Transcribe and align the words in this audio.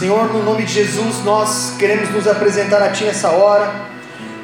Senhor, 0.00 0.32
no 0.32 0.42
nome 0.42 0.62
de 0.62 0.72
Jesus, 0.72 1.22
nós 1.26 1.74
queremos 1.78 2.08
nos 2.08 2.26
apresentar 2.26 2.80
a 2.80 2.88
Ti 2.88 3.04
nessa 3.04 3.32
hora, 3.32 3.70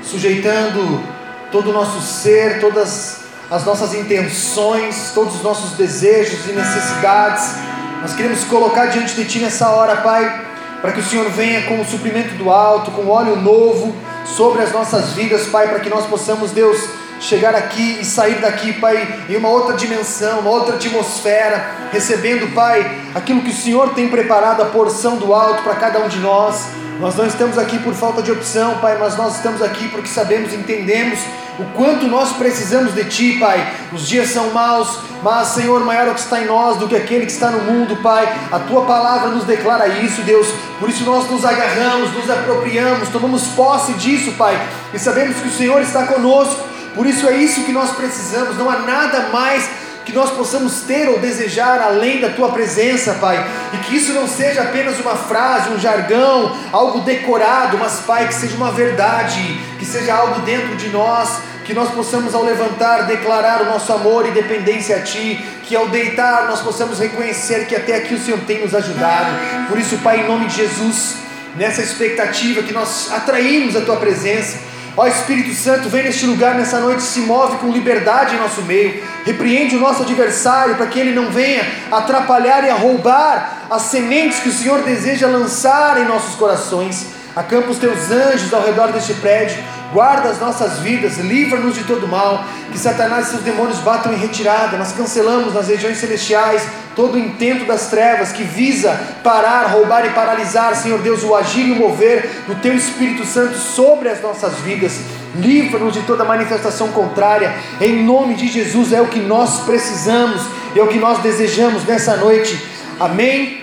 sujeitando 0.03 1.03
todo 1.51 1.71
o 1.71 1.73
nosso 1.73 2.03
ser, 2.03 2.61
todas 2.61 3.21
as 3.50 3.65
nossas 3.65 3.95
intenções, 3.95 5.13
todos 5.15 5.37
os 5.37 5.42
nossos 5.42 5.71
desejos 5.71 6.47
e 6.47 6.53
necessidades. 6.53 7.55
Nós 8.03 8.12
queremos 8.12 8.45
colocar 8.45 8.84
diante 8.89 9.14
de 9.14 9.25
Ti 9.25 9.39
nessa 9.39 9.71
hora, 9.71 9.96
Pai, 9.96 10.45
para 10.82 10.93
que 10.93 11.00
o 11.00 11.03
Senhor 11.03 11.30
venha 11.30 11.62
com 11.62 11.80
o 11.80 11.86
suprimento 11.86 12.34
do 12.34 12.50
alto, 12.50 12.91
com 12.91 13.09
óleo 13.09 13.36
novo 13.36 13.96
sobre 14.27 14.61
as 14.61 14.73
nossas 14.73 15.14
vidas, 15.14 15.46
Pai, 15.46 15.68
para 15.68 15.80
que 15.80 15.88
nós 15.88 16.04
possamos, 16.04 16.50
Deus, 16.50 16.86
chegar 17.21 17.55
aqui 17.55 17.98
e 18.01 18.05
sair 18.05 18.41
daqui, 18.41 18.73
Pai, 18.75 19.25
em 19.29 19.37
uma 19.37 19.48
outra 19.48 19.77
dimensão, 19.77 20.41
uma 20.41 20.51
outra 20.51 20.77
atmosfera, 20.77 21.89
recebendo, 21.93 22.55
Pai, 22.55 23.01
aquilo 23.15 23.43
que 23.43 23.51
o 23.51 23.57
Senhor 23.57 23.95
tem 23.95 24.09
preparado, 24.09 24.62
a 24.62 24.66
porção 24.66 25.16
do 25.16 25.34
alto 25.34 25.62
para 25.62 25.77
cada 25.77 25.98
um 26.01 26.09
de 26.09 26.19
nós. 26.19 26.66
Nós 27.01 27.15
não 27.15 27.27
estamos 27.27 27.59
aqui 27.59 27.79
por 27.79 27.95
falta 27.95 28.23
de 28.23 28.33
opção, 28.33 28.79
Pai, 28.79 28.97
mas 28.98 29.16
nós 29.16 29.37
estamos 29.37 29.61
aqui 29.61 29.89
porque 29.89 30.09
sabemos, 30.09 30.55
entendemos 30.55 31.19
o 31.59 31.65
quanto 31.75 32.06
nós 32.06 32.33
precisamos 32.33 32.95
de 32.95 33.05
Ti, 33.05 33.37
Pai. 33.39 33.67
Os 33.92 34.06
dias 34.06 34.28
são 34.28 34.51
maus, 34.51 34.98
mas, 35.23 35.48
Senhor, 35.48 35.84
maior 35.84 36.09
é 36.09 36.11
o 36.11 36.14
que 36.14 36.20
está 36.20 36.41
em 36.41 36.47
nós 36.47 36.77
do 36.77 36.89
que 36.89 36.97
aquele 36.97 37.27
que 37.27 37.33
está 37.33 37.51
no 37.51 37.61
mundo, 37.70 37.97
Pai. 37.97 38.27
A 38.53 38.59
Tua 38.59 38.83
palavra 38.83 39.30
nos 39.30 39.45
declara 39.45 39.89
isso, 39.89 40.23
Deus. 40.23 40.47
Por 40.78 40.89
isso 40.89 41.05
nós 41.05 41.30
nos 41.30 41.45
agarramos, 41.45 42.12
nos 42.12 42.30
apropriamos, 42.30 43.09
tomamos 43.09 43.47
posse 43.48 43.92
disso, 43.95 44.33
Pai. 44.33 44.59
E 44.92 44.98
sabemos 44.98 45.37
que 45.37 45.48
o 45.48 45.53
Senhor 45.53 45.80
está 45.80 46.06
conosco. 46.06 46.76
Por 46.96 47.06
isso 47.06 47.28
é 47.28 47.36
isso 47.36 47.62
que 47.64 47.73
nós 47.73 47.91
precisamos. 47.92 48.56
Não 48.56 48.68
há 48.68 48.78
nada 48.78 49.28
mais 49.28 49.68
que 50.06 50.12
nós 50.12 50.30
possamos 50.30 50.82
ter 50.82 51.09
ou 51.09 51.19
desejar 51.19 51.80
além 51.82 52.20
da 52.20 52.30
tua 52.30 52.50
presença, 52.50 53.14
Pai, 53.14 53.45
e 53.74 53.77
que 53.78 53.96
isso 53.96 54.12
não 54.12 54.27
seja 54.27 54.62
apenas 54.62 54.98
uma 55.00 55.16
frase, 55.16 55.69
um 55.70 55.78
jargão, 55.78 56.56
algo 56.72 57.00
decorado, 57.00 57.77
mas, 57.77 58.00
Pai, 58.06 58.28
que 58.28 58.34
seja 58.34 58.56
uma 58.56 58.70
verdade, 58.70 59.61
que 59.78 59.84
seja 59.84 60.14
algo 60.14 60.41
dentro 60.42 60.77
de 60.77 60.88
nós, 60.91 61.41
que 61.64 61.75
nós 61.75 61.91
possamos, 61.91 62.36
ao 62.36 62.44
levantar, 62.44 63.06
declarar 63.06 63.62
o 63.62 63.66
nosso 63.66 63.92
amor 63.92 64.27
e 64.28 64.31
dependência 64.31 64.97
a 64.97 65.00
Ti, 65.00 65.44
que 65.64 65.75
ao 65.75 65.88
deitar 65.88 66.47
nós 66.47 66.60
possamos 66.60 67.00
reconhecer 67.00 67.66
que 67.66 67.75
até 67.75 67.97
aqui 67.97 68.14
o 68.14 68.20
Senhor 68.20 68.38
tem 68.47 68.62
nos 68.62 68.77
ajudado. 68.77 69.33
Por 69.69 69.77
isso, 69.77 69.98
Pai, 69.98 70.20
em 70.20 70.28
nome 70.28 70.47
de 70.47 70.55
Jesus, 70.55 71.16
nessa 71.56 71.83
expectativa 71.83 72.62
que 72.62 72.72
nós 72.72 73.10
atraímos 73.12 73.75
a 73.75 73.81
Tua 73.81 73.97
presença, 73.97 74.75
Ó 74.97 75.06
Espírito 75.06 75.52
Santo, 75.52 75.91
vem 75.91 76.05
neste 76.05 76.25
lugar 76.25 76.55
nessa 76.55 76.80
noite, 76.80 77.02
se 77.02 77.20
move 77.20 77.58
com 77.58 77.70
liberdade 77.70 78.34
em 78.34 78.39
nosso 78.39 78.62
meio, 78.62 79.05
repreende 79.27 79.77
o 79.77 79.80
nosso 79.80 80.03
adversário 80.03 80.77
para 80.77 80.86
que 80.86 80.98
ele 80.98 81.14
não 81.14 81.30
venha 81.30 81.66
atrapalhar 81.92 82.64
e 82.64 82.70
a 82.70 82.75
roubar 82.75 83.66
as 83.69 83.83
sementes 83.83 84.38
que 84.38 84.48
o 84.48 84.53
Senhor 84.53 84.83
deseja 84.83 85.27
lançar 85.27 86.00
em 86.00 86.06
nossos 86.06 86.34
corações. 86.36 87.08
Acampa 87.37 87.70
os 87.70 87.77
teus 87.77 88.11
anjos 88.11 88.51
ao 88.55 88.65
redor 88.65 88.92
deste 88.92 89.12
prédio, 89.12 89.62
guarda 89.92 90.31
as 90.31 90.41
nossas 90.41 90.79
vidas, 90.79 91.19
livra-nos 91.19 91.75
de 91.75 91.84
todo 91.84 92.09
mal, 92.09 92.43
que 92.73 92.78
Satanás 92.78 93.27
e 93.27 93.31
seus 93.33 93.43
demônios 93.43 93.78
batam 93.81 94.15
em 94.15 94.17
retirada. 94.17 94.78
Nós 94.78 94.93
cancelamos 94.93 95.53
nas 95.53 95.69
regiões 95.69 95.98
celestiais 95.98 96.67
todo 96.97 97.17
o 97.17 97.19
intento 97.19 97.67
das 97.67 97.89
trevas 97.89 98.33
que 98.33 98.43
visa 98.43 98.98
parar, 99.23 99.67
roubar 99.67 100.06
e 100.06 100.15
paralisar, 100.15 100.75
Senhor 100.77 100.98
Deus, 101.01 101.23
o 101.23 101.34
agir 101.34 101.67
e 101.67 101.73
o 101.73 101.77
mover 101.77 102.27
do 102.47 102.55
Teu 102.55 102.75
Espírito 102.75 103.27
Santo 103.27 103.59
sobre 103.59 104.09
as 104.09 104.23
nossas 104.23 104.55
vidas. 104.61 104.98
Livra-nos 105.34 105.93
de 105.93 106.00
toda 106.05 106.25
manifestação 106.25 106.89
contrária, 106.89 107.55
em 107.83 108.03
nome 108.03 108.34
de 108.34 108.48
Jesus, 108.48 108.95
é 108.95 109.03
o 109.03 109.09
que 109.09 109.21
nós 109.21 109.61
precisamos, 109.61 110.41
é 110.75 110.81
o 110.81 110.89
que 110.89 110.98
nós 110.98 111.19
desejamos 111.19 111.84
nessa 111.84 112.17
noite. 112.17 112.59
Amém 112.98 113.62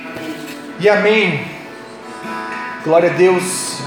e 0.80 0.88
amém. 0.88 1.53
Glória 2.84 3.12
a 3.12 3.14
Deus. 3.14 3.80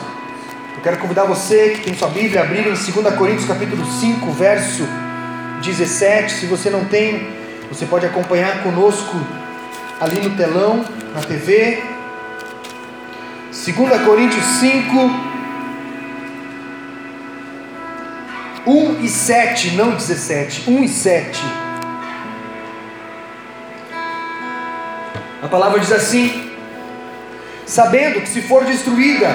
Eu 0.75 0.81
quero 0.83 0.97
convidar 0.97 1.25
você 1.25 1.75
que 1.75 1.83
tem 1.83 1.95
sua 1.95 2.09
Bíblia, 2.09 2.41
a 2.41 2.45
abrir 2.45 2.61
em 2.61 2.63
2 2.63 3.15
Coríntios 3.19 3.45
capítulo 3.47 3.85
5, 3.85 4.31
verso 4.31 4.89
17. 5.61 6.33
Se 6.33 6.47
você 6.47 6.71
não 6.71 6.87
tem, 6.87 7.29
você 7.71 7.85
pode 7.85 8.07
acompanhar 8.07 8.63
conosco 8.63 9.15
ali 10.01 10.19
no 10.27 10.35
telão, 10.35 10.83
na 11.15 11.21
TV. 11.21 11.83
2 13.53 14.03
Coríntios 14.03 14.45
5, 14.61 15.11
1 18.67 19.01
e 19.03 19.09
7, 19.09 19.71
não 19.73 19.91
17, 19.91 20.71
1 20.71 20.85
e 20.85 20.89
7. 20.89 21.45
A 25.43 25.49
palavra 25.49 25.81
diz 25.81 25.93
assim: 25.93 26.46
Sabendo 27.67 28.21
que 28.21 28.29
se 28.29 28.43
for 28.43 28.65
destruída 28.65 29.27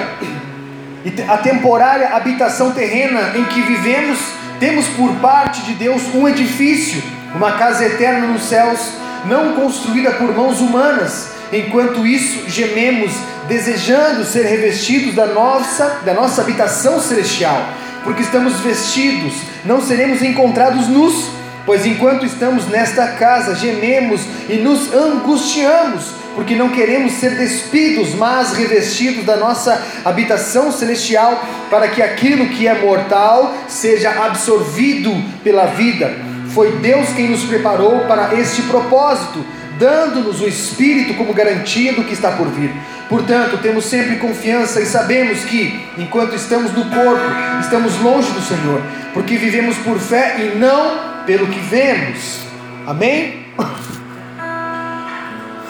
a 1.28 1.36
temporária 1.36 2.16
habitação 2.16 2.72
terrena 2.72 3.32
em 3.36 3.44
que 3.44 3.60
vivemos, 3.60 4.18
temos 4.58 4.86
por 4.88 5.16
parte 5.16 5.60
de 5.62 5.74
Deus 5.74 6.02
um 6.14 6.26
edifício, 6.26 7.02
uma 7.34 7.52
casa 7.52 7.84
eterna 7.84 8.26
nos 8.28 8.44
céus, 8.44 8.80
não 9.26 9.52
construída 9.52 10.12
por 10.12 10.34
mãos 10.34 10.60
humanas. 10.60 11.30
Enquanto 11.52 12.06
isso, 12.06 12.48
gememos, 12.48 13.12
desejando 13.46 14.24
ser 14.24 14.46
revestidos 14.46 15.14
da 15.14 15.26
nossa, 15.26 16.00
da 16.02 16.14
nossa 16.14 16.40
habitação 16.40 16.98
celestial, 17.00 17.62
porque 18.02 18.22
estamos 18.22 18.60
vestidos, 18.60 19.34
não 19.66 19.82
seremos 19.82 20.22
encontrados 20.22 20.88
nus, 20.88 21.28
pois 21.66 21.84
enquanto 21.84 22.24
estamos 22.24 22.66
nesta 22.68 23.08
casa, 23.08 23.54
gememos 23.54 24.22
e 24.48 24.54
nos 24.54 24.90
angustiamos 24.94 26.21
porque 26.34 26.54
não 26.54 26.70
queremos 26.70 27.12
ser 27.12 27.36
despidos, 27.36 28.14
mas 28.14 28.52
revestidos 28.52 29.24
da 29.24 29.36
nossa 29.36 29.80
habitação 30.04 30.72
celestial, 30.72 31.44
para 31.70 31.88
que 31.88 32.02
aquilo 32.02 32.46
que 32.46 32.66
é 32.66 32.74
mortal 32.74 33.54
seja 33.68 34.10
absorvido 34.24 35.12
pela 35.42 35.66
vida. 35.66 36.14
Foi 36.54 36.72
Deus 36.78 37.08
quem 37.10 37.28
nos 37.28 37.44
preparou 37.44 38.00
para 38.00 38.34
este 38.34 38.62
propósito, 38.62 39.44
dando-nos 39.78 40.40
o 40.40 40.48
Espírito 40.48 41.14
como 41.14 41.32
garantia 41.32 41.92
do 41.92 42.04
que 42.04 42.12
está 42.12 42.32
por 42.32 42.48
vir. 42.48 42.70
Portanto, 43.08 43.58
temos 43.58 43.84
sempre 43.86 44.16
confiança 44.16 44.80
e 44.80 44.86
sabemos 44.86 45.44
que, 45.44 45.80
enquanto 45.98 46.34
estamos 46.34 46.72
no 46.72 46.84
corpo, 46.86 47.24
estamos 47.60 47.98
longe 48.00 48.30
do 48.32 48.40
Senhor, 48.40 48.80
porque 49.12 49.36
vivemos 49.36 49.76
por 49.78 49.98
fé 49.98 50.36
e 50.38 50.58
não 50.58 51.24
pelo 51.26 51.46
que 51.46 51.60
vemos. 51.60 52.40
Amém? 52.86 53.46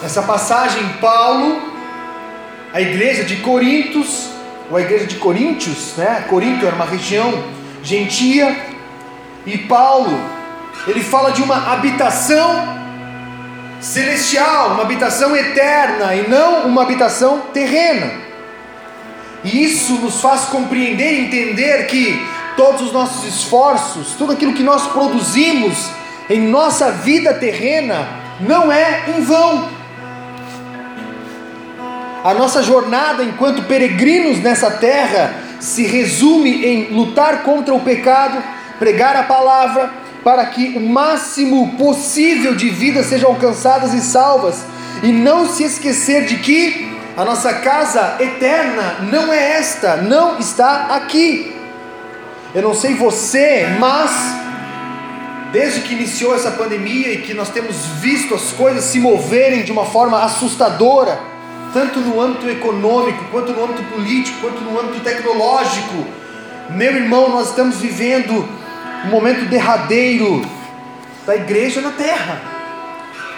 Essa 0.04 0.22
passagem, 0.22 0.82
Paulo, 1.00 1.62
a 2.72 2.80
igreja 2.80 3.22
de 3.22 3.36
Corintos, 3.36 4.30
ou 4.68 4.76
a 4.76 4.80
igreja 4.80 5.06
de 5.06 5.16
Coríntios, 5.16 5.94
né? 5.96 6.24
Corinto 6.28 6.66
era 6.66 6.74
uma 6.74 6.84
região 6.84 7.32
gentia, 7.84 8.56
e 9.46 9.58
Paulo, 9.58 10.18
ele 10.88 11.02
fala 11.02 11.30
de 11.30 11.40
uma 11.42 11.72
habitação 11.72 12.82
celestial, 13.80 14.72
uma 14.72 14.82
habitação 14.82 15.36
eterna 15.36 16.14
e 16.14 16.28
não 16.28 16.66
uma 16.66 16.82
habitação 16.82 17.40
terrena. 17.52 18.10
E 19.44 19.64
isso 19.64 19.94
nos 19.94 20.20
faz 20.20 20.42
compreender 20.46 21.14
e 21.14 21.24
entender 21.26 21.86
que 21.86 22.24
todos 22.56 22.82
os 22.82 22.92
nossos 22.92 23.24
esforços, 23.24 24.14
tudo 24.16 24.32
aquilo 24.32 24.54
que 24.54 24.62
nós 24.62 24.86
produzimos 24.88 25.90
em 26.28 26.40
nossa 26.40 26.90
vida 26.90 27.34
terrena, 27.34 28.08
não 28.40 28.70
é 28.70 29.04
em 29.08 29.20
vão. 29.22 29.81
A 32.24 32.32
nossa 32.34 32.62
jornada 32.62 33.24
enquanto 33.24 33.64
peregrinos 33.64 34.38
nessa 34.38 34.70
terra 34.70 35.34
se 35.58 35.84
resume 35.84 36.64
em 36.64 36.92
lutar 36.92 37.42
contra 37.42 37.74
o 37.74 37.80
pecado, 37.80 38.42
pregar 38.78 39.16
a 39.16 39.24
palavra, 39.24 39.90
para 40.22 40.46
que 40.46 40.74
o 40.76 40.80
máximo 40.80 41.76
possível 41.76 42.54
de 42.54 42.70
vidas 42.70 43.06
sejam 43.06 43.30
alcançadas 43.30 43.92
e 43.92 44.00
salvas, 44.00 44.64
e 45.02 45.10
não 45.10 45.48
se 45.48 45.64
esquecer 45.64 46.26
de 46.26 46.36
que 46.36 46.96
a 47.16 47.24
nossa 47.24 47.54
casa 47.54 48.16
eterna 48.20 48.98
não 49.10 49.32
é 49.32 49.58
esta, 49.58 49.96
não 49.96 50.38
está 50.38 50.94
aqui. 50.94 51.56
Eu 52.54 52.62
não 52.62 52.74
sei 52.74 52.94
você, 52.94 53.66
mas 53.80 54.10
desde 55.50 55.80
que 55.80 55.94
iniciou 55.94 56.34
essa 56.36 56.52
pandemia 56.52 57.12
e 57.12 57.18
que 57.18 57.34
nós 57.34 57.50
temos 57.50 57.76
visto 58.00 58.34
as 58.34 58.52
coisas 58.52 58.84
se 58.84 59.00
moverem 59.00 59.62
de 59.62 59.72
uma 59.72 59.86
forma 59.86 60.22
assustadora, 60.22 61.31
tanto 61.72 62.00
no 62.00 62.20
âmbito 62.20 62.48
econômico, 62.48 63.24
quanto 63.30 63.52
no 63.52 63.64
âmbito 63.64 63.82
político, 63.84 64.40
quanto 64.40 64.60
no 64.60 64.78
âmbito 64.78 65.00
tecnológico. 65.00 66.06
Meu 66.70 66.94
irmão, 66.94 67.30
nós 67.30 67.48
estamos 67.48 67.76
vivendo 67.76 68.46
um 69.06 69.08
momento 69.08 69.46
derradeiro 69.46 70.42
da 71.26 71.34
igreja 71.34 71.80
na 71.80 71.90
terra. 71.90 72.40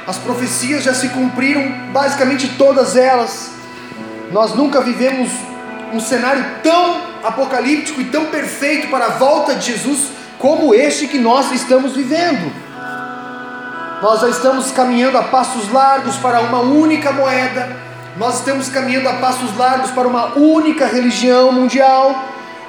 As 0.06 0.18
profecias 0.18 0.82
já 0.82 0.92
se 0.92 1.08
cumpriram, 1.10 1.62
basicamente 1.92 2.48
todas 2.58 2.96
elas. 2.96 3.52
Nós 4.32 4.54
nunca 4.54 4.80
vivemos 4.80 5.30
um 5.92 6.00
cenário 6.00 6.44
tão 6.62 7.00
apocalíptico 7.22 8.00
e 8.00 8.06
tão 8.06 8.26
perfeito 8.26 8.88
para 8.88 9.06
a 9.06 9.10
volta 9.10 9.54
de 9.54 9.72
Jesus 9.72 10.08
como 10.38 10.74
este 10.74 11.06
que 11.06 11.18
nós 11.18 11.52
estamos 11.52 11.92
vivendo. 11.92 12.52
Nós 14.02 14.20
já 14.20 14.28
estamos 14.28 14.70
caminhando 14.72 15.16
a 15.16 15.22
passos 15.22 15.72
largos 15.72 16.16
para 16.16 16.40
uma 16.40 16.60
única 16.60 17.12
moeda 17.12 17.83
Nós 18.16 18.38
estamos 18.38 18.68
caminhando 18.68 19.08
a 19.08 19.14
passos 19.14 19.56
largos 19.56 19.90
para 19.90 20.06
uma 20.06 20.38
única 20.38 20.86
religião 20.86 21.50
mundial. 21.50 22.14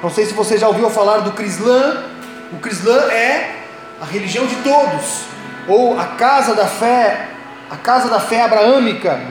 Não 0.01 0.09
sei 0.09 0.25
se 0.25 0.33
você 0.33 0.57
já 0.57 0.67
ouviu 0.67 0.89
falar 0.89 1.19
do 1.19 1.33
Crislã. 1.33 2.03
O 2.51 2.57
Crislã 2.57 2.97
é 3.11 3.55
a 4.01 4.05
religião 4.05 4.47
de 4.47 4.55
todos, 4.57 5.25
ou 5.67 5.99
a 5.99 6.05
casa 6.05 6.55
da 6.55 6.65
fé, 6.65 7.27
a 7.69 7.75
casa 7.75 8.09
da 8.09 8.19
fé 8.19 8.41
abraâmica, 8.41 9.21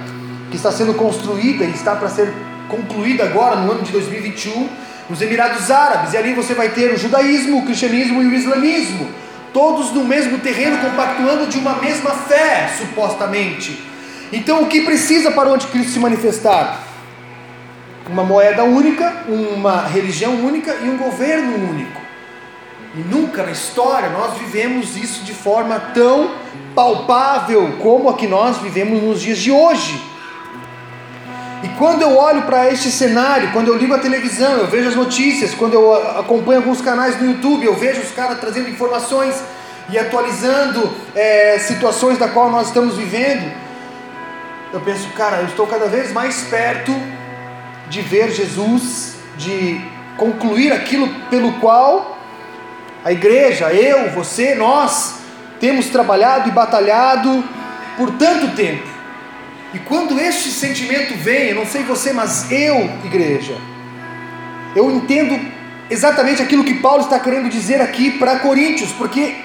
que 0.51 0.57
está 0.57 0.71
sendo 0.71 0.95
construída 0.95 1.65
e 1.65 1.71
está 1.71 1.97
para 1.97 2.09
ser 2.09 2.33
concluída 2.69 3.25
agora 3.25 3.57
no 3.57 3.73
ano 3.73 3.83
de 3.83 3.91
2021 3.91 4.69
nos 5.11 5.21
Emirados 5.21 5.69
Árabes. 5.69 6.13
E 6.13 6.17
ali 6.17 6.33
você 6.33 6.55
vai 6.55 6.69
ter 6.69 6.93
o 6.93 6.97
judaísmo, 6.97 7.59
o 7.59 7.67
cristianismo 7.67 8.23
e 8.23 8.27
o 8.27 8.35
islamismo, 8.35 9.11
todos 9.53 9.91
no 9.91 10.05
mesmo 10.05 10.39
terreno, 10.39 10.79
compactuando 10.79 11.49
de 11.49 11.59
uma 11.59 11.75
mesma 11.75 12.11
fé, 12.11 12.73
supostamente. 12.79 13.94
Então, 14.35 14.65
o 14.65 14.67
que 14.67 14.81
precisa 14.81 15.31
para 15.31 15.49
o 15.49 15.55
anticristo 15.55 15.93
se 15.93 15.99
manifestar? 16.01 16.83
Uma 18.11 18.25
moeda 18.25 18.65
única, 18.65 19.23
uma 19.29 19.83
religião 19.87 20.35
única 20.35 20.75
e 20.83 20.91
um 20.91 20.97
governo 20.97 21.71
único. 21.71 22.01
E 22.97 22.99
nunca 22.99 23.45
na 23.45 23.53
história 23.53 24.09
nós 24.09 24.37
vivemos 24.37 24.97
isso 24.97 25.23
de 25.23 25.33
forma 25.33 25.79
tão 25.95 26.33
palpável 26.75 27.77
como 27.81 28.09
a 28.09 28.15
que 28.15 28.27
nós 28.27 28.57
vivemos 28.57 29.01
nos 29.01 29.21
dias 29.21 29.39
de 29.39 29.53
hoje. 29.53 30.03
E 31.63 31.69
quando 31.79 32.03
eu 32.03 32.17
olho 32.17 32.43
para 32.43 32.69
este 32.73 32.91
cenário, 32.91 33.53
quando 33.53 33.69
eu 33.69 33.77
ligo 33.77 33.95
a 33.95 33.99
televisão, 33.99 34.59
eu 34.59 34.67
vejo 34.67 34.89
as 34.89 34.97
notícias, 34.97 35.55
quando 35.55 35.75
eu 35.75 35.95
acompanho 36.19 36.59
alguns 36.59 36.81
canais 36.81 37.21
no 37.21 37.31
YouTube, 37.31 37.65
eu 37.65 37.77
vejo 37.77 38.01
os 38.01 38.11
caras 38.11 38.41
trazendo 38.41 38.69
informações 38.69 39.41
e 39.89 39.97
atualizando 39.97 40.93
é, 41.15 41.57
situações 41.61 42.19
da 42.19 42.27
qual 42.27 42.51
nós 42.51 42.67
estamos 42.67 42.97
vivendo, 42.97 43.64
eu 44.75 44.81
penso, 44.81 45.09
cara, 45.11 45.37
eu 45.37 45.47
estou 45.47 45.69
cada 45.69 45.87
vez 45.87 46.13
mais 46.13 46.43
perto 46.49 46.93
de 47.89 48.01
ver 48.01 48.33
Jesus, 48.33 49.15
de 49.37 49.81
concluir 50.17 50.73
aquilo 50.73 51.09
pelo 51.31 51.53
qual 51.61 52.19
a 53.05 53.13
igreja, 53.13 53.73
eu, 53.73 54.11
você, 54.11 54.57
nós 54.57 55.21
temos 55.61 55.87
trabalhado 55.87 56.49
e 56.49 56.53
batalhado 56.53 57.45
por 57.97 58.11
tanto 58.19 58.57
tempo. 58.57 58.89
E 59.73 59.79
quando 59.79 60.19
este 60.19 60.51
sentimento 60.51 61.15
vem, 61.19 61.51
eu 61.51 61.55
não 61.55 61.67
sei 61.67 61.85
você, 61.85 62.13
mas 62.13 62.51
eu, 62.51 62.91
igreja, 63.05 63.57
eu 64.75 64.91
entendo 64.91 65.39
exatamente 65.89 66.43
aquilo 66.43 66.65
que 66.65 66.75
Paulo 66.75 67.05
está 67.05 67.21
querendo 67.21 67.49
dizer 67.49 67.81
aqui 67.81 68.11
para 68.19 68.41
Coríntios, 68.41 68.91
porque 68.91 69.37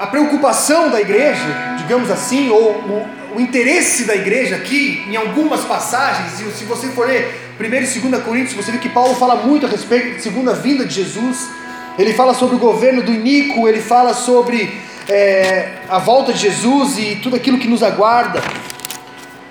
a 0.00 0.06
preocupação 0.06 0.88
da 0.88 0.98
igreja, 0.98 1.76
digamos 1.76 2.10
assim, 2.10 2.48
ou 2.48 2.72
o, 2.72 3.36
o, 3.36 3.40
interesse 3.40 4.04
da 4.04 4.16
igreja 4.16 4.56
aqui, 4.56 5.04
em 5.06 5.14
algumas 5.14 5.60
passagens, 5.66 6.40
e 6.40 6.50
se 6.52 6.64
você 6.64 6.88
for 6.88 7.06
ler 7.06 7.52
1 7.60 7.64
e 7.64 8.08
2 8.08 8.22
Coríntios, 8.22 8.54
você 8.54 8.72
vê 8.72 8.78
que 8.78 8.88
Paulo 8.88 9.14
fala 9.16 9.36
muito 9.36 9.66
a 9.66 9.68
respeito 9.68 10.14
da 10.14 10.18
segunda 10.18 10.54
vinda 10.54 10.86
de 10.86 10.94
Jesus, 10.94 11.50
ele 11.98 12.14
fala 12.14 12.32
sobre 12.32 12.56
o 12.56 12.58
governo 12.58 13.02
do 13.02 13.12
Inico, 13.12 13.68
ele 13.68 13.82
fala 13.82 14.14
sobre 14.14 14.74
é, 15.06 15.68
a 15.86 15.98
volta 15.98 16.32
de 16.32 16.38
Jesus 16.38 16.96
e 16.96 17.16
tudo 17.16 17.36
aquilo 17.36 17.58
que 17.58 17.68
nos 17.68 17.82
aguarda. 17.82 18.42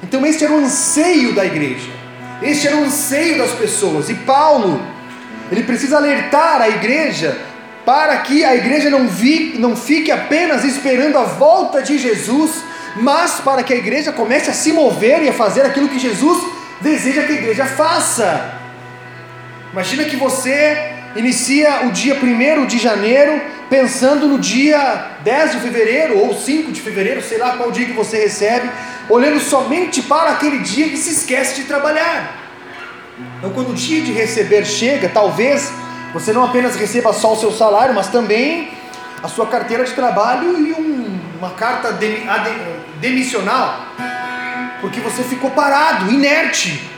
Então, 0.01 0.25
este 0.25 0.45
era 0.45 0.53
o 0.53 0.57
anseio 0.57 1.35
da 1.35 1.45
igreja, 1.45 1.91
este 2.41 2.65
era 2.65 2.75
o 2.75 2.85
anseio 2.85 3.37
das 3.37 3.51
pessoas, 3.51 4.09
e 4.09 4.15
Paulo, 4.15 4.81
ele 5.51 5.61
precisa 5.61 5.97
alertar 5.97 6.59
a 6.59 6.69
igreja 6.69 7.48
para 7.85 8.17
que 8.17 8.43
a 8.43 8.55
igreja 8.55 8.89
não, 8.89 9.07
vi, 9.07 9.55
não 9.57 9.75
fique 9.75 10.11
apenas 10.11 10.63
esperando 10.63 11.17
a 11.17 11.23
volta 11.23 11.81
de 11.81 11.97
Jesus, 11.97 12.63
mas 12.95 13.39
para 13.39 13.63
que 13.63 13.73
a 13.73 13.77
igreja 13.77 14.11
comece 14.11 14.49
a 14.49 14.53
se 14.53 14.71
mover 14.71 15.23
e 15.23 15.29
a 15.29 15.33
fazer 15.33 15.61
aquilo 15.61 15.89
que 15.89 15.99
Jesus 15.99 16.43
deseja 16.81 17.23
que 17.23 17.31
a 17.31 17.35
igreja 17.35 17.65
faça. 17.65 18.53
Imagina 19.71 20.05
que 20.05 20.15
você 20.15 20.93
inicia 21.15 21.85
o 21.85 21.91
dia 21.91 22.15
1 22.15 22.65
de 22.65 22.77
janeiro 22.77 23.41
pensando 23.69 24.27
no 24.27 24.39
dia 24.39 25.11
10 25.23 25.51
de 25.51 25.59
fevereiro 25.59 26.17
ou 26.17 26.33
5 26.33 26.71
de 26.71 26.81
fevereiro, 26.81 27.21
sei 27.21 27.37
lá 27.37 27.55
qual 27.55 27.71
dia 27.71 27.85
que 27.85 27.93
você 27.93 28.17
recebe, 28.17 28.69
olhando 29.07 29.39
somente 29.39 30.01
para 30.01 30.31
aquele 30.31 30.59
dia 30.59 30.87
e 30.87 30.97
se 30.97 31.11
esquece 31.11 31.61
de 31.61 31.67
trabalhar. 31.67 32.35
Então, 33.37 33.51
quando 33.51 33.71
o 33.71 33.73
dia 33.73 34.01
de 34.01 34.11
receber 34.11 34.65
chega, 34.65 35.09
talvez 35.09 35.71
você 36.13 36.33
não 36.33 36.43
apenas 36.43 36.75
receba 36.75 37.13
só 37.13 37.33
o 37.33 37.35
seu 37.37 37.51
salário, 37.51 37.93
mas 37.93 38.07
também 38.07 38.71
a 39.21 39.27
sua 39.27 39.47
carteira 39.47 39.83
de 39.83 39.93
trabalho 39.93 40.57
e 40.57 40.73
um, 40.73 41.19
uma 41.37 41.51
carta 41.51 41.91
de, 41.93 42.21
demissional, 42.99 43.85
porque 44.81 44.99
você 44.99 45.23
ficou 45.23 45.51
parado, 45.51 46.11
inerte. 46.11 46.89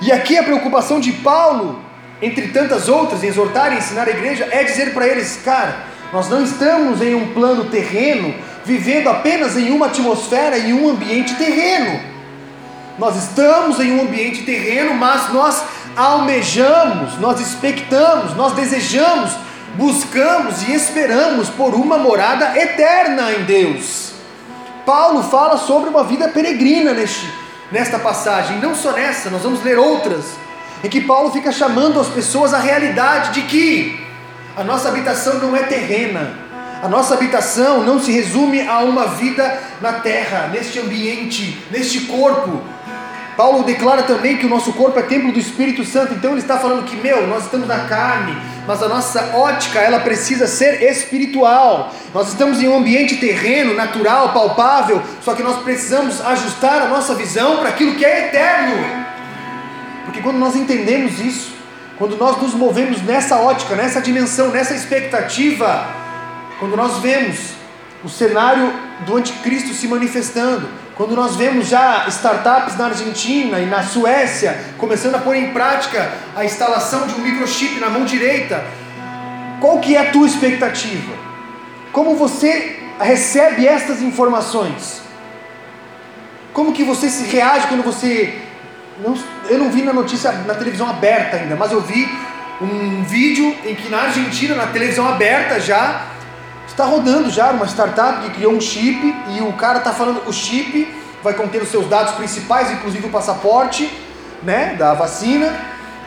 E 0.00 0.12
aqui 0.12 0.36
a 0.36 0.42
preocupação 0.42 1.00
de 1.00 1.12
Paulo 1.12 1.86
entre 2.20 2.48
tantas 2.48 2.88
outras, 2.88 3.22
exortar 3.22 3.72
e 3.72 3.78
ensinar 3.78 4.08
a 4.08 4.10
igreja, 4.10 4.48
é 4.50 4.64
dizer 4.64 4.94
para 4.94 5.06
eles, 5.06 5.40
cara, 5.44 5.76
nós 6.12 6.28
não 6.28 6.42
estamos 6.42 7.02
em 7.02 7.14
um 7.14 7.32
plano 7.34 7.66
terreno, 7.66 8.34
vivendo 8.64 9.08
apenas 9.08 9.56
em 9.56 9.70
uma 9.70 9.86
atmosfera, 9.86 10.58
em 10.58 10.72
um 10.72 10.88
ambiente 10.88 11.34
terreno. 11.34 12.00
Nós 12.98 13.16
estamos 13.16 13.78
em 13.78 13.92
um 13.92 14.02
ambiente 14.02 14.42
terreno, 14.42 14.94
mas 14.94 15.32
nós 15.32 15.62
almejamos, 15.94 17.18
nós 17.18 17.40
expectamos, 17.40 18.34
nós 18.34 18.52
desejamos, 18.54 19.32
buscamos 19.74 20.66
e 20.66 20.72
esperamos 20.72 21.50
por 21.50 21.74
uma 21.74 21.98
morada 21.98 22.58
eterna 22.58 23.32
em 23.32 23.44
Deus. 23.44 24.12
Paulo 24.86 25.22
fala 25.24 25.58
sobre 25.58 25.90
uma 25.90 26.04
vida 26.04 26.28
peregrina 26.28 26.92
neste, 26.92 27.28
nesta 27.70 27.98
passagem, 27.98 28.60
não 28.60 28.74
só 28.74 28.92
nessa, 28.92 29.28
nós 29.28 29.42
vamos 29.42 29.62
ler 29.62 29.78
outras 29.78 30.24
em 30.84 30.88
que 30.88 31.00
Paulo 31.00 31.32
fica 31.32 31.50
chamando 31.50 31.98
as 31.98 32.08
pessoas 32.08 32.54
à 32.54 32.58
realidade 32.58 33.32
de 33.32 33.42
que 33.42 34.00
a 34.56 34.62
nossa 34.62 34.88
habitação 34.88 35.34
não 35.34 35.56
é 35.56 35.64
terrena, 35.64 36.38
a 36.82 36.88
nossa 36.88 37.14
habitação 37.14 37.82
não 37.82 38.00
se 38.00 38.12
resume 38.12 38.66
a 38.66 38.78
uma 38.80 39.06
vida 39.06 39.60
na 39.80 39.94
terra, 39.94 40.48
neste 40.52 40.78
ambiente, 40.78 41.58
neste 41.70 42.00
corpo. 42.00 42.62
Paulo 43.36 43.64
declara 43.64 44.04
também 44.04 44.38
que 44.38 44.46
o 44.46 44.48
nosso 44.48 44.72
corpo 44.72 44.98
é 44.98 45.02
templo 45.02 45.30
do 45.30 45.38
Espírito 45.38 45.84
Santo, 45.84 46.14
então 46.14 46.30
ele 46.30 46.40
está 46.40 46.58
falando 46.58 46.84
que, 46.84 46.96
meu, 46.96 47.26
nós 47.26 47.44
estamos 47.44 47.68
na 47.68 47.80
carne, 47.80 48.34
mas 48.66 48.82
a 48.82 48.88
nossa 48.88 49.36
ótica 49.36 49.78
ela 49.78 50.00
precisa 50.00 50.46
ser 50.46 50.82
espiritual. 50.82 51.92
Nós 52.14 52.28
estamos 52.28 52.62
em 52.62 52.68
um 52.68 52.78
ambiente 52.78 53.16
terreno, 53.16 53.74
natural, 53.74 54.32
palpável, 54.32 55.02
só 55.22 55.34
que 55.34 55.42
nós 55.42 55.62
precisamos 55.62 56.24
ajustar 56.24 56.80
a 56.80 56.88
nossa 56.88 57.14
visão 57.14 57.58
para 57.58 57.68
aquilo 57.68 57.94
que 57.94 58.06
é 58.06 58.28
eterno. 58.28 59.06
Porque 60.06 60.22
quando 60.22 60.38
nós 60.38 60.56
entendemos 60.56 61.20
isso, 61.20 61.52
quando 61.98 62.16
nós 62.16 62.40
nos 62.40 62.54
movemos 62.54 63.02
nessa 63.02 63.36
ótica, 63.36 63.74
nessa 63.74 64.00
dimensão, 64.00 64.48
nessa 64.48 64.74
expectativa, 64.74 65.86
quando 66.58 66.74
nós 66.74 66.98
vemos 67.00 67.50
o 68.02 68.08
cenário 68.08 68.72
do 69.04 69.16
anticristo 69.16 69.74
se 69.74 69.86
manifestando, 69.86 70.68
quando 70.96 71.14
nós 71.14 71.36
vemos 71.36 71.68
já 71.68 72.06
startups 72.08 72.76
na 72.78 72.86
Argentina 72.86 73.60
e 73.60 73.66
na 73.66 73.82
Suécia 73.82 74.58
começando 74.78 75.16
a 75.16 75.18
pôr 75.18 75.36
em 75.36 75.52
prática 75.52 76.10
a 76.34 76.42
instalação 76.42 77.06
de 77.06 77.14
um 77.14 77.18
microchip 77.18 77.78
na 77.78 77.90
mão 77.90 78.06
direita, 78.06 78.64
qual 79.60 79.78
que 79.78 79.94
é 79.94 80.08
a 80.08 80.10
tua 80.10 80.26
expectativa? 80.26 81.12
Como 81.92 82.16
você 82.16 82.80
recebe 82.98 83.68
estas 83.68 84.00
informações? 84.00 85.02
Como 86.54 86.72
que 86.72 86.82
você 86.82 87.10
se 87.10 87.24
reage 87.24 87.66
quando 87.66 87.84
você 87.84 88.34
não, 89.04 89.18
eu 89.50 89.58
não 89.58 89.70
vi 89.70 89.82
na 89.82 89.92
notícia 89.92 90.32
na 90.32 90.54
televisão 90.54 90.88
aberta 90.88 91.36
ainda, 91.36 91.56
mas 91.56 91.72
eu 91.72 91.82
vi 91.82 92.08
um 92.58 93.04
vídeo 93.04 93.54
em 93.66 93.74
que 93.74 93.90
na 93.90 94.04
Argentina, 94.04 94.54
na 94.54 94.68
televisão 94.68 95.06
aberta 95.06 95.60
já, 95.60 96.06
está 96.76 96.84
rodando 96.84 97.30
já 97.30 97.52
uma 97.52 97.66
startup 97.66 98.20
que 98.20 98.36
criou 98.36 98.52
um 98.52 98.60
chip 98.60 99.14
e 99.34 99.40
o 99.40 99.50
cara 99.54 99.78
está 99.78 99.92
falando 99.92 100.20
o 100.28 100.32
chip 100.32 100.86
vai 101.22 101.32
conter 101.32 101.62
os 101.62 101.70
seus 101.70 101.88
dados 101.88 102.12
principais, 102.16 102.70
inclusive 102.70 103.06
o 103.06 103.10
passaporte, 103.10 103.90
né, 104.42 104.76
da 104.78 104.92
vacina, 104.92 105.56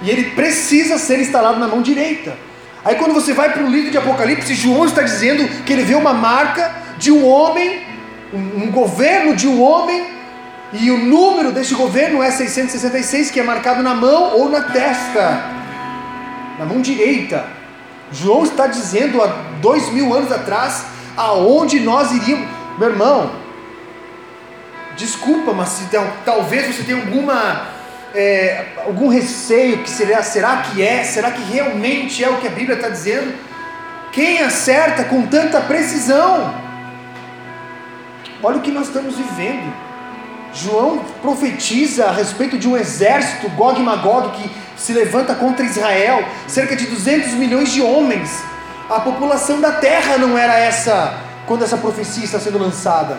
e 0.04 0.12
ele 0.12 0.30
precisa 0.30 1.00
ser 1.00 1.20
instalado 1.20 1.60
na 1.60 1.68
mão 1.68 1.82
direita. 1.82 2.38
Aí 2.86 2.96
quando 2.96 3.16
você 3.16 3.34
vai 3.34 3.52
para 3.52 3.64
o 3.64 3.68
livro 3.68 3.90
de 3.90 3.98
Apocalipse, 3.98 4.54
João 4.54 4.86
está 4.86 5.02
dizendo 5.02 5.64
que 5.64 5.74
ele 5.74 5.82
vê 5.82 5.96
uma 5.96 6.14
marca 6.14 6.72
de 7.00 7.12
um 7.12 7.28
homem, 7.28 7.82
um, 8.32 8.66
um 8.66 8.72
governo 8.72 9.36
de 9.36 9.48
um 9.48 9.60
homem 9.64 10.06
e 10.72 10.92
o 10.92 11.00
número 11.00 11.52
deste 11.52 11.74
governo 11.74 12.22
é 12.22 12.30
666, 12.30 13.32
que 13.32 13.40
é 13.40 13.44
marcado 13.44 13.82
na 13.82 13.96
mão 13.96 14.38
ou 14.38 14.50
na 14.50 14.62
testa, 14.62 15.44
na 16.60 16.66
mão 16.66 16.80
direita. 16.80 17.59
João 18.12 18.44
está 18.44 18.68
dizendo 18.68 19.22
há 19.22 19.28
dois 19.62 19.90
mil 19.90 20.14
anos 20.14 20.32
atrás 20.32 20.86
aonde 21.16 21.80
nós 21.80 22.12
iríamos. 22.12 22.48
Meu 22.78 22.90
irmão, 22.90 23.32
desculpa, 24.96 25.54
mas 25.54 25.70
se, 25.70 25.86
talvez 26.26 26.76
você 26.76 26.84
tenha 26.84 26.98
alguma 26.98 27.68
é, 28.14 28.66
algum 28.86 29.10
receio 29.10 29.80
que 29.80 29.90
será, 29.90 30.24
será 30.24 30.58
que 30.58 30.82
é? 30.82 31.04
Será 31.04 31.32
que 31.32 31.42
realmente 31.44 32.24
é 32.24 32.30
o 32.30 32.38
que 32.38 32.48
a 32.48 32.52
Bíblia 32.52 32.76
está 32.76 32.90
dizendo? 32.90 33.34
Quem 34.12 34.42
acerta 34.42 35.04
com 35.04 35.28
tanta 35.28 35.62
precisão? 35.62 36.54
Olha 38.42 38.58
o 38.58 38.62
que 38.62 38.72
nós 38.72 38.88
estamos 38.88 39.16
vivendo. 39.16 39.89
João 40.54 41.04
profetiza 41.22 42.06
a 42.06 42.12
respeito 42.12 42.58
de 42.58 42.68
um 42.68 42.76
exército, 42.76 43.50
Gog 43.50 43.80
e 43.80 43.84
Magog, 43.84 44.30
que 44.32 44.50
se 44.76 44.94
levanta 44.94 45.36
contra 45.36 45.66
Israel, 45.66 46.24
cerca 46.48 46.76
de 46.76 46.86
200 46.88 47.34
milhões 47.34 47.72
de 47.72 47.82
homens. 47.82 48.42
A 48.90 49.00
população 49.00 49.62
da 49.62 49.74
terra 49.74 50.18
não 50.18 50.38
era 50.38 50.58
essa 50.58 51.14
quando 51.46 51.64
essa 51.64 51.78
profecia 51.78 52.24
está 52.24 52.40
sendo 52.40 52.58
lançada. 52.58 53.18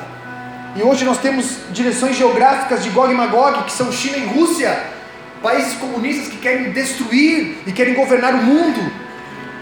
E 0.74 0.82
hoje 0.82 1.04
nós 1.04 1.18
temos 1.18 1.56
direções 1.72 2.16
geográficas 2.16 2.82
de 2.82 2.90
Gog 2.90 3.12
e 3.12 3.16
Magog, 3.16 3.64
que 3.64 3.72
são 3.72 3.90
China 3.92 4.16
e 4.16 4.26
Rússia, 4.26 4.76
países 5.42 5.74
comunistas 5.74 6.28
que 6.28 6.38
querem 6.38 6.72
destruir 6.72 7.58
e 7.66 7.72
querem 7.72 7.94
governar 7.94 8.34
o 8.34 8.42
mundo, 8.42 8.92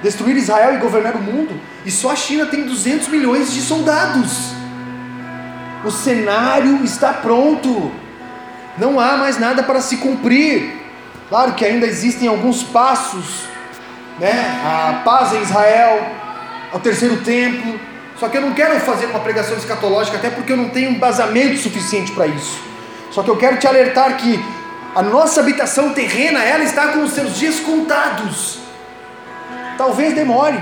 destruir 0.02 0.36
Israel 0.36 0.74
e 0.74 0.78
governar 0.78 1.16
o 1.16 1.20
mundo. 1.20 1.58
E 1.84 1.90
só 1.90 2.12
a 2.12 2.16
China 2.16 2.46
tem 2.46 2.64
200 2.64 3.08
milhões 3.08 3.52
de 3.52 3.60
soldados. 3.60 4.57
O 5.84 5.90
cenário 5.90 6.82
está 6.84 7.12
pronto. 7.12 7.90
Não 8.76 8.98
há 8.98 9.16
mais 9.16 9.38
nada 9.38 9.62
para 9.62 9.80
se 9.80 9.98
cumprir. 9.98 10.76
Claro 11.28 11.52
que 11.54 11.64
ainda 11.64 11.86
existem 11.86 12.28
alguns 12.28 12.62
passos, 12.62 13.44
né? 14.18 14.32
A 14.64 15.02
paz 15.04 15.32
em 15.32 15.42
Israel, 15.42 16.10
ao 16.72 16.80
terceiro 16.80 17.18
templo. 17.18 17.78
Só 18.18 18.28
que 18.28 18.36
eu 18.36 18.40
não 18.40 18.52
quero 18.52 18.78
fazer 18.80 19.06
uma 19.06 19.20
pregação 19.20 19.56
escatológica, 19.56 20.16
até 20.16 20.30
porque 20.30 20.52
eu 20.52 20.56
não 20.56 20.70
tenho 20.70 20.90
embasamento 20.90 21.56
suficiente 21.58 22.12
para 22.12 22.26
isso. 22.26 22.58
Só 23.12 23.22
que 23.22 23.30
eu 23.30 23.36
quero 23.36 23.58
te 23.58 23.66
alertar 23.66 24.16
que 24.16 24.42
a 24.94 25.02
nossa 25.02 25.40
habitação 25.40 25.92
terrena, 25.92 26.42
ela 26.42 26.64
está 26.64 26.88
com 26.88 27.04
os 27.04 27.12
seus 27.12 27.38
dias 27.38 27.60
contados. 27.60 28.58
Talvez 29.76 30.14
demore 30.14 30.58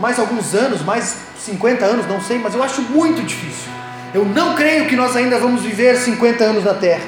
mais 0.00 0.18
alguns 0.18 0.54
anos, 0.54 0.82
mais 0.82 1.16
50 1.38 1.84
anos, 1.84 2.06
não 2.06 2.20
sei, 2.20 2.38
mas 2.38 2.54
eu 2.54 2.62
acho 2.62 2.80
muito 2.80 3.22
difícil. 3.22 3.75
Eu 4.16 4.24
não 4.24 4.54
creio 4.54 4.86
que 4.86 4.96
nós 4.96 5.14
ainda 5.14 5.38
vamos 5.38 5.60
viver 5.60 5.94
50 5.94 6.42
anos 6.42 6.64
na 6.64 6.72
terra. 6.72 7.04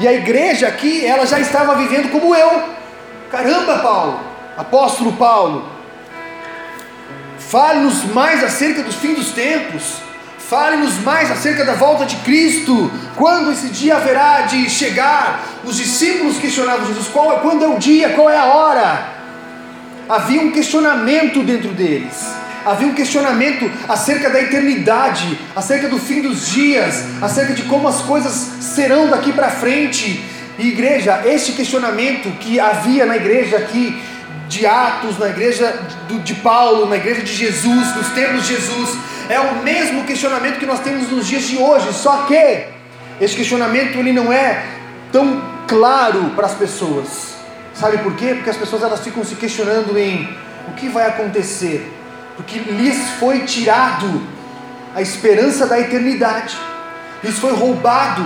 E 0.00 0.08
a 0.08 0.12
igreja 0.12 0.66
aqui, 0.66 1.06
ela 1.06 1.24
já 1.24 1.38
estava 1.38 1.76
vivendo 1.76 2.10
como 2.10 2.34
eu. 2.34 2.64
Caramba, 3.30 3.78
Paulo, 3.78 4.18
apóstolo 4.56 5.12
Paulo, 5.12 5.64
fale-nos 7.38 8.02
mais 8.06 8.42
acerca 8.42 8.82
dos 8.82 8.96
fim 8.96 9.14
dos 9.14 9.30
tempos. 9.30 9.98
Fale-nos 10.36 10.98
mais 11.04 11.30
acerca 11.30 11.64
da 11.64 11.74
volta 11.74 12.04
de 12.04 12.16
Cristo. 12.16 12.90
Quando 13.14 13.52
esse 13.52 13.68
dia 13.68 13.94
haverá 13.94 14.40
de 14.40 14.68
chegar? 14.68 15.44
Os 15.62 15.76
discípulos 15.76 16.38
questionavam 16.38 16.84
Jesus: 16.86 17.06
qual, 17.06 17.34
é, 17.34 17.38
quando 17.38 17.62
é 17.64 17.68
o 17.68 17.78
dia? 17.78 18.08
Qual 18.16 18.28
é 18.28 18.36
a 18.36 18.46
hora? 18.46 19.06
Havia 20.08 20.40
um 20.40 20.50
questionamento 20.50 21.40
dentro 21.44 21.68
deles 21.68 22.42
havia 22.64 22.86
um 22.86 22.94
questionamento 22.94 23.70
acerca 23.88 24.30
da 24.30 24.40
eternidade, 24.40 25.38
acerca 25.54 25.88
do 25.88 25.98
fim 25.98 26.22
dos 26.22 26.48
dias, 26.48 27.04
acerca 27.20 27.54
de 27.54 27.62
como 27.62 27.88
as 27.88 28.02
coisas 28.02 28.32
serão 28.60 29.08
daqui 29.08 29.32
para 29.32 29.48
frente. 29.50 30.24
E 30.58 30.68
igreja, 30.68 31.22
este 31.24 31.52
questionamento 31.52 32.30
que 32.38 32.60
havia 32.60 33.06
na 33.06 33.16
igreja 33.16 33.56
aqui 33.56 34.00
de 34.48 34.66
Atos, 34.66 35.18
na 35.18 35.28
igreja 35.28 35.74
de 36.22 36.34
Paulo, 36.34 36.86
na 36.86 36.96
igreja 36.96 37.22
de 37.22 37.32
Jesus, 37.32 37.96
nos 37.96 38.08
tempos 38.08 38.46
de 38.46 38.54
Jesus, 38.54 38.98
é 39.28 39.40
o 39.40 39.62
mesmo 39.62 40.04
questionamento 40.04 40.58
que 40.58 40.66
nós 40.66 40.80
temos 40.80 41.10
nos 41.10 41.26
dias 41.26 41.44
de 41.44 41.56
hoje, 41.56 41.92
só 41.94 42.24
que 42.24 42.66
esse 43.20 43.34
questionamento 43.34 43.96
ele 43.98 44.12
não 44.12 44.32
é 44.32 44.62
tão 45.10 45.42
claro 45.66 46.32
para 46.36 46.46
as 46.46 46.54
pessoas. 46.54 47.32
Sabe 47.72 47.98
por 47.98 48.14
quê? 48.14 48.34
Porque 48.34 48.50
as 48.50 48.56
pessoas 48.56 48.82
elas 48.82 49.00
ficam 49.00 49.24
se 49.24 49.34
questionando 49.36 49.96
em 49.98 50.28
o 50.68 50.72
que 50.72 50.88
vai 50.88 51.06
acontecer 51.06 51.90
porque 52.36 52.58
lhes 52.58 52.98
foi 53.18 53.40
tirado 53.40 54.22
a 54.94 55.00
esperança 55.00 55.66
da 55.66 55.78
eternidade, 55.78 56.56
lhes 57.22 57.38
foi 57.38 57.52
roubado 57.54 58.22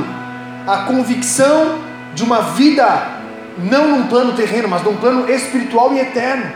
a 0.67 0.79
convicção 0.79 1.79
de 2.15 2.23
uma 2.23 2.41
vida, 2.53 3.09
não 3.59 3.89
num 3.89 4.07
plano 4.07 4.33
terreno, 4.33 4.69
mas 4.69 4.83
num 4.83 4.97
plano 4.97 5.31
espiritual 5.31 5.93
e 5.95 6.01
eterno. 6.01 6.53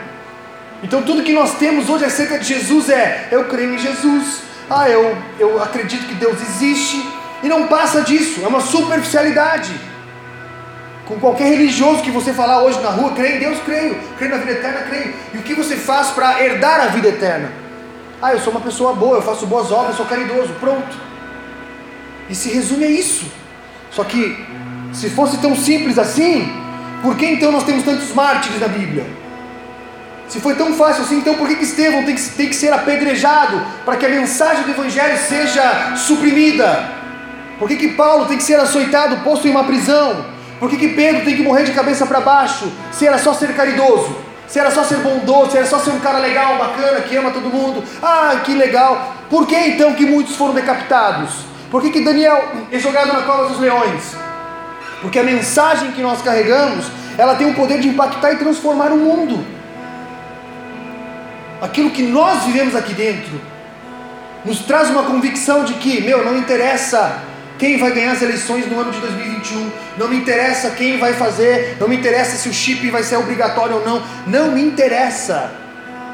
Então 0.83 1.01
tudo 1.03 1.23
que 1.23 1.33
nós 1.33 1.55
temos 1.55 1.89
hoje 1.89 2.05
acerca 2.05 2.39
de 2.39 2.45
Jesus 2.45 2.89
é: 2.89 3.27
eu 3.31 3.45
creio 3.45 3.75
em 3.75 3.77
Jesus, 3.77 4.41
ah, 4.69 4.89
eu, 4.89 5.17
eu 5.39 5.61
acredito 5.61 6.07
que 6.07 6.15
Deus 6.15 6.41
existe, 6.41 7.05
e 7.43 7.47
não 7.47 7.67
passa 7.67 8.01
disso, 8.01 8.41
é 8.43 8.47
uma 8.47 8.61
superficialidade. 8.61 9.90
Com 11.11 11.19
qualquer 11.19 11.49
religioso 11.49 12.01
que 12.01 12.09
você 12.09 12.33
falar 12.33 12.63
hoje 12.63 12.79
na 12.79 12.87
rua, 12.87 13.11
creio 13.11 13.35
em 13.35 13.39
Deus, 13.39 13.59
creio, 13.65 13.99
creio 14.17 14.31
na 14.31 14.37
vida 14.37 14.51
eterna, 14.51 14.79
creio. 14.87 15.13
E 15.33 15.37
o 15.39 15.41
que 15.41 15.53
você 15.53 15.75
faz 15.75 16.11
para 16.11 16.41
herdar 16.41 16.79
a 16.79 16.85
vida 16.85 17.09
eterna? 17.09 17.51
Ah, 18.21 18.31
eu 18.31 18.39
sou 18.39 18.53
uma 18.53 18.61
pessoa 18.61 18.93
boa, 18.93 19.17
eu 19.17 19.21
faço 19.21 19.45
boas 19.45 19.73
obras, 19.73 19.97
sou 19.97 20.05
caridoso, 20.05 20.53
pronto. 20.57 20.95
E 22.29 22.33
se 22.33 22.49
resume 22.53 22.85
a 22.85 22.89
isso. 22.89 23.25
Só 23.91 24.05
que, 24.05 24.41
se 24.93 25.09
fosse 25.09 25.37
tão 25.39 25.53
simples 25.53 25.99
assim, 25.99 26.49
por 27.01 27.17
que 27.17 27.25
então 27.25 27.51
nós 27.51 27.65
temos 27.65 27.83
tantos 27.83 28.13
mártires 28.13 28.61
na 28.61 28.69
Bíblia? 28.69 29.05
Se 30.29 30.39
foi 30.39 30.55
tão 30.55 30.73
fácil 30.75 31.03
assim, 31.03 31.17
então 31.17 31.35
por 31.35 31.45
que, 31.45 31.55
que 31.57 31.65
Estevão 31.65 32.05
tem 32.05 32.15
que, 32.15 32.21
tem 32.21 32.47
que 32.47 32.55
ser 32.55 32.71
apedrejado 32.71 33.61
para 33.83 33.97
que 33.97 34.05
a 34.05 34.09
mensagem 34.09 34.63
do 34.63 34.71
Evangelho 34.71 35.17
seja 35.17 35.93
suprimida? 35.97 36.89
Por 37.59 37.67
que, 37.67 37.75
que 37.75 37.89
Paulo 37.89 38.27
tem 38.27 38.37
que 38.37 38.43
ser 38.43 38.57
açoitado, 38.57 39.17
posto 39.25 39.45
em 39.45 39.51
uma 39.51 39.65
prisão? 39.65 40.39
Por 40.61 40.69
que, 40.69 40.77
que 40.77 40.89
Pedro 40.89 41.25
tem 41.25 41.35
que 41.35 41.41
morrer 41.41 41.63
de 41.63 41.71
cabeça 41.71 42.05
para 42.05 42.19
baixo? 42.21 42.71
Se 42.91 43.07
era 43.07 43.17
só 43.17 43.33
ser 43.33 43.55
caridoso, 43.55 44.15
se 44.47 44.59
era 44.59 44.69
só 44.69 44.83
ser 44.83 44.97
bondoso, 44.97 45.49
se 45.49 45.57
era 45.57 45.65
só 45.65 45.79
ser 45.79 45.89
um 45.89 45.99
cara 45.99 46.19
legal, 46.19 46.55
bacana, 46.59 47.01
que 47.01 47.17
ama 47.17 47.31
todo 47.31 47.49
mundo. 47.49 47.83
Ah, 47.99 48.41
que 48.45 48.53
legal. 48.53 49.11
Por 49.27 49.47
que 49.47 49.55
então 49.55 49.95
que 49.95 50.05
muitos 50.05 50.35
foram 50.35 50.53
decapitados? 50.53 51.31
Por 51.71 51.81
que, 51.81 51.89
que 51.89 52.01
Daniel 52.01 52.47
é 52.71 52.77
jogado 52.77 53.11
na 53.11 53.23
cova 53.23 53.47
dos 53.47 53.59
leões? 53.59 54.15
Porque 55.01 55.17
a 55.17 55.23
mensagem 55.23 55.93
que 55.93 56.01
nós 56.03 56.21
carregamos, 56.21 56.85
ela 57.17 57.33
tem 57.33 57.49
o 57.49 57.55
poder 57.55 57.79
de 57.79 57.87
impactar 57.87 58.33
e 58.33 58.35
transformar 58.35 58.91
o 58.91 58.97
mundo. 58.97 59.43
Aquilo 61.59 61.89
que 61.89 62.03
nós 62.03 62.43
vivemos 62.43 62.75
aqui 62.75 62.93
dentro 62.93 63.41
nos 64.45 64.59
traz 64.59 64.91
uma 64.91 65.01
convicção 65.05 65.63
de 65.63 65.73
que, 65.73 66.01
meu, 66.01 66.23
não 66.23 66.37
interessa 66.37 67.30
quem 67.61 67.77
vai 67.77 67.91
ganhar 67.91 68.13
as 68.13 68.23
eleições 68.23 68.65
no 68.65 68.79
ano 68.79 68.91
de 68.91 68.99
2021, 68.99 69.71
não 69.95 70.07
me 70.07 70.17
interessa 70.17 70.71
quem 70.71 70.97
vai 70.97 71.13
fazer, 71.13 71.77
não 71.79 71.87
me 71.87 71.95
interessa 71.95 72.35
se 72.35 72.49
o 72.49 72.53
chip 72.53 72.89
vai 72.89 73.03
ser 73.03 73.17
obrigatório 73.17 73.75
ou 73.75 73.85
não, 73.85 74.01
não 74.25 74.51
me 74.51 74.63
interessa, 74.63 75.53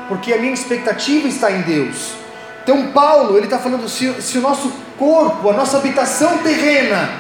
porque 0.10 0.34
a 0.34 0.38
minha 0.39 0.54
expectativa 0.54 1.25
está 1.25 1.50
em 1.50 1.62
Deus. 1.62 2.16
Então, 2.62 2.92
Paulo, 2.92 3.38
ele 3.38 3.46
está 3.46 3.58
falando: 3.58 3.88
se, 3.88 4.22
se 4.22 4.38
o 4.38 4.42
nosso 4.42 4.70
corpo, 4.98 5.50
a 5.50 5.54
nossa 5.54 5.77
habitação 5.77 6.39
terrena, 6.39 7.12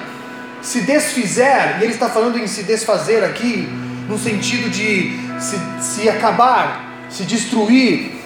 se 0.61 0.81
desfizer, 0.81 1.77
e 1.79 1.85
ele 1.85 1.93
está 1.93 2.09
falando 2.09 2.37
em 2.37 2.47
se 2.47 2.63
desfazer 2.63 3.23
aqui, 3.23 3.69
no 4.09 4.19
sentido 4.19 4.69
de 4.69 5.17
se, 5.39 5.57
se 5.79 6.09
acabar, 6.09 7.05
se 7.09 7.23
destruir, 7.23 8.21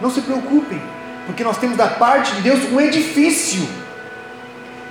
não 0.00 0.10
se 0.10 0.22
preocupem, 0.22 0.80
porque 1.26 1.44
nós 1.44 1.58
temos 1.58 1.76
da 1.76 1.88
parte 1.88 2.36
de 2.36 2.40
Deus 2.40 2.60
um 2.72 2.80
edifício 2.80 3.81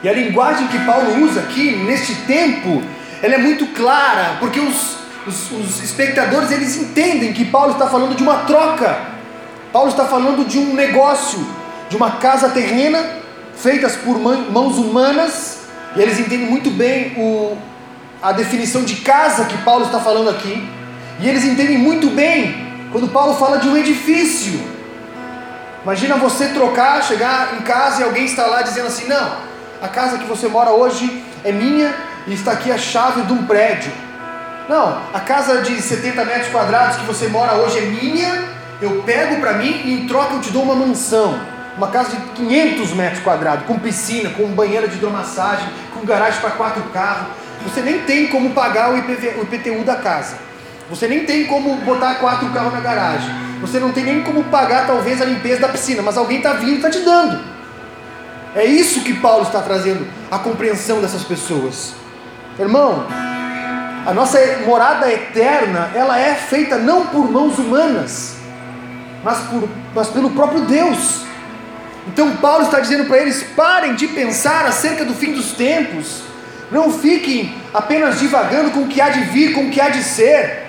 e 0.04 0.10
a 0.10 0.14
linguagem 0.14 0.68
que 0.68 0.80
Paulo 0.80 1.24
usa 1.24 1.42
aqui, 1.42 1.76
neste 1.76 2.16
tempo, 2.26 2.82
ela 3.22 3.36
é 3.36 3.38
muito 3.38 3.68
clara, 3.68 4.38
porque 4.40 4.60
os, 4.60 4.98
os, 5.28 5.52
os 5.52 5.84
espectadores 5.84 6.52
eles 6.52 6.76
entendem 6.76 7.34
que 7.34 7.46
Paulo 7.46 7.74
está 7.74 7.88
falando 7.88 8.16
de 8.16 8.24
uma 8.24 8.38
troca. 8.40 8.98
Paulo 9.72 9.90
está 9.90 10.06
falando 10.06 10.48
de 10.48 10.58
um 10.58 10.74
negócio, 10.74 11.46
de 11.88 11.96
uma 11.96 12.12
casa 12.12 12.50
terrena, 12.50 13.06
feitas 13.56 13.96
por 13.96 14.18
mãos 14.18 14.78
humanas, 14.78 15.60
e 15.96 16.02
eles 16.02 16.20
entendem 16.20 16.48
muito 16.48 16.72
bem 16.72 17.14
o, 17.16 17.56
a 18.24 18.32
definição 18.32 18.84
de 18.84 18.96
casa 18.98 19.46
que 19.46 19.58
Paulo 19.60 19.86
está 19.86 20.00
falando 20.00 20.32
aqui, 20.32 20.68
e 21.20 21.30
eles 21.30 21.46
entendem 21.46 21.78
muito 21.78 22.08
bem 22.10 22.72
quando 22.92 23.08
Paulo 23.08 23.36
fala 23.36 23.60
de 23.60 23.68
um 23.68 23.78
edifício. 23.78 24.60
Imagina 25.84 26.16
você 26.16 26.48
trocar, 26.48 27.04
chegar 27.04 27.56
em 27.56 27.62
casa 27.62 28.02
e 28.02 28.04
alguém 28.04 28.26
está 28.26 28.48
lá 28.48 28.64
dizendo 28.64 28.88
assim: 28.88 29.08
não, 29.08 29.51
a 29.82 29.88
casa 29.88 30.20
que 30.20 30.26
você 30.26 30.48
mora 30.48 30.70
hoje 30.70 31.24
é 31.44 31.52
minha 31.52 31.94
e 32.28 32.34
está 32.34 32.52
aqui 32.52 32.72
a 32.72 32.78
chave 32.78 33.24
de 33.24 33.34
um 33.34 33.46
prédio. 33.48 33.92
Não, 34.70 35.02
a 35.12 35.20
casa 35.20 35.62
de 35.62 35.82
70 35.82 36.24
metros 36.24 36.48
quadrados 36.50 36.98
que 36.98 37.06
você 37.06 37.28
mora 37.28 37.56
hoje 37.56 37.80
é 37.80 37.82
minha, 37.82 38.44
eu 38.80 39.02
pego 39.04 39.42
para 39.42 39.54
mim 39.54 39.82
e 39.84 39.94
em 39.94 40.08
troca 40.08 40.36
eu 40.36 40.42
te 40.42 40.52
dou 40.52 40.62
uma 40.62 40.76
mansão. 40.76 41.40
Uma 41.76 41.88
casa 41.88 42.12
de 42.12 42.18
500 42.18 42.94
metros 42.94 43.24
quadrados, 43.24 43.66
com 43.66 43.80
piscina, 43.80 44.30
com 44.30 44.46
banheira 44.50 44.88
de 44.88 44.98
hidromassagem, 44.98 45.68
com 45.94 46.06
garagem 46.06 46.40
para 46.40 46.52
quatro 46.52 46.84
carros. 46.94 47.28
Você 47.64 47.82
nem 47.82 48.00
tem 48.00 48.28
como 48.28 48.52
pagar 48.52 48.92
o, 48.92 48.98
IPV, 48.98 49.40
o 49.40 49.44
IPTU 49.44 49.84
da 49.84 49.96
casa. 49.96 50.38
Você 50.90 51.08
nem 51.08 51.26
tem 51.26 51.46
como 51.46 51.76
botar 51.78 52.16
quatro 52.16 52.50
carros 52.50 52.74
na 52.74 52.82
garagem. 52.82 53.30
Você 53.62 53.80
não 53.80 53.92
tem 53.92 54.04
nem 54.04 54.22
como 54.22 54.44
pagar 54.46 54.86
talvez 54.86 55.22
a 55.22 55.26
limpeza 55.26 55.62
da 55.62 55.70
piscina, 55.70 56.02
mas 56.02 56.18
alguém 56.18 56.38
está 56.38 56.54
vindo 56.54 56.74
e 56.74 56.76
está 56.76 56.90
te 56.90 57.00
dando. 57.00 57.61
É 58.54 58.66
isso 58.66 59.02
que 59.02 59.14
Paulo 59.14 59.44
está 59.44 59.62
trazendo, 59.62 60.06
a 60.30 60.38
compreensão 60.40 61.00
dessas 61.00 61.24
pessoas. 61.24 61.94
Irmão, 62.60 63.08
a 64.06 64.14
nossa 64.14 64.40
morada 64.66 65.12
eterna, 65.12 65.90
ela 65.96 66.20
é 66.20 66.36
feita 66.36 66.78
não 66.78 67.08
por 67.08 67.32
mãos 67.32 67.58
humanas, 67.58 68.36
mas, 69.24 69.40
por, 69.40 69.70
mas 69.96 70.08
pelo 70.10 70.32
próprio 70.32 70.62
Deus. 70.62 71.22
Então 72.08 72.36
Paulo 72.38 72.66
está 72.66 72.80
dizendo 72.80 73.06
para 73.06 73.20
eles: 73.20 73.44
parem 73.56 73.96
de 73.96 74.08
pensar 74.08 74.66
acerca 74.66 75.06
do 75.06 75.14
fim 75.14 75.32
dos 75.34 75.54
tempos, 75.54 76.24
Não 76.72 76.92
fiquem 76.92 77.54
apenas 77.74 78.20
divagando 78.20 78.72
com 78.72 78.82
o 78.82 78.88
que 78.88 79.02
há 79.02 79.10
de 79.10 79.22
vir, 79.26 79.54
com 79.54 79.68
o 79.68 79.70
que 79.70 79.80
há 79.80 79.90
de 79.90 80.04
ser. 80.04 80.68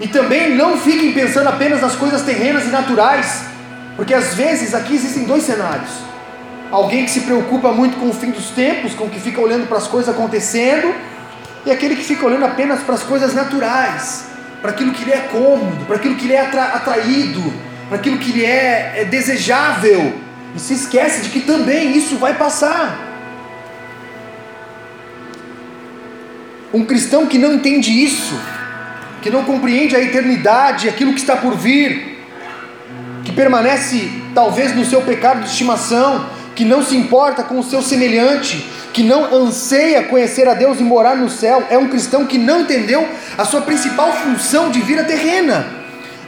E 0.00 0.08
também 0.08 0.56
não 0.56 0.78
fiquem 0.78 1.12
pensando 1.12 1.48
apenas 1.48 1.80
nas 1.80 1.94
coisas 1.94 2.22
terrenas 2.22 2.64
e 2.64 2.68
naturais, 2.68 3.44
porque 3.96 4.12
às 4.12 4.34
vezes 4.34 4.74
aqui 4.74 4.94
existem 4.94 5.24
dois 5.24 5.44
cenários. 5.44 6.09
Alguém 6.70 7.04
que 7.04 7.10
se 7.10 7.22
preocupa 7.22 7.72
muito 7.72 7.98
com 7.98 8.08
o 8.08 8.12
fim 8.12 8.30
dos 8.30 8.50
tempos, 8.50 8.94
com 8.94 9.04
o 9.04 9.10
que 9.10 9.18
fica 9.18 9.40
olhando 9.40 9.66
para 9.66 9.78
as 9.78 9.88
coisas 9.88 10.14
acontecendo, 10.14 10.94
e 11.66 11.70
aquele 11.70 11.96
que 11.96 12.04
fica 12.04 12.24
olhando 12.24 12.44
apenas 12.44 12.80
para 12.80 12.94
as 12.94 13.02
coisas 13.02 13.34
naturais, 13.34 14.26
para 14.62 14.70
aquilo 14.70 14.92
que 14.92 15.04
lhe 15.04 15.12
é 15.12 15.28
cômodo, 15.32 15.84
para 15.84 15.96
aquilo 15.96 16.14
que 16.14 16.26
lhe 16.26 16.34
é 16.34 16.40
atra 16.40 16.62
atraído, 16.64 17.52
para 17.88 17.98
aquilo 17.98 18.18
que 18.18 18.30
lhe 18.30 18.44
é, 18.44 18.92
é 18.98 19.04
desejável, 19.04 20.14
e 20.54 20.60
se 20.60 20.74
esquece 20.74 21.22
de 21.22 21.30
que 21.30 21.40
também 21.40 21.96
isso 21.96 22.16
vai 22.16 22.34
passar. 22.34 23.08
Um 26.72 26.84
cristão 26.84 27.26
que 27.26 27.36
não 27.36 27.52
entende 27.54 27.90
isso, 27.90 28.38
que 29.20 29.28
não 29.28 29.42
compreende 29.42 29.96
a 29.96 30.00
eternidade, 30.00 30.88
aquilo 30.88 31.12
que 31.14 31.20
está 31.20 31.36
por 31.36 31.56
vir, 31.56 32.24
que 33.24 33.32
permanece 33.32 34.08
talvez 34.34 34.74
no 34.74 34.84
seu 34.84 35.02
pecado 35.02 35.40
de 35.40 35.50
estimação, 35.50 36.26
que 36.60 36.64
não 36.66 36.84
se 36.84 36.94
importa 36.94 37.42
com 37.42 37.58
o 37.58 37.64
seu 37.64 37.80
semelhante, 37.80 38.68
que 38.92 39.02
não 39.02 39.34
anseia 39.34 40.02
conhecer 40.02 40.46
a 40.46 40.52
Deus 40.52 40.78
e 40.78 40.82
morar 40.82 41.16
no 41.16 41.30
céu, 41.30 41.66
é 41.70 41.78
um 41.78 41.88
cristão 41.88 42.26
que 42.26 42.36
não 42.36 42.60
entendeu 42.60 43.08
a 43.38 43.46
sua 43.46 43.62
principal 43.62 44.12
função 44.12 44.70
de 44.70 44.78
vida 44.82 45.02
terrena. 45.04 45.66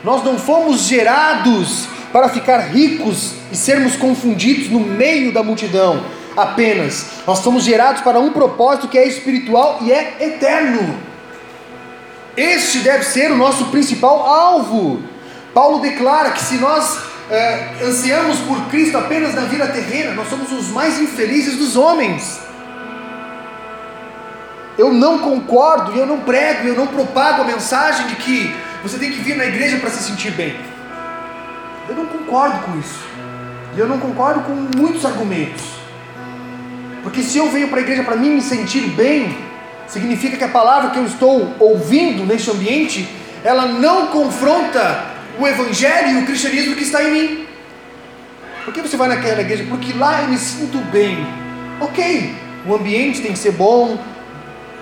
Nós 0.03 0.25
não 0.25 0.39
fomos 0.39 0.85
gerados 0.85 1.87
para 2.11 2.31
ficar 2.31 2.61
ricos 2.61 3.35
e 3.53 3.57
sermos 3.59 3.95
confundidos 3.95 4.71
no 4.71 4.81
meio 4.81 5.35
da 5.35 5.43
multidão 5.43 6.03
apenas. 6.35 7.09
Nós 7.27 7.41
somos 7.41 7.63
gerados 7.63 8.01
para 8.01 8.19
um 8.19 8.33
propósito 8.33 8.89
que 8.89 8.97
é 8.97 9.07
espiritual 9.07 9.81
e 9.83 9.93
é 9.93 10.17
eterno. 10.19 10.99
Este 12.35 12.79
deve 12.79 13.05
ser 13.05 13.31
o 13.31 13.37
nosso 13.37 13.67
principal 13.67 14.27
alvo. 14.27 15.03
Paulo 15.53 15.81
declara 15.81 16.31
que 16.31 16.41
se 16.41 16.55
nós 16.55 17.12
é, 17.31 17.85
ansiamos 17.85 18.39
por 18.41 18.69
Cristo 18.69 18.99
apenas 18.99 19.35
na 19.35 19.43
vida 19.43 19.67
terrena, 19.69 20.13
nós 20.13 20.29
somos 20.29 20.51
os 20.53 20.69
mais 20.69 21.01
infelizes 21.01 21.57
dos 21.57 21.77
homens. 21.77 22.41
Eu 24.77 24.93
não 24.93 25.19
concordo, 25.19 25.93
eu 25.97 26.07
não 26.07 26.21
prego, 26.21 26.69
eu 26.69 26.75
não 26.75 26.87
propago 26.87 27.43
a 27.43 27.45
mensagem 27.45 28.07
de 28.07 28.17
que 28.17 28.55
você 28.83 28.99
tem 28.99 29.11
que 29.11 29.21
vir 29.21 29.37
na 29.37 29.47
igreja 29.47 29.77
para 29.79 29.91
se 29.91 30.03
sentir 30.03 30.33
bem. 30.33 30.57
Eu 31.89 31.95
não 31.95 32.07
concordo 32.07 32.59
com 32.61 32.79
isso. 32.79 33.01
E 33.77 33.79
eu 33.79 33.87
não 33.87 33.99
concordo 33.99 34.41
com 34.43 34.79
muitos 34.79 35.05
argumentos. 35.05 35.63
Porque 37.03 37.23
se 37.23 37.39
eu 37.39 37.51
venho 37.51 37.69
para 37.69 37.79
a 37.79 37.83
igreja 37.83 38.03
para 38.03 38.17
mim 38.17 38.31
me 38.31 38.41
sentir 38.41 38.83
bem, 38.91 39.37
significa 39.87 40.37
que 40.37 40.45
a 40.45 40.49
palavra 40.49 40.91
que 40.91 40.99
eu 40.99 41.05
estou 41.05 41.55
ouvindo 41.59 42.25
neste 42.25 42.51
ambiente, 42.51 43.09
ela 43.45 43.67
não 43.67 44.07
confronta 44.07 45.12
o 45.39 45.47
evangelho 45.47 46.19
e 46.19 46.23
o 46.23 46.27
cristianismo 46.27 46.77
que 46.77 46.85
está 46.85 47.03
em 47.03 47.11
mim. 47.11 47.47
Por 48.65 48.73
que 48.73 48.81
você 48.81 48.97
vai 48.97 49.09
naquela 49.09 49.41
igreja? 49.41 49.65
Porque 49.69 49.93
lá 49.93 50.23
eu 50.23 50.29
me 50.29 50.39
sinto 50.39 50.79
bem. 50.91 51.27
Ok, 51.81 52.35
o 52.67 52.75
ambiente 52.75 53.21
tem 53.21 53.33
que 53.33 53.39
ser 53.39 53.53
bom, 53.53 53.99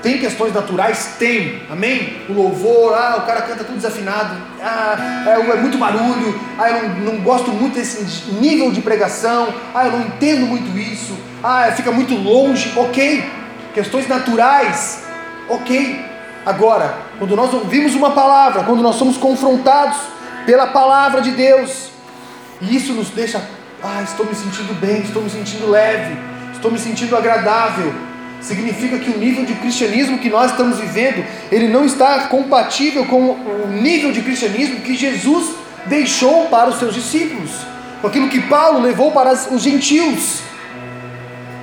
tem 0.02 0.18
questões 0.18 0.52
naturais? 0.52 1.14
Tem, 1.18 1.62
amém? 1.70 2.22
O 2.28 2.32
louvor, 2.32 2.94
ah, 2.94 3.16
o 3.18 3.26
cara 3.26 3.42
canta 3.42 3.64
tudo 3.64 3.76
desafinado, 3.76 4.36
ah, 4.62 5.24
é, 5.26 5.50
é 5.50 5.56
muito 5.56 5.78
barulho, 5.78 6.38
ah, 6.58 6.70
eu 6.70 6.88
não, 6.88 7.14
não, 7.14 7.20
gosto 7.22 7.50
muito 7.50 7.74
desse 7.74 8.30
nível 8.32 8.70
de 8.70 8.80
pregação, 8.82 9.48
ah, 9.74 9.86
eu 9.86 9.92
não 9.92 10.00
entendo 10.02 10.46
muito 10.46 10.76
isso, 10.78 11.16
ah, 11.42 11.72
fica 11.74 11.90
muito 11.90 12.14
longe, 12.14 12.72
ok. 12.76 13.24
Questões 13.72 14.08
naturais, 14.08 15.04
ok. 15.48 16.04
Agora, 16.44 16.94
quando 17.18 17.36
nós 17.36 17.52
ouvimos 17.52 17.94
uma 17.94 18.10
palavra, 18.10 18.64
quando 18.64 18.82
nós 18.82 18.96
somos 18.96 19.16
confrontados 19.16 19.96
pela 20.50 20.66
palavra 20.66 21.22
de 21.22 21.30
Deus, 21.30 21.90
e 22.60 22.74
isso 22.74 22.92
nos 22.92 23.10
deixa, 23.10 23.40
ah, 23.80 24.02
estou 24.02 24.26
me 24.26 24.34
sentindo 24.34 24.74
bem, 24.80 25.02
estou 25.02 25.22
me 25.22 25.30
sentindo 25.30 25.70
leve, 25.70 26.16
estou 26.52 26.72
me 26.72 26.78
sentindo 26.78 27.16
agradável 27.16 27.94
significa 28.40 28.98
que 28.98 29.10
o 29.10 29.18
nível 29.18 29.44
de 29.44 29.54
cristianismo 29.54 30.18
que 30.18 30.30
nós 30.30 30.50
estamos 30.50 30.78
vivendo, 30.78 31.22
ele 31.52 31.68
não 31.68 31.84
está 31.84 32.20
compatível 32.20 33.04
com 33.04 33.32
o 33.32 33.68
nível 33.68 34.12
de 34.12 34.22
cristianismo 34.22 34.80
que 34.80 34.96
Jesus 34.96 35.54
deixou 35.84 36.46
para 36.46 36.70
os 36.70 36.78
seus 36.78 36.94
discípulos, 36.94 37.50
com 38.00 38.08
aquilo 38.08 38.30
que 38.30 38.40
Paulo 38.40 38.80
levou 38.80 39.12
para 39.12 39.34
os 39.34 39.62
gentios. 39.62 40.40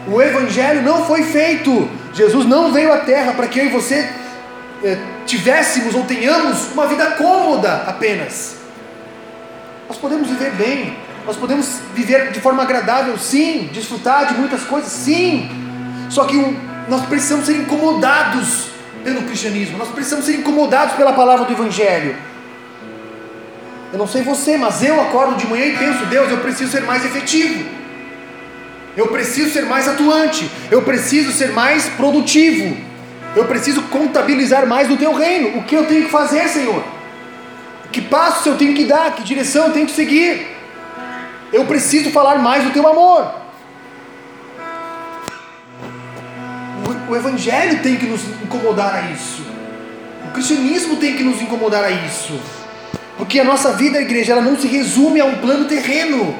O 0.07 0.21
evangelho 0.21 0.83
não 0.83 1.03
foi 1.03 1.23
feito. 1.23 1.89
Jesus 2.13 2.45
não 2.45 2.71
veio 2.71 2.93
à 2.93 2.99
terra 2.99 3.33
para 3.33 3.47
que 3.47 3.59
eu 3.59 3.65
e 3.65 3.69
você 3.69 4.07
é, 4.83 4.97
tivéssemos 5.25 5.95
ou 5.95 6.03
tenhamos 6.03 6.71
uma 6.73 6.85
vida 6.85 7.07
cômoda 7.17 7.85
apenas. 7.87 8.56
Nós 9.87 9.97
podemos 9.97 10.27
viver 10.27 10.51
bem, 10.51 10.97
nós 11.25 11.37
podemos 11.37 11.79
viver 11.93 12.31
de 12.31 12.41
forma 12.41 12.61
agradável, 12.63 13.17
sim, 13.17 13.69
desfrutar 13.71 14.27
de 14.27 14.33
muitas 14.33 14.63
coisas, 14.63 14.91
sim. 14.91 15.49
Só 16.09 16.25
que 16.25 16.35
nós 16.89 17.05
precisamos 17.05 17.45
ser 17.45 17.57
incomodados 17.57 18.67
pelo 19.03 19.21
cristianismo, 19.23 19.77
nós 19.77 19.87
precisamos 19.89 20.25
ser 20.25 20.35
incomodados 20.35 20.95
pela 20.95 21.13
palavra 21.13 21.45
do 21.45 21.53
Evangelho. 21.53 22.15
Eu 23.93 23.97
não 23.97 24.07
sei 24.07 24.23
você, 24.23 24.57
mas 24.57 24.83
eu 24.83 24.99
acordo 24.99 25.35
de 25.35 25.47
manhã 25.47 25.65
e 25.65 25.77
penso: 25.77 26.05
Deus, 26.07 26.29
eu 26.29 26.39
preciso 26.39 26.69
ser 26.69 26.81
mais 26.81 27.05
efetivo, 27.05 27.63
eu 28.97 29.07
preciso 29.07 29.51
ser 29.51 29.65
mais 29.65 29.87
atuante, 29.87 30.49
eu 30.69 30.81
preciso 30.81 31.31
ser 31.31 31.53
mais 31.53 31.87
produtivo, 31.89 32.75
eu 33.35 33.45
preciso 33.45 33.83
contabilizar 33.83 34.67
mais 34.67 34.89
no 34.89 34.97
teu 34.97 35.13
reino. 35.13 35.59
O 35.59 35.63
que 35.63 35.75
eu 35.75 35.85
tenho 35.85 36.05
que 36.05 36.11
fazer, 36.11 36.45
Senhor? 36.49 36.96
Que 37.91 38.01
passos 38.01 38.45
eu 38.45 38.57
tenho 38.57 38.73
que 38.73 38.85
dar? 38.85 39.15
Que 39.15 39.23
direção 39.23 39.67
eu 39.67 39.73
tenho 39.73 39.85
que 39.85 39.93
seguir? 39.93 40.55
Eu 41.51 41.65
preciso 41.65 42.11
falar 42.11 42.37
mais 42.39 42.63
do 42.63 42.71
teu 42.71 42.87
amor. 42.87 43.47
o 47.07 47.15
Evangelho 47.15 47.81
tem 47.81 47.95
que 47.95 48.05
nos 48.05 48.21
incomodar 48.43 48.95
a 48.95 49.11
isso. 49.11 49.41
O 50.27 50.31
cristianismo 50.31 50.97
tem 50.97 51.15
que 51.15 51.23
nos 51.23 51.41
incomodar 51.41 51.83
a 51.83 51.89
isso. 51.89 52.39
Porque 53.17 53.39
a 53.39 53.43
nossa 53.43 53.73
vida, 53.73 53.97
a 53.97 54.01
igreja, 54.01 54.33
ela 54.33 54.41
não 54.41 54.57
se 54.57 54.67
resume 54.67 55.19
a 55.21 55.25
um 55.25 55.35
plano 55.35 55.65
terreno. 55.65 56.35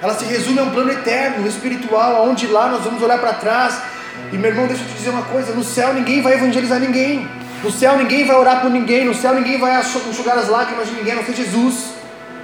Ela 0.00 0.14
se 0.14 0.24
resume 0.24 0.60
a 0.60 0.62
um 0.62 0.70
plano 0.70 0.92
eterno, 0.92 1.46
espiritual, 1.46 2.28
onde 2.28 2.46
lá 2.46 2.68
nós 2.68 2.84
vamos 2.84 3.02
olhar 3.02 3.18
para 3.18 3.34
trás. 3.34 3.80
E 4.32 4.36
meu 4.36 4.50
irmão, 4.50 4.66
deixa 4.66 4.82
eu 4.82 4.88
te 4.88 4.94
dizer 4.94 5.10
uma 5.10 5.22
coisa: 5.22 5.52
no 5.52 5.64
céu 5.64 5.92
ninguém 5.92 6.22
vai 6.22 6.34
evangelizar 6.34 6.78
ninguém. 6.78 7.28
No 7.64 7.70
céu 7.72 7.96
ninguém 7.96 8.26
vai 8.26 8.36
orar 8.36 8.60
por 8.60 8.70
ninguém. 8.70 9.06
No 9.06 9.14
céu 9.14 9.34
ninguém 9.34 9.58
vai 9.58 9.80
enxugar 9.80 10.36
as 10.36 10.48
lágrimas 10.48 10.86
de 10.86 10.94
ninguém, 10.96 11.14
a 11.14 11.16
não 11.16 11.24
ser 11.24 11.34
Jesus, 11.34 11.94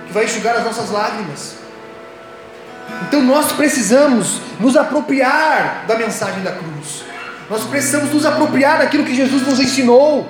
que 0.07 0.13
vai 0.15 0.25
enxugar 0.25 0.57
as 0.57 0.65
nossas 0.65 0.91
lágrimas. 0.91 1.57
Então 3.07 3.21
nós 3.21 3.53
precisamos 3.53 4.41
nos 4.59 4.79
apropriar 4.79 5.85
da 5.87 5.95
mensagem 5.97 6.43
da 6.43 6.53
cruz. 6.53 7.05
Nós 7.51 7.65
precisamos 7.65 8.15
nos 8.15 8.25
apropriar 8.25 8.79
daquilo 8.79 9.05
que 9.05 9.15
Jesus 9.15 9.47
nos 9.47 9.61
ensinou. 9.61 10.27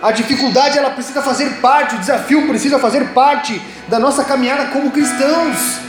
A 0.00 0.12
dificuldade 0.12 0.78
ela 0.78 0.90
precisa 0.90 1.20
fazer 1.20 1.60
parte, 1.60 1.96
o 1.96 1.98
desafio 1.98 2.46
precisa 2.46 2.78
fazer 2.78 3.08
parte 3.08 3.60
da 3.88 3.98
nossa 3.98 4.22
caminhada 4.22 4.66
como 4.66 4.92
cristãos. 4.92 5.80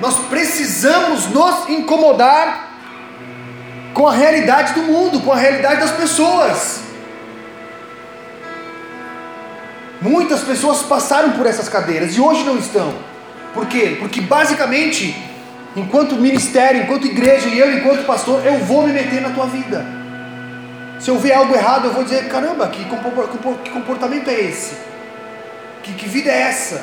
Nós 0.00 0.16
precisamos 0.28 1.26
nos 1.26 1.68
incomodar 1.68 2.69
com 3.94 4.06
a 4.06 4.12
realidade 4.12 4.74
do 4.74 4.82
mundo, 4.82 5.20
com 5.20 5.32
a 5.32 5.36
realidade 5.36 5.80
das 5.80 5.90
pessoas. 5.92 6.80
Muitas 10.00 10.40
pessoas 10.40 10.82
passaram 10.82 11.32
por 11.32 11.46
essas 11.46 11.68
cadeiras 11.68 12.16
e 12.16 12.20
hoje 12.20 12.42
não 12.44 12.56
estão. 12.56 12.94
Por 13.52 13.66
quê? 13.66 13.96
Porque 13.98 14.20
basicamente 14.20 15.14
enquanto 15.76 16.14
ministério, 16.16 16.82
enquanto 16.82 17.06
igreja 17.06 17.48
e 17.48 17.58
eu, 17.58 17.76
enquanto 17.76 18.04
pastor, 18.06 18.44
eu 18.44 18.58
vou 18.58 18.86
me 18.86 18.92
meter 18.92 19.20
na 19.20 19.30
tua 19.30 19.46
vida. 19.46 19.84
Se 20.98 21.10
eu 21.10 21.18
ver 21.18 21.32
algo 21.32 21.54
errado, 21.54 21.86
eu 21.86 21.92
vou 21.92 22.04
dizer: 22.04 22.28
caramba, 22.28 22.68
que 22.68 22.84
comportamento 23.70 24.28
é 24.28 24.40
esse? 24.40 24.76
Que, 25.82 25.92
que 25.92 26.06
vida 26.06 26.30
é 26.30 26.42
essa? 26.42 26.82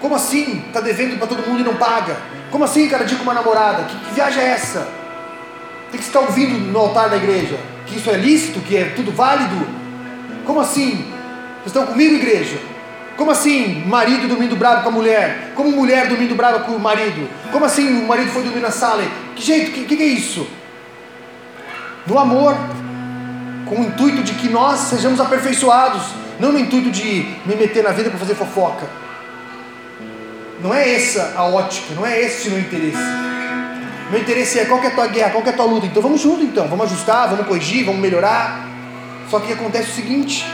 Como 0.00 0.14
assim 0.14 0.64
está 0.66 0.80
devendo 0.80 1.18
para 1.18 1.26
todo 1.26 1.46
mundo 1.46 1.60
e 1.60 1.64
não 1.64 1.76
paga? 1.76 2.16
Como 2.50 2.64
assim 2.64 2.88
cada 2.88 3.04
dia 3.04 3.16
com 3.16 3.24
uma 3.24 3.34
namorada? 3.34 3.84
Que, 3.84 3.96
que 3.98 4.14
viagem 4.14 4.42
é 4.42 4.48
essa? 4.48 4.86
Tem 5.90 6.00
que 6.00 6.06
estar 6.06 6.20
ouvindo 6.20 6.58
no 6.58 6.78
altar 6.78 7.08
da 7.08 7.16
igreja 7.16 7.58
que 7.86 7.96
isso 7.96 8.10
é 8.10 8.16
lícito, 8.16 8.60
que 8.60 8.76
é 8.76 8.92
tudo 8.96 9.12
válido? 9.12 9.66
Como 10.44 10.60
assim? 10.60 11.12
Vocês 11.58 11.66
estão 11.66 11.86
comigo, 11.86 12.14
igreja? 12.14 12.58
Como 13.16 13.30
assim, 13.30 13.82
marido 13.86 14.28
dormindo 14.28 14.56
bravo 14.56 14.82
com 14.82 14.90
a 14.90 14.92
mulher? 14.92 15.52
Como 15.54 15.70
mulher 15.70 16.08
dormindo 16.08 16.34
brava 16.34 16.60
com 16.60 16.72
o 16.72 16.80
marido? 16.80 17.28
Como 17.50 17.64
assim 17.64 18.02
o 18.02 18.06
marido 18.06 18.30
foi 18.30 18.42
dormir 18.42 18.60
na 18.60 18.70
sala? 18.70 19.02
Que 19.34 19.42
jeito? 19.42 19.70
Que, 19.70 19.84
que, 19.84 19.96
que 19.96 20.02
é 20.02 20.06
isso? 20.06 20.46
No 22.06 22.18
amor, 22.18 22.54
com 23.64 23.80
o 23.80 23.84
intuito 23.84 24.22
de 24.22 24.34
que 24.34 24.48
nós 24.48 24.80
sejamos 24.80 25.18
aperfeiçoados, 25.18 26.02
não 26.38 26.52
no 26.52 26.58
intuito 26.58 26.90
de 26.90 27.34
me 27.46 27.56
meter 27.56 27.82
na 27.82 27.90
vida 27.90 28.10
para 28.10 28.18
fazer 28.18 28.34
fofoca. 28.34 28.86
Não 30.60 30.74
é 30.74 30.94
essa 30.94 31.34
a 31.36 31.44
ótica, 31.44 31.94
não 31.94 32.04
é 32.04 32.20
esse 32.20 32.48
o 32.48 32.50
meu 32.50 32.60
interesse. 32.60 32.98
Meu 34.10 34.20
interesse 34.20 34.58
é 34.60 34.64
qual 34.64 34.80
é 34.82 34.86
a 34.86 34.90
tua 34.90 35.06
guerra, 35.08 35.30
qual 35.30 35.44
é 35.44 35.48
a 35.48 35.52
tua 35.52 35.64
luta. 35.64 35.86
Então 35.86 36.02
vamos 36.02 36.20
junto 36.20 36.42
então, 36.42 36.68
vamos 36.68 36.86
ajustar, 36.86 37.28
vamos 37.28 37.46
corrigir, 37.46 37.84
vamos 37.84 38.00
melhorar. 38.00 38.68
Só 39.28 39.40
que 39.40 39.52
acontece 39.52 39.90
o 39.90 39.94
seguinte: 39.94 40.46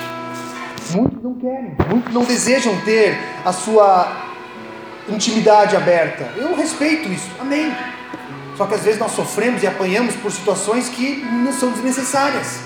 muitos 0.91 1.23
não 1.23 1.35
querem, 1.35 1.77
muitos 1.91 2.13
não 2.15 2.25
desejam 2.25 2.75
ter 2.81 3.19
a 3.45 3.53
sua 3.53 4.11
intimidade 5.09 5.77
aberta. 5.77 6.33
Eu 6.37 6.57
respeito 6.57 7.11
isso, 7.11 7.29
amém. 7.41 7.75
Só 8.57 8.67
que 8.67 8.75
às 8.75 8.83
vezes 8.83 8.99
nós 8.99 9.13
sofremos 9.13 9.63
e 9.63 9.67
apanhamos 9.67 10.15
por 10.17 10.31
situações 10.31 10.89
que 10.89 11.17
não 11.17 11.53
são 11.53 11.71
desnecessárias. 11.71 12.61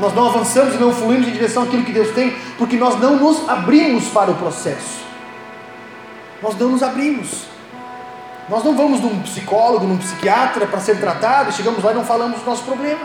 Nós 0.00 0.14
não 0.14 0.28
avançamos 0.28 0.74
e 0.74 0.78
não 0.78 0.92
fluímos 0.92 1.28
em 1.28 1.32
direção 1.32 1.64
àquilo 1.64 1.84
que 1.84 1.92
Deus 1.92 2.10
tem, 2.14 2.34
porque 2.56 2.76
nós 2.76 2.98
não 2.98 3.16
nos 3.16 3.48
abrimos 3.48 4.08
para 4.08 4.30
o 4.30 4.34
processo. 4.34 5.02
Nós 6.42 6.56
não 6.56 6.70
nos 6.70 6.82
abrimos. 6.82 7.51
Nós 8.52 8.62
não 8.62 8.76
vamos 8.76 9.00
num 9.00 9.22
psicólogo, 9.22 9.86
num 9.86 9.96
psiquiatra 9.96 10.66
para 10.66 10.78
ser 10.78 11.00
tratado 11.00 11.48
e 11.48 11.54
chegamos 11.54 11.82
lá 11.82 11.90
e 11.90 11.94
não 11.94 12.04
falamos 12.04 12.38
do 12.40 12.44
nosso 12.44 12.62
problema. 12.64 13.00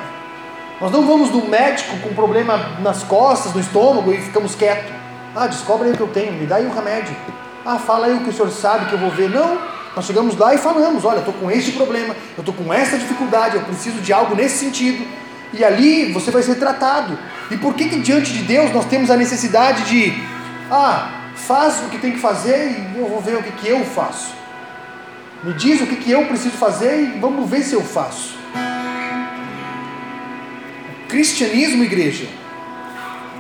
Nós 0.82 0.92
não 0.92 1.08
vamos 1.08 1.32
num 1.32 1.48
médico 1.48 1.98
com 2.00 2.14
problema 2.14 2.58
nas 2.82 3.02
costas, 3.04 3.54
no 3.54 3.62
estômago 3.62 4.12
e 4.12 4.18
ficamos 4.18 4.56
quietos. 4.56 4.92
Ah, 5.34 5.48
descobre 5.48 5.88
aí 5.88 5.94
o 5.94 5.96
que 5.96 6.04
eu 6.04 6.10
tenho, 6.10 6.34
me 6.34 6.46
dá 6.46 6.58
aí 6.58 6.66
o 6.66 6.74
remédio. 6.74 7.16
Ah, 7.66 7.80
fala 7.80 8.08
aí 8.08 8.14
o 8.16 8.26
que 8.26 8.30
o 8.30 8.34
senhor 8.34 8.52
sabe 8.52 8.88
que 8.88 8.94
eu 8.96 9.00
vou 9.00 9.10
ver. 9.10 9.30
Não, 9.30 9.58
nós 9.96 10.04
chegamos 10.04 10.36
lá 10.36 10.54
e 10.54 10.58
falamos: 10.58 11.06
olha, 11.06 11.20
eu 11.20 11.20
estou 11.20 11.34
com 11.36 11.50
este 11.50 11.72
problema, 11.72 12.14
eu 12.36 12.42
estou 12.42 12.54
com 12.54 12.74
essa 12.74 12.98
dificuldade, 12.98 13.56
eu 13.56 13.62
preciso 13.62 14.02
de 14.02 14.12
algo 14.12 14.36
nesse 14.36 14.58
sentido. 14.58 15.08
E 15.54 15.64
ali 15.64 16.12
você 16.12 16.30
vai 16.30 16.44
ser 16.44 16.56
tratado. 16.56 17.18
E 17.50 17.56
por 17.56 17.74
que, 17.74 17.88
que 17.88 18.02
diante 18.02 18.34
de 18.34 18.44
Deus 18.44 18.74
nós 18.74 18.84
temos 18.84 19.10
a 19.10 19.16
necessidade 19.16 19.86
de, 19.86 20.22
ah, 20.70 21.10
faz 21.36 21.80
o 21.86 21.90
que 21.90 22.00
tem 22.00 22.12
que 22.12 22.20
fazer 22.20 22.92
e 22.94 23.00
eu 23.00 23.08
vou 23.08 23.22
ver 23.22 23.38
o 23.38 23.44
que, 23.44 23.52
que 23.54 23.70
eu 23.70 23.86
faço? 23.86 24.37
Me 25.44 25.54
diz 25.54 25.82
o 25.82 25.88
que, 25.88 25.96
que 25.98 26.12
eu 26.12 26.26
preciso 26.26 26.58
fazer 26.58 27.00
e 27.00 27.20
vamos 27.20 27.50
ver 27.50 27.62
se 27.62 27.74
eu 27.74 27.82
faço. 27.84 28.36
O 31.04 31.08
cristianismo, 31.08 31.84
igreja, 31.84 32.28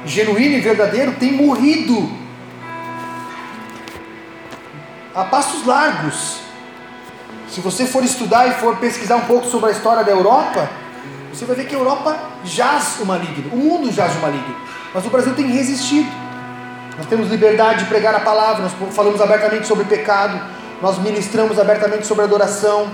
genuíno 0.05 0.57
e 0.57 0.61
verdadeiro, 0.61 1.13
tem 1.13 1.33
morrido 1.33 2.09
a 5.13 5.23
passos 5.23 5.65
largos. 5.65 6.39
Se 7.49 7.59
você 7.61 7.85
for 7.85 8.03
estudar 8.03 8.47
e 8.47 8.51
for 8.53 8.77
pesquisar 8.77 9.15
um 9.15 9.25
pouco 9.25 9.47
sobre 9.47 9.69
a 9.69 9.71
história 9.71 10.03
da 10.03 10.11
Europa, 10.11 10.69
você 11.33 11.45
vai 11.45 11.55
ver 11.55 11.65
que 11.65 11.75
a 11.75 11.79
Europa 11.79 12.15
jaz 12.43 12.99
o 12.99 13.05
maligno, 13.05 13.51
o 13.51 13.57
mundo 13.57 13.91
jaz 13.91 14.15
o 14.15 14.19
maligno, 14.19 14.55
mas 14.93 15.05
o 15.05 15.09
Brasil 15.09 15.33
tem 15.33 15.47
resistido. 15.47 16.09
Nós 16.97 17.07
temos 17.07 17.29
liberdade 17.29 17.83
de 17.83 17.85
pregar 17.85 18.13
a 18.15 18.19
palavra, 18.19 18.63
nós 18.63 18.93
falamos 18.93 19.19
abertamente 19.21 19.67
sobre 19.67 19.85
pecado, 19.85 20.39
nós 20.81 20.97
ministramos 20.99 21.59
abertamente 21.59 22.05
sobre 22.05 22.23
adoração, 22.23 22.87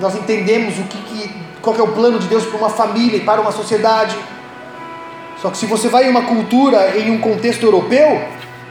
nós 0.00 0.14
entendemos 0.14 0.78
o 0.78 0.84
que, 0.84 0.98
que 0.98 1.48
qual 1.60 1.74
que 1.74 1.80
é 1.80 1.84
o 1.84 1.92
plano 1.92 2.18
de 2.18 2.28
Deus 2.28 2.46
para 2.46 2.56
uma 2.56 2.70
família 2.70 3.16
e 3.16 3.20
para 3.20 3.40
uma 3.40 3.52
sociedade. 3.52 4.16
Só 5.42 5.50
que 5.50 5.58
se 5.58 5.66
você 5.66 5.88
vai 5.88 6.06
em 6.06 6.10
uma 6.10 6.22
cultura, 6.22 6.96
em 6.98 7.10
um 7.10 7.20
contexto 7.20 7.64
europeu, 7.64 8.22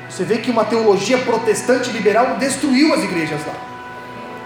você 0.10 0.24
vê 0.24 0.38
que 0.38 0.50
uma 0.50 0.66
teologia 0.66 1.18
protestante 1.18 1.90
liberal 1.92 2.38
destruiu 2.38 2.94
as 2.94 3.04
igrejas 3.04 3.40
lá. 3.46 3.54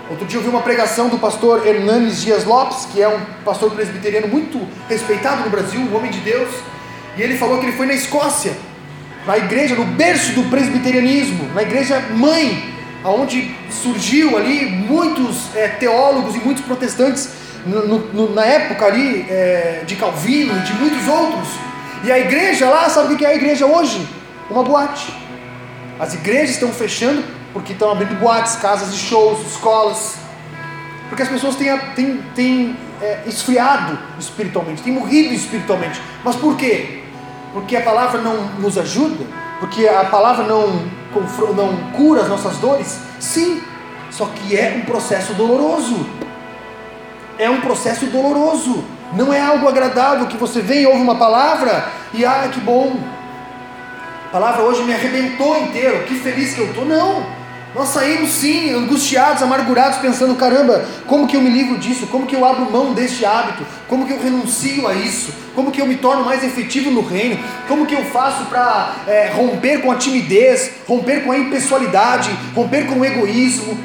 Outro 0.09 0.25
dia 0.25 0.39
eu 0.39 0.43
vi 0.43 0.49
uma 0.49 0.61
pregação 0.61 1.07
do 1.07 1.17
pastor 1.17 1.65
Hernanes 1.65 2.21
Dias 2.21 2.43
Lopes, 2.43 2.85
que 2.91 3.01
é 3.01 3.07
um 3.07 3.19
pastor 3.45 3.71
presbiteriano 3.71 4.27
muito 4.27 4.59
respeitado 4.89 5.43
no 5.43 5.49
Brasil, 5.49 5.79
um 5.79 5.95
homem 5.95 6.11
de 6.11 6.19
Deus, 6.19 6.49
e 7.15 7.21
ele 7.21 7.37
falou 7.37 7.59
que 7.59 7.65
ele 7.67 7.77
foi 7.77 7.85
na 7.85 7.93
Escócia, 7.93 8.51
na 9.25 9.37
igreja, 9.37 9.75
no 9.75 9.85
berço 9.85 10.33
do 10.33 10.49
presbiterianismo, 10.49 11.49
na 11.53 11.61
igreja 11.61 11.99
mãe, 12.13 12.73
onde 13.03 13.55
surgiu 13.69 14.37
ali 14.37 14.65
muitos 14.65 15.55
é, 15.55 15.67
teólogos 15.67 16.35
e 16.35 16.39
muitos 16.39 16.63
protestantes 16.63 17.29
no, 17.65 17.99
no, 17.99 18.33
na 18.33 18.45
época 18.45 18.85
ali 18.85 19.25
é, 19.29 19.83
de 19.85 19.95
Calvino 19.95 20.55
e 20.57 20.61
de 20.61 20.73
muitos 20.73 21.07
outros. 21.07 21.47
E 22.03 22.11
a 22.11 22.19
igreja 22.19 22.69
lá, 22.69 22.89
sabe 22.89 23.13
o 23.13 23.17
que 23.17 23.25
é 23.25 23.29
a 23.29 23.35
igreja 23.35 23.65
hoje? 23.65 24.07
Uma 24.49 24.63
boate. 24.63 25.13
As 25.99 26.13
igrejas 26.13 26.51
estão 26.51 26.69
fechando 26.69 27.23
porque 27.53 27.73
estão 27.73 27.91
abrindo 27.91 28.19
boates, 28.19 28.55
casas 28.55 28.91
de 28.91 28.99
shows, 28.99 29.39
escolas. 29.45 30.15
Porque 31.09 31.23
as 31.23 31.29
pessoas 31.29 31.55
têm, 31.55 31.77
têm, 31.95 32.21
têm 32.33 32.77
é, 33.01 33.23
esfriado 33.27 33.99
espiritualmente, 34.19 34.81
têm 34.81 34.93
morrido 34.93 35.33
espiritualmente. 35.33 36.01
Mas 36.23 36.35
por 36.35 36.55
quê? 36.55 37.03
Porque 37.53 37.75
a 37.75 37.81
palavra 37.81 38.21
não 38.21 38.45
nos 38.59 38.77
ajuda? 38.77 39.25
Porque 39.59 39.87
a 39.87 40.05
palavra 40.05 40.45
não, 40.45 40.89
não 41.55 41.91
cura 41.91 42.21
as 42.21 42.29
nossas 42.29 42.57
dores? 42.57 42.99
Sim, 43.19 43.61
só 44.09 44.25
que 44.25 44.55
é 44.55 44.81
um 44.81 44.85
processo 44.85 45.33
doloroso. 45.33 46.05
É 47.37 47.49
um 47.49 47.61
processo 47.61 48.05
doloroso. 48.07 48.83
Não 49.13 49.33
é 49.33 49.41
algo 49.41 49.67
agradável 49.67 50.27
que 50.27 50.37
você 50.37 50.61
vem 50.61 50.83
e 50.83 50.87
ouve 50.87 51.01
uma 51.01 51.15
palavra 51.15 51.89
e 52.13 52.23
ah, 52.23 52.49
que 52.51 52.59
bom. 52.59 52.97
A 54.27 54.31
palavra 54.31 54.63
hoje 54.63 54.83
me 54.83 54.93
arrebentou 54.93 55.57
inteiro. 55.57 56.05
Que 56.05 56.15
feliz 56.15 56.53
que 56.53 56.61
eu 56.61 56.67
estou. 56.67 56.85
Não. 56.85 57.40
Nós 57.73 57.87
saímos 57.87 58.31
sim, 58.31 58.73
angustiados, 58.73 59.41
amargurados, 59.41 59.99
pensando: 59.99 60.35
caramba, 60.35 60.83
como 61.07 61.25
que 61.25 61.37
eu 61.37 61.41
me 61.41 61.49
livro 61.49 61.77
disso? 61.77 62.05
Como 62.07 62.27
que 62.27 62.35
eu 62.35 62.43
abro 62.43 62.69
mão 62.69 62.93
deste 62.93 63.25
hábito? 63.25 63.65
Como 63.87 64.05
que 64.05 64.11
eu 64.11 64.21
renuncio 64.21 64.87
a 64.87 64.93
isso? 64.93 65.33
Como 65.55 65.71
que 65.71 65.81
eu 65.81 65.85
me 65.85 65.95
torno 65.95 66.25
mais 66.25 66.43
efetivo 66.43 66.91
no 66.91 67.01
reino? 67.01 67.39
Como 67.69 67.85
que 67.85 67.95
eu 67.95 68.03
faço 68.05 68.45
para 68.45 68.95
é, 69.07 69.31
romper 69.33 69.81
com 69.81 69.89
a 69.89 69.95
timidez, 69.95 70.71
romper 70.85 71.23
com 71.23 71.31
a 71.31 71.37
impessoalidade, 71.37 72.29
romper 72.53 72.87
com 72.87 72.99
o 72.99 73.05
egoísmo? 73.05 73.77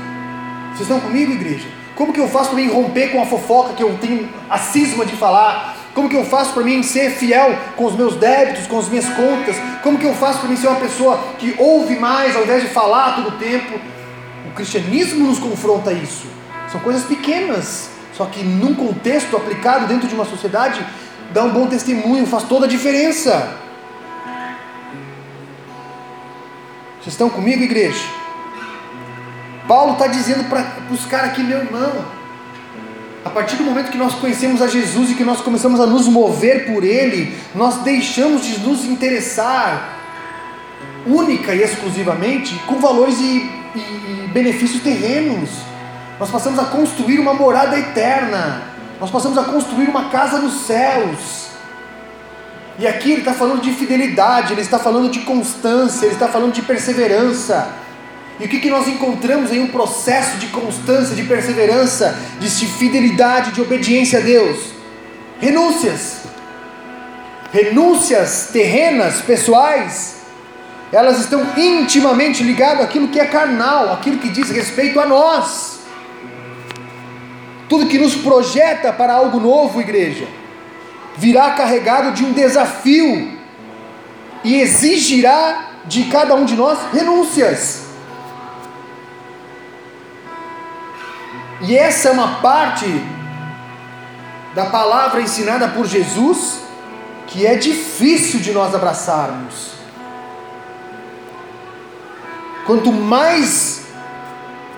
Vocês 0.70 0.83
estão 0.83 0.99
comigo, 1.01 1.33
igreja? 1.33 1.68
Como 1.94 2.12
que 2.12 2.20
eu 2.20 2.29
faço 2.29 2.51
para 2.51 2.59
mim 2.59 2.68
romper 2.68 3.12
com 3.12 3.22
a 3.22 3.27
fofoca 3.27 3.72
que 3.75 3.83
eu 3.83 3.96
tenho 3.99 4.29
a 4.51 4.59
cisma 4.59 5.07
de 5.07 5.14
falar? 5.14 5.76
Como 5.96 6.11
que 6.11 6.16
eu 6.16 6.26
faço 6.26 6.52
para 6.52 6.62
mim 6.62 6.82
ser 6.82 7.11
fiel 7.12 7.59
com 7.74 7.87
os 7.87 7.94
meus 7.94 8.16
débitos, 8.16 8.66
com 8.66 8.78
as 8.78 8.87
minhas 8.87 9.09
contas? 9.14 9.56
Como 9.82 9.96
que 9.96 10.04
eu 10.04 10.12
faço 10.14 10.40
para 10.40 10.48
mim 10.50 10.54
ser 10.54 10.68
uma 10.68 10.78
pessoa 10.78 11.16
que 11.38 11.54
ouve 11.56 11.98
mais 11.98 12.37
ao 12.37 12.42
invés 12.42 12.64
de 12.64 12.68
falar 12.68 13.16
todo 13.16 13.28
o 13.28 13.38
tempo? 13.38 13.80
O 14.46 14.50
cristianismo 14.54 15.26
nos 15.26 15.38
confronta 15.38 15.94
isso. 15.94 16.26
São 16.70 16.78
coisas 16.80 17.02
pequenas, 17.04 17.88
só 18.12 18.26
que 18.26 18.44
num 18.44 18.74
contexto 18.74 19.35
aplicado 19.38 19.87
dentro 19.87 20.06
de 20.06 20.14
uma 20.14 20.26
sociedade, 20.26 20.87
dá 21.32 21.42
um 21.44 21.50
bom 21.50 21.66
testemunho, 21.66 22.26
faz 22.26 22.42
toda 22.42 22.66
a 22.66 22.68
diferença. 22.68 23.56
Vocês 27.00 27.14
estão 27.14 27.30
comigo, 27.30 27.62
igreja? 27.62 28.04
Paulo 29.66 29.94
está 29.94 30.09
dizendo 30.09 30.46
para 30.50 30.61
buscar 30.90 31.24
aqui, 31.24 31.42
meu 31.42 31.61
irmão, 31.61 32.04
a 33.27 33.31
partir 33.31 33.57
do 33.57 33.65
momento 33.65 33.91
que 33.91 33.99
nós 33.99 34.15
conhecemos 34.15 34.62
a 34.62 34.69
Jesus 34.69 35.11
e 35.11 35.15
que 35.17 35.25
nós 35.25 35.41
começamos 35.41 35.81
a 35.81 35.87
nos 35.87 36.07
mover 36.07 36.65
por 36.67 36.85
Ele, 36.85 37.37
nós 37.57 37.79
deixamos 37.79 38.47
de 38.47 38.61
nos 38.61 38.85
interessar 38.85 39.99
única 41.05 41.53
e 41.53 41.61
exclusivamente 41.61 42.55
com 42.69 42.77
valores 42.77 43.19
e, 43.19 43.51
e, 43.75 43.79
e 43.79 44.31
benefícios 44.33 44.81
terrenos. 44.81 45.51
Nós 46.21 46.31
passamos 46.31 46.57
a 46.61 46.67
construir 46.67 47.19
uma 47.19 47.35
morada 47.35 47.77
eterna. 47.77 48.62
Nós 49.01 49.11
passamos 49.11 49.37
a 49.37 49.43
construir 49.43 49.89
uma 49.89 50.09
casa 50.09 50.39
nos 50.39 50.65
céus. 50.65 51.49
E 52.79 52.87
aqui 52.87 53.11
ele 53.11 53.23
está 53.23 53.33
falando 53.33 53.61
de 53.61 53.73
fidelidade, 53.73 54.53
ele 54.53 54.61
está 54.61 54.79
falando 54.79 55.11
de 55.11 55.21
constância, 55.21 56.07
ele 56.07 56.15
está 56.15 56.29
falando 56.29 56.53
de 56.53 56.62
perseverança. 56.62 57.75
E 58.38 58.44
o 58.44 58.49
que, 58.49 58.59
que 58.59 58.68
nós 58.68 58.87
encontramos 58.87 59.51
em 59.51 59.61
um 59.61 59.68
processo 59.68 60.37
de 60.37 60.49
constância, 60.49 61.14
de 61.14 61.22
perseverança, 61.22 62.18
de 62.38 62.49
fidelidade, 62.49 63.53
de 63.53 63.62
obediência 63.62 64.18
a 64.18 64.22
Deus? 64.22 64.59
Renúncias. 65.40 66.20
Renúncias 67.53 68.51
terrenas, 68.53 69.22
pessoais, 69.22 70.16
elas 70.92 71.18
estão 71.20 71.46
intimamente 71.57 72.42
ligadas 72.42 72.85
àquilo 72.85 73.09
que 73.09 73.18
é 73.18 73.25
carnal, 73.25 73.92
àquilo 73.92 74.18
que 74.18 74.29
diz 74.29 74.51
respeito 74.51 75.01
a 75.01 75.07
nós. 75.07 75.81
Tudo 77.68 77.87
que 77.87 77.99
nos 77.99 78.14
projeta 78.14 78.92
para 78.92 79.14
algo 79.14 79.40
novo, 79.40 79.81
igreja, 79.81 80.29
virá 81.16 81.53
carregado 81.53 82.12
de 82.12 82.25
um 82.25 82.33
desafio 82.33 83.37
e 84.44 84.61
exigirá 84.61 85.70
de 85.87 86.05
cada 86.05 86.35
um 86.35 86.44
de 86.44 86.55
nós 86.55 86.79
renúncias. 86.92 87.86
E 91.61 91.77
essa 91.77 92.09
é 92.09 92.12
uma 92.12 92.37
parte 92.40 92.87
da 94.55 94.66
palavra 94.66 95.21
ensinada 95.21 95.69
por 95.69 95.87
Jesus 95.87 96.61
que 97.27 97.47
é 97.47 97.57
difícil 97.57 98.40
de 98.40 98.53
nós 98.53 98.75
abraçarmos. 98.75 99.73
Quanto 102.64 102.92
mais 102.92 103.87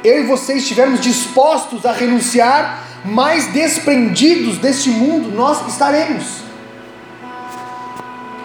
eu 0.05 0.25
e 0.25 0.27
você 0.27 0.55
estivermos 0.55 1.01
dispostos 1.01 1.85
a 1.85 1.93
renunciar, 1.93 2.85
mais 3.05 3.53
desprendidos 3.53 4.59
deste 4.59 4.91
mundo 4.91 5.31
nós 5.31 5.67
estaremos. 5.69 6.43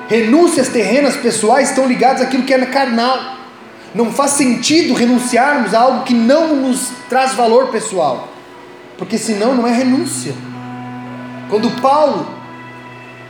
Renúncias 0.07 0.69
terrenas 0.69 1.15
pessoais 1.15 1.69
estão 1.69 1.87
ligadas 1.87 2.21
àquilo 2.21 2.43
que 2.43 2.53
é 2.53 2.65
carnal. 2.65 3.42
Não 3.93 4.11
faz 4.11 4.31
sentido 4.31 4.93
renunciarmos 4.93 5.73
a 5.73 5.79
algo 5.81 6.03
que 6.03 6.13
não 6.13 6.55
nos 6.55 6.91
traz 7.09 7.33
valor 7.35 7.67
pessoal. 7.67 8.29
porque 8.97 9.17
senão 9.17 9.53
não 9.55 9.67
é 9.67 9.71
renúncia. 9.71 10.33
Quando 11.49 11.69
Paulo 11.81 12.25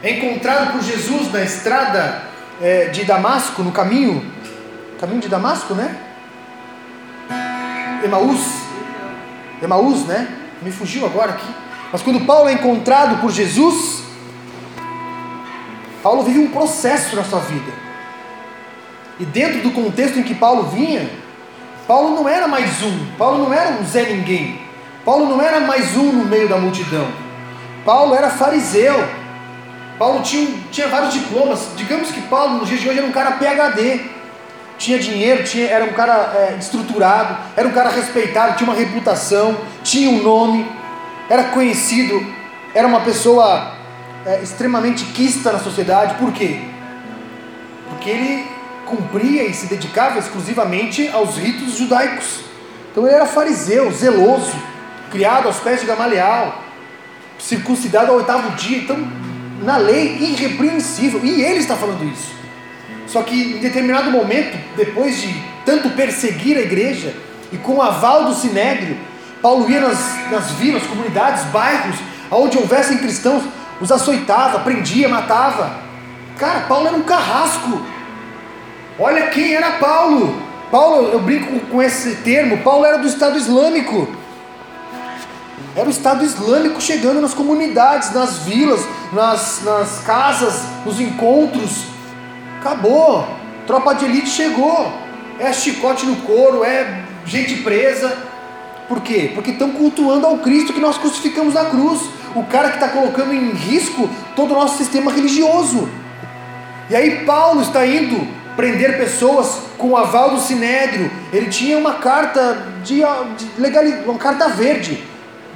é 0.01 0.11
encontrado 0.11 0.73
por 0.73 0.81
Jesus 0.83 1.31
na 1.31 1.41
estrada 1.41 2.23
é, 2.61 2.85
de 2.89 3.03
Damasco, 3.05 3.63
no 3.63 3.71
caminho, 3.71 4.23
caminho 4.99 5.21
de 5.21 5.29
Damasco, 5.29 5.73
né? 5.73 5.97
Emaús, 8.03 8.39
Emaús, 9.61 10.05
né? 10.05 10.27
Me 10.61 10.71
fugiu 10.71 11.05
agora 11.05 11.31
aqui. 11.31 11.47
Mas 11.91 12.01
quando 12.01 12.25
Paulo 12.25 12.49
é 12.49 12.53
encontrado 12.53 13.19
por 13.21 13.31
Jesus, 13.31 14.03
Paulo 16.01 16.23
vive 16.23 16.39
um 16.39 16.49
processo 16.49 17.15
na 17.15 17.23
sua 17.23 17.39
vida. 17.39 17.71
E 19.19 19.25
dentro 19.25 19.61
do 19.61 19.71
contexto 19.71 20.19
em 20.19 20.23
que 20.23 20.33
Paulo 20.33 20.63
vinha, 20.63 21.09
Paulo 21.87 22.15
não 22.15 22.27
era 22.27 22.47
mais 22.47 22.81
um, 22.81 23.05
Paulo 23.17 23.43
não 23.43 23.53
era 23.53 23.71
um 23.71 23.85
Zé 23.85 24.03
Ninguém, 24.03 24.59
Paulo 25.05 25.27
não 25.27 25.41
era 25.41 25.59
mais 25.59 25.95
um 25.97 26.11
no 26.11 26.25
meio 26.25 26.47
da 26.47 26.57
multidão. 26.57 27.07
Paulo 27.85 28.15
era 28.15 28.29
fariseu, 28.29 29.03
Paulo 29.99 30.21
tinha, 30.21 30.47
tinha 30.71 30.87
vários 30.87 31.13
diplomas. 31.13 31.69
Digamos 31.75 32.09
que 32.11 32.21
Paulo, 32.23 32.57
nos 32.57 32.67
dias 32.67 32.81
de 32.81 32.89
hoje, 32.89 32.99
era 32.99 33.07
um 33.07 33.11
cara 33.11 33.33
PHD. 33.33 34.01
Tinha 34.77 34.99
dinheiro, 34.99 35.43
tinha, 35.43 35.67
era 35.67 35.85
um 35.85 35.93
cara 35.93 36.33
é, 36.35 36.57
estruturado, 36.59 37.37
era 37.55 37.67
um 37.67 37.71
cara 37.71 37.89
respeitado, 37.89 38.57
tinha 38.57 38.69
uma 38.69 38.77
reputação, 38.77 39.55
tinha 39.83 40.09
um 40.09 40.21
nome, 40.21 40.69
era 41.29 41.45
conhecido, 41.45 42.25
era 42.73 42.87
uma 42.87 43.01
pessoa 43.01 43.75
é, 44.25 44.41
extremamente 44.41 45.05
quista 45.05 45.51
na 45.51 45.59
sociedade. 45.59 46.15
Por 46.15 46.33
quê? 46.33 46.59
Porque 47.89 48.09
ele 48.09 48.47
cumpria 48.85 49.43
e 49.43 49.53
se 49.53 49.67
dedicava 49.67 50.19
exclusivamente 50.19 51.07
aos 51.09 51.37
ritos 51.37 51.77
judaicos. 51.77 52.41
Então 52.91 53.05
ele 53.05 53.15
era 53.15 53.25
fariseu, 53.25 53.91
zeloso, 53.91 54.53
criado 55.11 55.47
aos 55.47 55.59
pés 55.59 55.81
de 55.81 55.85
Gamaliel, 55.85 56.53
circuncidado 57.39 58.11
ao 58.11 58.17
oitavo 58.17 58.51
dia. 58.51 58.77
Então, 58.79 58.97
na 59.61 59.77
lei, 59.77 60.17
irrepreensível. 60.19 61.21
E 61.23 61.41
ele 61.41 61.59
está 61.59 61.75
falando 61.75 62.03
isso. 62.03 62.33
Só 63.07 63.21
que 63.23 63.55
em 63.57 63.59
determinado 63.59 64.11
momento, 64.11 64.57
depois 64.75 65.21
de 65.21 65.33
tanto 65.65 65.89
perseguir 65.91 66.57
a 66.57 66.61
igreja, 66.61 67.13
e 67.51 67.57
com 67.57 67.75
o 67.75 67.81
aval 67.81 68.25
do 68.25 68.33
sinédrio, 68.33 68.97
Paulo 69.41 69.69
ia 69.69 69.81
nas, 69.81 70.31
nas 70.31 70.51
vilas, 70.51 70.83
comunidades, 70.83 71.43
bairros, 71.45 71.95
onde 72.31 72.57
houvessem 72.57 72.97
cristãos, 72.97 73.43
os 73.79 73.91
açoitava, 73.91 74.59
prendia, 74.59 75.09
matava. 75.09 75.79
Cara, 76.37 76.61
Paulo 76.61 76.87
era 76.87 76.95
um 76.95 77.03
carrasco. 77.03 77.85
Olha 78.99 79.27
quem 79.27 79.53
era 79.53 79.71
Paulo. 79.73 80.35
Paulo, 80.69 81.09
eu 81.09 81.19
brinco 81.19 81.59
com 81.67 81.81
esse 81.81 82.15
termo, 82.17 82.57
Paulo 82.59 82.85
era 82.85 82.97
do 82.97 83.07
Estado 83.07 83.37
Islâmico. 83.37 84.07
Era 85.75 85.87
o 85.87 85.91
Estado 85.91 86.23
Islâmico 86.23 86.79
chegando 86.79 87.19
nas 87.19 87.33
comunidades, 87.33 88.11
nas 88.11 88.39
vilas, 88.39 88.81
nas, 89.11 89.63
nas 89.63 89.99
casas, 89.99 90.61
nos 90.85 90.99
encontros. 90.99 91.85
Acabou. 92.59 93.27
Tropa 93.65 93.93
de 93.95 94.05
elite 94.05 94.29
chegou. 94.29 94.91
É 95.39 95.51
chicote 95.51 96.05
no 96.05 96.17
couro, 96.17 96.63
é 96.63 97.03
gente 97.25 97.55
presa. 97.57 98.15
Por 98.87 99.01
quê? 99.01 99.31
Porque 99.33 99.51
estão 99.51 99.71
cultuando 99.71 100.27
ao 100.27 100.37
Cristo 100.37 100.73
que 100.73 100.79
nós 100.79 100.97
crucificamos 100.97 101.55
na 101.55 101.65
cruz. 101.65 102.01
O 102.35 102.43
cara 102.43 102.69
que 102.69 102.75
está 102.75 102.89
colocando 102.89 103.33
em 103.33 103.51
risco 103.51 104.07
todo 104.35 104.51
o 104.51 104.55
nosso 104.55 104.77
sistema 104.77 105.11
religioso. 105.11 105.89
E 106.89 106.95
aí 106.95 107.25
Paulo 107.25 107.61
está 107.61 107.85
indo 107.85 108.42
prender 108.55 108.97
pessoas 108.97 109.59
com 109.77 109.89
o 109.89 109.97
aval 109.97 110.31
do 110.31 110.39
Sinédrio. 110.39 111.11
Ele 111.31 111.49
tinha 111.49 111.77
uma 111.77 111.95
carta 111.95 112.57
de, 112.83 113.01
de 113.37 113.61
legal, 113.61 113.83
uma 114.05 114.17
carta 114.17 114.49
verde 114.49 115.13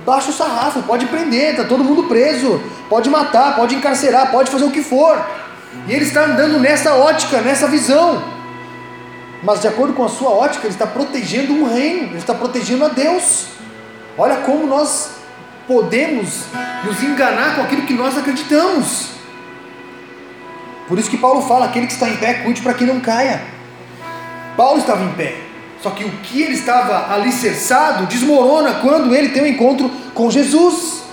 baixa 0.08 0.30
o 0.30 0.34
sarrafo, 0.34 0.82
pode 0.84 1.06
prender, 1.08 1.52
está 1.52 1.66
todo 1.66 1.84
mundo 1.84 2.04
preso, 2.04 2.62
pode 2.88 3.10
matar, 3.10 3.58
pode 3.58 3.76
encarcerar, 3.76 4.32
pode 4.32 4.50
fazer 4.50 4.64
o 4.64 4.72
que 4.72 4.82
for. 4.82 5.22
E 5.86 5.92
ele 5.92 6.06
está 6.06 6.24
andando 6.24 6.58
nessa 6.62 6.96
ótica, 6.96 7.42
nessa 7.42 7.68
visão. 7.68 8.24
Mas 9.44 9.60
de 9.60 9.68
acordo 9.68 9.92
com 9.94 10.06
a 10.06 10.10
sua 10.10 10.30
ótica, 10.30 10.66
ele 10.66 10.74
está 10.74 10.88
protegendo 10.88 11.52
um 11.52 11.66
reino, 11.66 12.04
ele 12.08 12.18
está 12.20 12.34
protegendo 12.34 12.86
a 12.86 12.88
Deus. 12.88 13.48
Olha 14.18 14.38
como 14.38 14.66
nós 14.66 15.12
podemos 15.68 16.46
nos 16.86 17.04
enganar 17.04 17.58
com 17.58 17.64
aquilo 17.64 17.82
que 17.82 17.94
nós 17.94 18.18
acreditamos. 18.18 19.17
Por 20.88 20.98
isso 20.98 21.10
que 21.10 21.18
Paulo 21.18 21.42
fala: 21.42 21.66
aquele 21.66 21.88
que 21.88 21.94
está 21.94 22.08
em 22.10 22.18
pé, 22.18 22.36
cuide 22.36 22.62
para 22.62 22.74
que 22.74 22.86
não 22.86 23.00
caia. 23.00 23.42
Paulo 24.56 24.80
estava 24.80 25.04
em 25.04 25.14
pé. 25.14 25.36
Só 25.82 25.92
que 25.92 26.04
o 26.04 26.10
que 26.24 26.42
ele 26.42 26.56
estava 26.56 27.14
alicerçado 27.14 28.08
desmorona 28.08 28.76
quando 28.76 29.14
ele 29.16 29.30
tem 29.30 29.44
um 29.44 29.48
encontro 29.48 29.90
com 30.14 30.32
Jesus. 30.32 31.04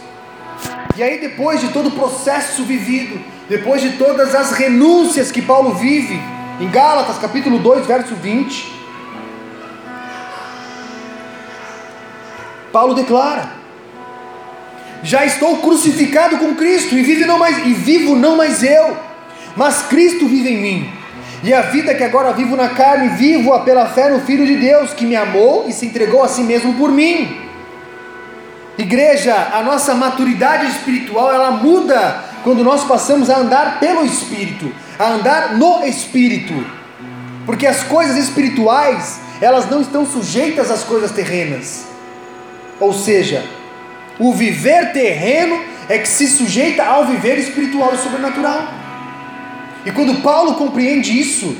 E 0.97 1.03
aí, 1.03 1.19
depois 1.19 1.61
de 1.61 1.69
todo 1.69 1.89
o 1.89 1.93
processo 1.93 2.63
vivido, 2.63 3.21
depois 3.49 3.83
de 3.83 3.93
todas 3.93 4.35
as 4.35 4.53
renúncias 4.53 5.31
que 5.31 5.43
Paulo 5.43 5.75
vive, 5.75 6.19
em 6.61 6.71
Gálatas 6.71 7.19
capítulo 7.19 7.59
2, 7.59 7.87
verso 7.87 8.15
20, 8.15 8.73
Paulo 12.73 12.95
declara: 12.95 13.51
Já 15.03 15.25
estou 15.25 15.59
crucificado 15.59 16.39
com 16.39 16.55
Cristo 16.55 16.95
e 16.95 17.03
vivo 17.03 17.27
não 17.27 17.39
mais, 17.39 17.59
e 17.67 17.73
vivo 17.73 18.17
não 18.17 18.37
mais 18.37 18.63
eu, 18.63 18.97
mas 19.57 19.83
Cristo 19.83 20.27
vive 20.27 20.51
em 20.51 20.59
mim. 20.59 20.91
E 21.43 21.53
a 21.53 21.61
vida 21.63 21.95
que 21.95 22.03
agora 22.03 22.33
vivo 22.33 22.57
na 22.57 22.71
carne, 22.71 23.17
vivo-a 23.17 23.61
pela 23.61 23.87
fé 23.87 24.09
no 24.09 24.21
Filho 24.21 24.47
de 24.47 24.57
Deus, 24.57 24.95
que 24.95 25.05
me 25.05 25.15
amou 25.15 25.67
e 25.69 25.73
se 25.73 25.87
entregou 25.87 26.23
a 26.23 26.29
si 26.29 26.43
mesmo 26.43 26.75
por 26.75 26.91
mim. 26.91 27.39
Igreja, 28.79 29.51
a 29.53 29.63
nossa 29.63 29.95
maturidade 29.95 30.67
espiritual, 30.67 31.33
ela 31.33 31.51
muda 31.51 32.25
quando 32.43 32.65
nós 32.65 32.85
passamos 32.85 33.29
a 33.31 33.39
andar 33.39 33.79
pelo 33.79 34.05
Espírito, 34.05 34.73
a 34.99 35.11
andar 35.13 35.55
no 35.57 35.85
Espírito. 35.85 36.55
Porque 37.47 37.67
as 37.67 37.83
coisas 37.83 38.17
espirituais, 38.17 39.21
elas 39.41 39.69
não 39.69 39.81
estão 39.83 40.07
sujeitas 40.07 40.71
às 40.71 40.83
coisas 40.83 41.13
terrenas. 41.13 41.87
Ou 42.81 42.93
seja, 42.93 43.45
o 44.19 44.33
viver 44.33 44.93
terreno 44.93 45.61
é 45.89 45.99
que 45.99 46.09
se 46.09 46.27
sujeita 46.27 46.85
ao 46.85 47.07
viver 47.07 47.39
espiritual 47.39 47.93
e 47.95 47.99
sobrenatural. 47.99 48.84
E 49.85 49.93
quando 49.93 50.23
Paulo 50.23 50.55
compreende 50.55 51.19
isso, 51.19 51.57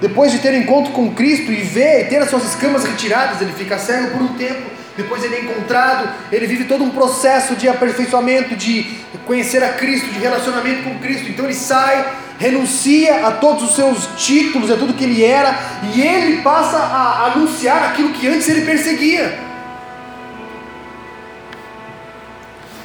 depois 0.00 0.30
de 0.30 0.38
ter 0.38 0.54
encontro 0.54 0.92
com 0.92 1.12
Cristo 1.14 1.50
e 1.50 1.56
ver, 1.56 2.08
ter 2.08 2.18
as 2.18 2.30
suas 2.30 2.44
escamas 2.44 2.84
retiradas, 2.84 3.40
ele 3.40 3.52
fica 3.52 3.78
cego 3.78 4.10
por 4.10 4.22
um 4.22 4.34
tempo, 4.34 4.70
depois 4.96 5.24
ele 5.24 5.34
é 5.34 5.40
encontrado, 5.40 6.08
ele 6.30 6.46
vive 6.46 6.64
todo 6.64 6.84
um 6.84 6.90
processo 6.90 7.56
de 7.56 7.68
aperfeiçoamento, 7.68 8.54
de 8.54 8.86
conhecer 9.26 9.62
a 9.64 9.70
Cristo, 9.70 10.08
de 10.10 10.18
relacionamento 10.20 10.84
com 10.84 10.98
Cristo. 10.98 11.28
Então 11.28 11.46
ele 11.46 11.54
sai, 11.54 12.16
renuncia 12.38 13.26
a 13.26 13.32
todos 13.32 13.64
os 13.64 13.74
seus 13.74 14.06
títulos, 14.16 14.70
a 14.70 14.76
tudo 14.76 14.94
que 14.94 15.02
ele 15.02 15.24
era, 15.24 15.58
e 15.94 16.00
ele 16.00 16.42
passa 16.42 16.76
a 16.76 17.32
anunciar 17.32 17.90
aquilo 17.90 18.10
que 18.10 18.28
antes 18.28 18.48
ele 18.48 18.64
perseguia. 18.64 19.36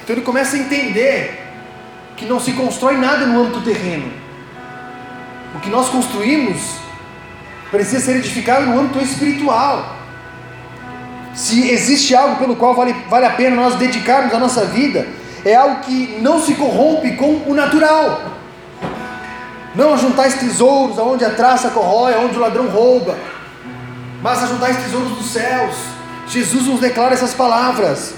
Então 0.04 0.16
ele 0.16 0.26
começa 0.26 0.56
a 0.56 0.60
entender 0.60 1.39
que 2.20 2.26
não 2.26 2.40
se 2.40 2.52
constrói 2.52 2.98
nada 2.98 3.26
no 3.26 3.42
âmbito 3.42 3.62
terreno. 3.62 4.12
O 5.56 5.60
que 5.62 5.70
nós 5.70 5.88
construímos 5.88 6.76
precisa 7.72 8.06
ser 8.06 8.18
edificado 8.18 8.66
no 8.66 8.78
âmbito 8.78 9.00
espiritual. 9.00 9.96
Se 11.34 11.70
existe 11.70 12.14
algo 12.14 12.36
pelo 12.36 12.58
qual 12.58 12.76
vale, 12.76 12.94
vale 13.10 13.26
a 13.26 13.30
pena 13.30 13.56
nós 13.56 13.76
dedicarmos 13.76 14.34
a 14.34 14.40
nossa 14.40 14.66
vida, 14.66 15.08
é 15.46 15.56
algo 15.56 15.80
que 15.82 16.20
não 16.22 16.42
se 16.42 16.56
corrompe 16.56 17.16
com 17.16 17.44
o 17.48 17.54
natural. 17.56 18.34
Não 19.74 19.94
ajuntais 19.94 20.34
tesouros 20.34 21.00
aonde 21.00 21.24
a 21.24 21.30
traça 21.30 21.70
corrói, 21.70 22.14
aonde 22.16 22.36
o 22.36 22.42
ladrão 22.42 22.68
rouba, 22.68 23.18
mas 24.22 24.44
ajuntais 24.44 24.76
tesouros 24.84 25.12
dos 25.12 25.32
céus. 25.32 25.76
Jesus 26.28 26.66
nos 26.66 26.82
declara 26.82 27.14
essas 27.14 27.34
palavras, 27.34 28.14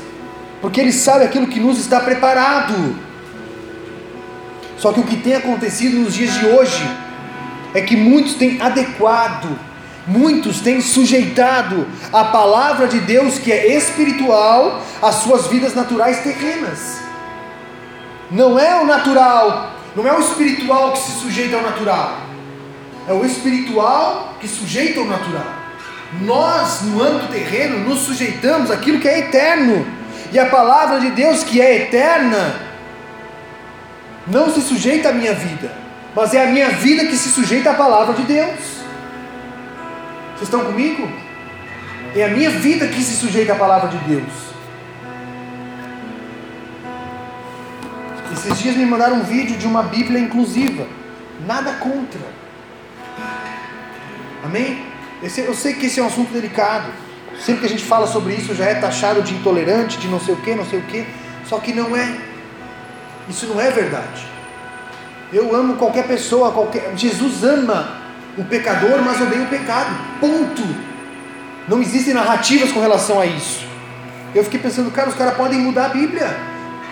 porque 0.60 0.82
Ele 0.82 0.92
sabe 0.92 1.26
aquilo 1.26 1.46
que 1.46 1.60
nos 1.60 1.78
está 1.78 2.00
preparado. 2.00 3.11
Só 4.82 4.92
que 4.92 5.00
o 5.00 5.04
que 5.04 5.18
tem 5.18 5.36
acontecido 5.36 6.00
nos 6.00 6.16
dias 6.16 6.34
de 6.40 6.48
hoje 6.48 6.84
é 7.72 7.82
que 7.82 7.96
muitos 7.96 8.34
têm 8.34 8.60
adequado, 8.60 9.56
muitos 10.08 10.60
têm 10.60 10.82
sujeitado 10.82 11.88
a 12.12 12.24
palavra 12.24 12.88
de 12.88 13.00
Deus 13.02 13.38
que 13.38 13.52
é 13.52 13.78
espiritual 13.78 14.82
às 15.00 15.16
suas 15.18 15.46
vidas 15.46 15.76
naturais 15.76 16.24
terrenas. 16.24 17.00
Não 18.32 18.58
é 18.58 18.82
o 18.82 18.86
natural, 18.88 19.72
não 19.96 20.08
é 20.08 20.18
o 20.18 20.20
espiritual 20.20 20.94
que 20.94 21.00
se 21.00 21.12
sujeita 21.12 21.58
ao 21.58 21.62
natural, 21.62 22.18
é 23.08 23.14
o 23.14 23.24
espiritual 23.24 24.34
que 24.42 24.48
sujeita 24.48 25.00
ao 25.00 25.06
natural. 25.06 25.62
Nós, 26.22 26.82
no 26.82 27.04
âmbito 27.04 27.32
terreno, 27.32 27.88
nos 27.88 28.00
sujeitamos 28.00 28.72
àquilo 28.72 29.00
que 29.00 29.08
é 29.08 29.20
eterno, 29.20 29.86
e 30.32 30.40
a 30.40 30.48
palavra 30.48 31.00
de 31.00 31.12
Deus 31.12 31.44
que 31.44 31.62
é 31.62 31.84
eterna 31.84 32.71
não 34.28 34.54
se 34.54 34.62
sujeita 34.62 35.10
à 35.10 35.14
minha 35.14 35.34
vida, 35.34 35.72
mas 36.16 36.34
é 36.34 36.44
a 36.44 36.48
minha 36.48 36.70
vida 36.70 37.06
que 37.06 37.16
se 37.16 37.30
sujeita 37.30 37.72
à 37.72 37.74
palavra 37.74 38.14
de 38.14 38.24
Deus. 38.24 38.60
Vocês 40.36 40.44
estão 40.44 40.66
comigo? 40.66 41.10
É 42.16 42.26
a 42.26 42.28
minha 42.30 42.50
vida 42.50 42.88
que 42.88 43.02
se 43.02 43.16
sujeita 43.16 43.54
à 43.54 43.56
palavra 43.56 43.90
de 43.90 43.98
Deus. 44.00 44.52
Esses 48.32 48.58
dias 48.60 48.76
me 48.76 48.86
mandaram 48.86 49.18
um 49.18 49.24
vídeo 49.24 49.56
de 49.56 49.68
uma 49.68 49.84
Bíblia 49.84 50.20
inclusiva. 50.20 50.88
Nada 51.46 51.74
contra. 51.74 52.20
Amém? 54.44 54.84
É, 55.22 55.28
eu 55.42 55.54
sei 55.54 55.74
que 55.74 55.86
esse 55.86 56.00
é 56.00 56.04
um 56.04 56.08
assunto 56.08 56.34
delicado. 56.34 56.92
Sempre 57.40 57.62
que 57.62 57.66
a 57.68 57.70
gente 57.70 57.84
fala 57.84 58.08
sobre 58.08 58.34
isso 58.34 58.56
já 58.56 58.66
é 58.66 58.76
taxado 58.76 59.22
de 59.22 59.36
intolerante, 59.36 59.98
de 59.98 60.08
não 60.08 60.20
sei 60.20 60.34
o 60.34 60.38
que, 60.38 60.56
não 60.56 60.66
sei 60.66 60.80
o 60.80 60.84
que. 60.84 61.06
Só 61.46 61.60
que 61.60 61.72
não 61.72 61.96
é. 61.96 62.31
Isso 63.32 63.48
não 63.48 63.60
é 63.60 63.72
verdade. 63.72 64.28
Eu 65.32 65.56
amo 65.56 65.76
qualquer 65.76 66.06
pessoa, 66.06 66.52
qualquer. 66.52 66.92
Jesus 66.98 67.44
ama 67.46 67.96
o 68.38 68.44
pecador, 68.44 69.02
mas 69.02 69.22
odeia 69.22 69.44
o 69.44 69.48
pecado. 69.48 69.96
Ponto. 70.20 70.62
Não 71.66 71.82
existem 71.82 72.14
narrativas 72.14 72.74
com 72.74 72.82
relação 72.82 73.22
a 73.22 73.26
isso. 73.26 73.66
Eu 74.36 74.44
fiquei 74.44 74.60
pensando, 74.60 74.92
cara, 74.92 75.10
os 75.10 75.16
caras 75.16 75.36
podem 75.36 75.60
mudar 75.60 75.86
a 75.86 75.90
Bíblia. 75.90 76.38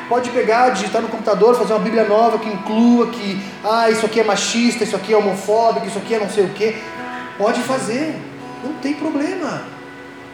Pode 0.08 0.30
pegar, 0.30 0.70
digitar 0.70 1.02
no 1.02 1.10
computador, 1.10 1.56
fazer 1.56 1.74
uma 1.74 1.80
Bíblia 1.80 2.06
nova 2.06 2.40
que 2.40 2.48
inclua 2.48 3.08
que, 3.08 3.44
ah, 3.64 3.90
isso 3.90 4.06
aqui 4.06 4.22
é 4.22 4.24
machista, 4.24 4.84
isso 4.86 4.96
aqui 4.96 5.14
é 5.14 5.18
homofóbico, 5.18 5.86
isso 5.88 5.98
aqui 5.98 6.16
é 6.16 6.20
não 6.20 6.30
sei 6.30 6.46
o 6.46 6.50
que. 6.50 6.76
Pode 7.38 7.62
fazer, 7.64 8.16
não 8.64 8.74
tem 8.76 8.94
problema. 8.94 9.62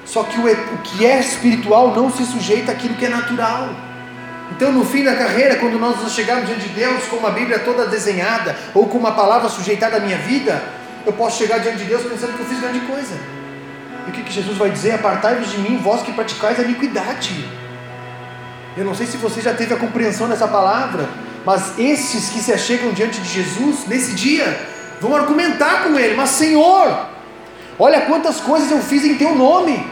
Só 0.06 0.24
que 0.24 0.40
o, 0.40 0.46
o 0.46 0.78
que 0.84 1.06
é 1.06 1.20
espiritual 1.20 1.96
não 1.96 2.12
se 2.12 2.24
sujeita 2.26 2.72
àquilo 2.72 2.94
que 2.94 3.06
é 3.06 3.10
natural. 3.10 3.70
Então, 4.52 4.72
no 4.72 4.86
fim 4.86 5.04
da 5.04 5.16
carreira, 5.16 5.56
quando 5.56 5.80
nós 5.80 6.12
chegarmos 6.14 6.48
diante 6.48 6.68
de 6.68 6.74
Deus 6.76 7.06
com 7.06 7.18
uma 7.18 7.32
Bíblia 7.32 7.60
toda 7.60 7.88
desenhada, 7.88 8.56
ou 8.74 8.88
com 8.88 8.98
uma 8.98 9.12
palavra 9.12 9.50
sujeitada 9.50 9.98
à 9.98 10.00
minha 10.00 10.18
vida, 10.18 10.62
eu 11.06 11.14
posso 11.14 11.38
chegar 11.38 11.60
diante 11.60 11.80
de 11.80 11.86
Deus 11.86 12.04
pensando 12.04 12.34
que 12.34 12.40
eu 12.40 12.46
fiz 12.46 12.60
grande 12.60 12.80
coisa. 12.82 13.16
E 14.08 14.10
o 14.10 14.14
que, 14.14 14.24
que 14.24 14.32
Jesus 14.32 14.58
vai 14.58 14.70
dizer? 14.70 14.94
Apartai-vos 14.94 15.52
de 15.52 15.58
mim, 15.58 15.78
vós 15.78 16.02
que 16.04 16.12
praticais 16.12 16.60
a 16.60 16.64
iniquidade. 16.64 17.48
Eu 18.78 18.86
não 18.86 18.94
sei 18.94 19.08
se 19.08 19.18
você 19.18 19.42
já 19.42 19.54
teve 19.54 19.74
a 19.74 19.78
compreensão 19.78 20.28
dessa 20.28 20.48
palavra, 20.48 21.08
mas 21.46 21.78
esses 21.80 22.30
que 22.30 22.40
se 22.40 22.52
achegam 22.52 22.92
diante 22.92 23.22
de 23.22 23.30
Jesus, 23.30 23.88
nesse 23.88 24.14
dia, 24.14 24.60
vão 25.00 25.16
argumentar 25.16 25.84
com 25.84 25.98
ele: 25.98 26.16
Mas 26.16 26.32
Senhor, 26.32 27.08
olha 27.80 28.02
quantas 28.02 28.40
coisas 28.40 28.70
eu 28.70 28.80
fiz 28.80 29.06
em 29.06 29.16
teu 29.16 29.34
nome, 29.36 29.86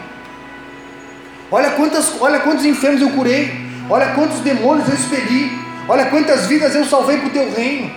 olha, 1.49 1.71
quantas, 1.71 2.13
olha 2.19 2.39
quantos 2.39 2.65
enfermos 2.65 3.01
eu 3.01 3.11
curei, 3.11 3.62
olha 3.89 4.13
quantos 4.13 4.39
demônios 4.39 4.87
eu 4.87 4.95
expeli, 4.95 5.51
olha 5.87 6.05
quantas 6.07 6.47
vidas 6.47 6.75
eu 6.75 6.85
salvei 6.85 7.17
para 7.17 7.27
o 7.27 7.31
teu 7.31 7.53
reino. 7.53 7.91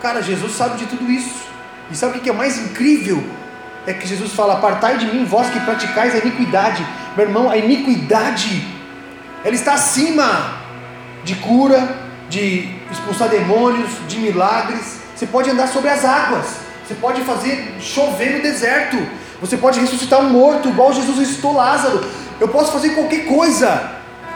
Cara, 0.00 0.22
Jesus 0.22 0.52
sabe 0.52 0.78
de 0.78 0.86
tudo 0.86 1.10
isso, 1.10 1.44
e 1.90 1.96
sabe 1.96 2.18
o 2.18 2.20
que 2.20 2.30
é 2.30 2.32
mais 2.32 2.58
incrível? 2.58 3.22
é 3.86 3.92
que 3.92 4.06
Jesus 4.06 4.32
fala: 4.32 4.54
Apartai 4.54 4.98
de 4.98 5.06
mim, 5.06 5.24
vós 5.24 5.48
que 5.50 5.60
praticais 5.60 6.14
a 6.14 6.18
iniquidade. 6.18 6.86
Meu 7.16 7.26
irmão, 7.26 7.50
a 7.50 7.56
iniquidade, 7.56 8.66
ela 9.44 9.54
está 9.54 9.74
acima 9.74 10.58
de 11.22 11.34
cura, 11.36 11.96
de 12.28 12.68
expulsar 12.90 13.28
demônios, 13.28 13.90
de 14.08 14.18
milagres. 14.18 15.00
Você 15.14 15.26
pode 15.26 15.50
andar 15.50 15.68
sobre 15.68 15.90
as 15.90 16.04
águas, 16.04 16.46
você 16.86 16.94
pode 16.94 17.22
fazer 17.22 17.76
chover 17.80 18.36
no 18.36 18.42
deserto, 18.42 18.96
você 19.40 19.56
pode 19.56 19.78
ressuscitar 19.78 20.20
um 20.20 20.30
morto, 20.30 20.68
igual 20.68 20.92
Jesus 20.92 21.18
ressuscitou 21.18 21.54
Lázaro. 21.54 22.04
Eu 22.40 22.48
posso 22.48 22.72
fazer 22.72 22.90
qualquer 22.90 23.26
coisa, 23.26 23.92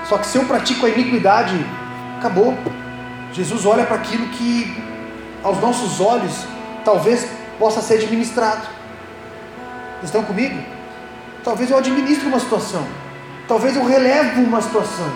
só 0.09 0.17
que 0.17 0.27
se 0.27 0.39
eu 0.39 0.45
pratico 0.45 0.87
a 0.87 0.89
iniquidade, 0.89 1.55
acabou. 2.19 2.57
Jesus 3.33 3.67
olha 3.67 3.85
para 3.85 3.97
aquilo 3.97 4.27
que, 4.29 4.75
aos 5.45 5.61
nossos 5.61 6.01
olhos, 6.01 6.47
talvez 6.85 7.29
possa 7.59 7.83
ser 7.83 7.95
administrado. 7.95 8.67
Estão 10.03 10.23
comigo? 10.23 10.59
Talvez 11.45 11.71
eu 11.71 11.77
administre 11.77 12.27
uma 12.27 12.41
situação. 12.41 12.87
Talvez 13.47 13.77
eu 13.77 13.85
relevo 13.85 14.41
uma 14.41 14.63
situação. 14.63 15.11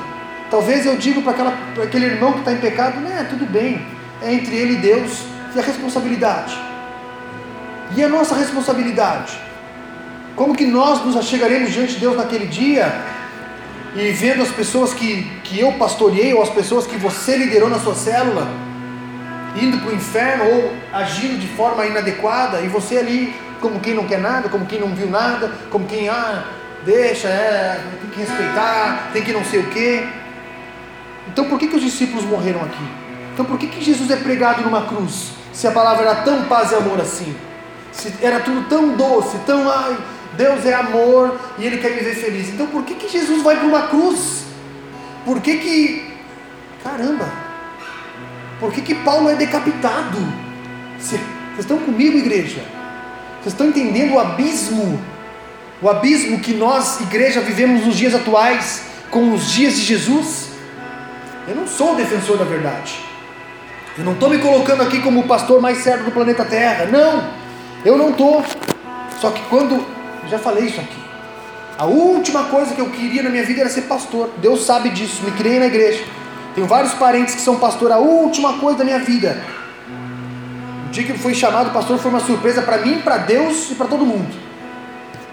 Talvez 0.51 0.85
eu 0.85 0.97
diga 0.97 1.23
para 1.23 1.55
aquele 1.83 2.07
irmão 2.07 2.35
que 2.35 2.41
está 2.41 2.53
em 2.53 2.59
pecado, 2.59 3.01
né, 3.01 3.27
tudo 3.31 3.47
bem, 3.47 3.87
é 4.21 4.35
entre 4.35 4.55
ele 4.55 4.75
e 4.75 4.77
Deus. 4.77 5.25
E 5.55 5.59
a 5.59 5.63
responsabilidade? 5.63 6.55
E 7.97 8.03
a 8.03 8.09
nossa 8.09 8.35
responsabilidade? 8.35 9.39
Como 10.37 10.55
que 10.55 10.67
nós 10.67 11.03
nos 11.05 11.17
achegaremos 11.17 11.73
diante 11.73 11.95
de 11.95 12.01
Deus 12.01 12.17
naquele 12.17 12.47
dia 12.47 12.93
e 13.95 14.11
vendo 14.13 14.43
as 14.43 14.51
pessoas 14.51 14.95
que, 14.95 15.25
que 15.45 15.61
eu 15.61 15.73
pastoreei 15.73 16.33
ou 16.33 16.43
as 16.43 16.49
pessoas 16.49 16.87
que 16.87 16.97
você 16.97 17.37
liderou 17.37 17.69
na 17.69 17.79
sua 17.79 17.95
célula 17.95 18.49
indo 19.61 19.79
para 19.79 19.91
o 19.91 19.95
inferno 19.95 20.45
ou 20.45 20.73
agindo 20.93 21.39
de 21.39 21.47
forma 21.49 21.85
inadequada 21.85 22.61
e 22.61 22.69
você 22.69 22.97
ali 22.97 23.35
como 23.61 23.79
quem 23.81 23.95
não 23.95 24.05
quer 24.07 24.19
nada, 24.19 24.49
como 24.49 24.67
quem 24.67 24.81
não 24.81 24.89
viu 24.89 25.09
nada, 25.09 25.53
como 25.71 25.87
quem, 25.87 26.09
ah, 26.09 26.45
deixa, 26.85 27.29
é, 27.29 27.81
tem 28.01 28.11
que 28.11 28.21
respeitar, 28.21 29.11
tem 29.13 29.23
que 29.23 29.33
não 29.33 29.45
sei 29.45 29.61
o 29.61 29.67
quê. 29.69 30.05
Então 31.29 31.45
por 31.45 31.59
que, 31.59 31.69
que 31.69 31.77
os 31.77 31.83
discípulos 31.83 32.25
morreram 32.25 32.61
aqui? 32.63 32.85
Então 33.33 33.45
por 33.45 33.57
que, 33.59 33.69
que 33.69 33.83
Jesus 33.83 34.11
é 34.11 34.17
pregado 34.17 34.63
numa 34.63 34.87
cruz? 34.87 35.33
Se 35.53 35.67
a 35.67 35.71
palavra 35.71 36.05
era 36.07 36.15
tão 36.17 36.45
paz 36.45 36.73
e 36.73 36.75
amor 36.75 37.01
assim? 37.01 37.35
Se 37.93 38.13
era 38.21 38.41
tudo 38.41 38.69
tão 38.69 38.97
doce, 38.97 39.39
tão, 39.47 39.71
ai, 39.71 39.97
Deus 40.37 40.64
é 40.64 40.75
amor 40.75 41.38
e 41.59 41.64
Ele 41.64 41.79
quer 41.79 41.90
me 41.90 42.01
ver 42.01 42.14
feliz. 42.14 42.49
Então 42.49 42.66
por 42.66 42.85
que, 42.85 42.95
que 42.95 43.09
Jesus 43.09 43.42
vai 43.42 43.57
para 43.57 43.66
uma 43.66 43.83
cruz? 43.88 44.45
Por 45.25 45.40
que 45.40 45.57
que, 45.59 46.14
caramba, 46.83 47.29
por 48.59 48.73
que 48.73 48.81
que 48.81 48.95
Paulo 48.95 49.29
é 49.29 49.35
decapitado? 49.35 50.18
Vocês 50.99 51.21
estão 51.59 51.79
comigo, 51.79 52.16
igreja? 52.16 52.62
Vocês 53.40 53.53
estão 53.55 53.66
entendendo 53.66 54.14
o 54.14 54.18
abismo? 54.18 55.01
O 55.81 55.88
abismo 55.88 56.38
que 56.38 56.55
nós, 56.55 57.01
igreja, 57.01 57.40
vivemos 57.40 57.85
nos 57.85 57.97
dias 57.97 58.14
atuais 58.14 58.85
com 59.11 59.33
os 59.33 59.51
dias 59.51 59.75
de 59.75 59.83
Jesus? 59.83 60.51
Eu 61.47 61.57
não 61.57 61.66
sou 61.66 61.97
defensor 61.97 62.38
da 62.38 62.45
verdade. 62.45 63.01
Eu 63.99 64.05
não 64.05 64.12
estou 64.12 64.31
me 64.31 64.38
colocando 64.38 64.83
aqui 64.83 65.01
como 65.01 65.21
o 65.21 65.27
pastor 65.27 65.61
mais 65.61 65.79
certo 65.79 66.05
do 66.05 66.12
planeta 66.12 66.45
Terra. 66.45 66.87
Não, 66.87 67.29
eu 67.85 67.99
não 67.99 68.11
estou. 68.11 68.45
Só 69.21 69.31
que 69.31 69.42
quando. 69.51 69.85
Já 70.29 70.39
falei 70.39 70.67
isso 70.67 70.81
aqui. 70.81 71.03
A 71.79 71.87
última 71.87 72.45
coisa 72.45 72.75
que 72.75 72.81
eu 72.81 72.91
queria 72.91 73.23
na 73.23 73.31
minha 73.31 73.45
vida 73.45 73.61
era 73.61 73.71
ser 73.71 73.83
pastor. 73.83 74.31
Deus 74.39 74.65
sabe 74.65 74.91
disso. 74.91 75.23
Me 75.25 75.31
criei 75.33 75.59
na 75.59 75.67
igreja. 75.67 76.05
Tenho 76.55 76.67
vários 76.67 76.95
parentes 76.95 77.35
que 77.35 77.41
são 77.41 77.59
pastor. 77.59 77.91
A 77.91 77.99
última 77.99 78.59
coisa 78.59 78.79
da 78.79 78.85
minha 78.85 78.99
vida 78.99 79.43
dia 80.93 81.05
que 81.05 81.19
foi 81.19 81.35
chamado 81.35 81.73
pastor 81.73 81.99
foi 81.99 82.11
uma 82.11 82.21
surpresa 82.21 82.61
para 82.63 82.79
mim, 82.79 83.01
para 83.01 83.17
Deus 83.17 83.71
e 83.71 83.75
para 83.75 83.87
todo 83.87 84.05
mundo. 84.05 84.31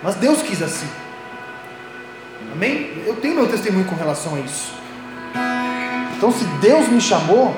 Mas 0.01 0.15
Deus 0.15 0.41
quis 0.41 0.61
assim. 0.63 0.87
Amém? 2.53 3.03
Eu 3.05 3.17
tenho 3.17 3.35
meu 3.35 3.47
testemunho 3.47 3.85
com 3.85 3.95
relação 3.95 4.35
a 4.35 4.39
isso. 4.39 4.73
Então, 6.17 6.31
se 6.31 6.45
Deus 6.61 6.87
me 6.87 7.01
chamou, 7.01 7.55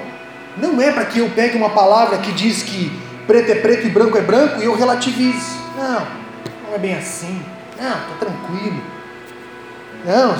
não 0.57 0.81
é 0.81 0.91
para 0.91 1.05
que 1.05 1.19
eu 1.19 1.29
pegue 1.29 1.55
uma 1.55 1.69
palavra 1.69 2.17
que 2.17 2.31
diz 2.31 2.63
que 2.63 2.91
preto 3.27 3.51
é 3.51 3.55
preto 3.55 3.85
e 3.85 3.89
branco 3.89 4.17
é 4.17 4.21
branco 4.21 4.61
e 4.61 4.65
eu 4.65 4.75
relativize. 4.75 5.57
Não, 5.77 6.07
não 6.71 6.77
é 6.77 6.79
bem 6.79 6.95
assim. 6.95 7.43
Não, 7.77 7.89
está 7.89 8.15
tranquilo. 8.19 8.81
Não, 10.05 10.35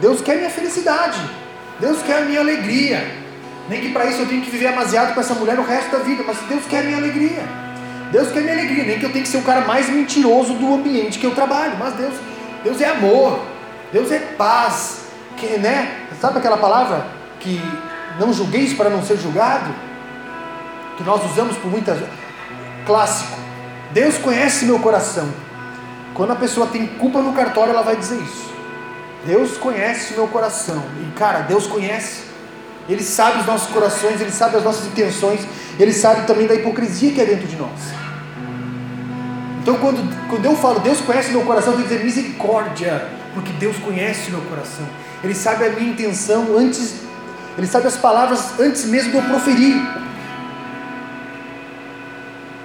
Deus 0.00 0.20
quer 0.20 0.36
minha 0.36 0.50
felicidade. 0.50 1.18
Deus 1.80 2.02
quer 2.02 2.18
a 2.18 2.20
minha 2.26 2.40
alegria. 2.40 3.22
Nem 3.68 3.80
que 3.80 3.90
para 3.90 4.04
isso 4.04 4.20
eu 4.20 4.28
tenha 4.28 4.42
que 4.42 4.50
viver 4.50 4.66
amasiado 4.66 5.14
com 5.14 5.20
essa 5.20 5.34
mulher 5.34 5.58
o 5.58 5.64
resto 5.64 5.90
da 5.90 5.98
vida, 5.98 6.22
mas 6.26 6.36
Deus 6.40 6.66
quer 6.66 6.84
minha 6.84 6.98
alegria. 6.98 7.42
Deus 8.10 8.30
quer 8.30 8.42
minha 8.42 8.52
alegria, 8.52 8.84
nem 8.84 8.98
que 8.98 9.06
eu 9.06 9.10
tenha 9.10 9.22
que 9.22 9.28
ser 9.28 9.38
o 9.38 9.42
cara 9.42 9.62
mais 9.62 9.88
mentiroso 9.88 10.52
do 10.54 10.74
ambiente 10.74 11.18
que 11.18 11.24
eu 11.24 11.34
trabalho, 11.34 11.74
mas 11.78 11.94
Deus, 11.94 12.12
Deus 12.62 12.80
é 12.82 12.88
amor, 12.90 13.40
Deus 13.90 14.12
é 14.12 14.18
paz, 14.18 15.06
que, 15.38 15.46
né? 15.56 16.06
Sabe 16.20 16.38
aquela 16.38 16.58
palavra 16.58 17.06
que 17.40 17.58
não 18.20 18.30
julgueis 18.30 18.74
para 18.74 18.90
não 18.90 19.02
ser 19.02 19.16
julgado? 19.16 19.74
Que 20.98 21.04
nós 21.04 21.24
usamos 21.24 21.56
por 21.56 21.70
muitas 21.70 21.98
clássico. 22.84 23.38
Deus 23.92 24.18
conhece 24.18 24.66
meu 24.66 24.78
coração. 24.78 25.28
Quando 26.14 26.32
a 26.32 26.36
pessoa 26.36 26.66
tem 26.66 26.86
culpa 26.86 27.20
no 27.20 27.32
cartório, 27.32 27.72
ela 27.72 27.82
vai 27.82 27.96
dizer 27.96 28.20
isso. 28.20 28.52
Deus 29.24 29.56
conhece 29.56 30.14
meu 30.14 30.28
coração. 30.28 30.82
E 31.00 31.18
cara, 31.18 31.40
Deus 31.40 31.66
conhece 31.66 32.32
ele 32.88 33.02
sabe 33.02 33.40
os 33.40 33.46
nossos 33.46 33.72
corações, 33.72 34.20
Ele 34.20 34.30
sabe 34.30 34.56
as 34.56 34.64
nossas 34.64 34.86
intenções, 34.86 35.40
Ele 35.78 35.92
sabe 35.92 36.26
também 36.26 36.46
da 36.46 36.54
hipocrisia 36.54 37.12
que 37.12 37.20
é 37.20 37.24
dentro 37.24 37.46
de 37.46 37.56
nós. 37.56 37.80
Então, 39.62 39.76
quando, 39.76 40.28
quando 40.28 40.44
eu 40.44 40.56
falo 40.56 40.80
Deus 40.80 41.00
conhece 41.00 41.30
meu 41.30 41.42
coração, 41.42 41.72
eu 41.72 41.76
tenho 41.78 41.88
que 41.88 41.94
dizer 41.94 42.04
misericórdia, 42.04 43.08
porque 43.32 43.52
Deus 43.52 43.76
conhece 43.78 44.28
o 44.28 44.32
meu 44.32 44.40
coração. 44.42 44.84
Ele 45.22 45.34
sabe 45.34 45.64
a 45.64 45.70
minha 45.70 45.92
intenção 45.92 46.56
antes, 46.56 46.96
Ele 47.56 47.66
sabe 47.66 47.86
as 47.86 47.96
palavras 47.96 48.58
antes 48.58 48.84
mesmo 48.84 49.12
de 49.12 49.18
eu 49.18 49.22
proferir. 49.22 49.76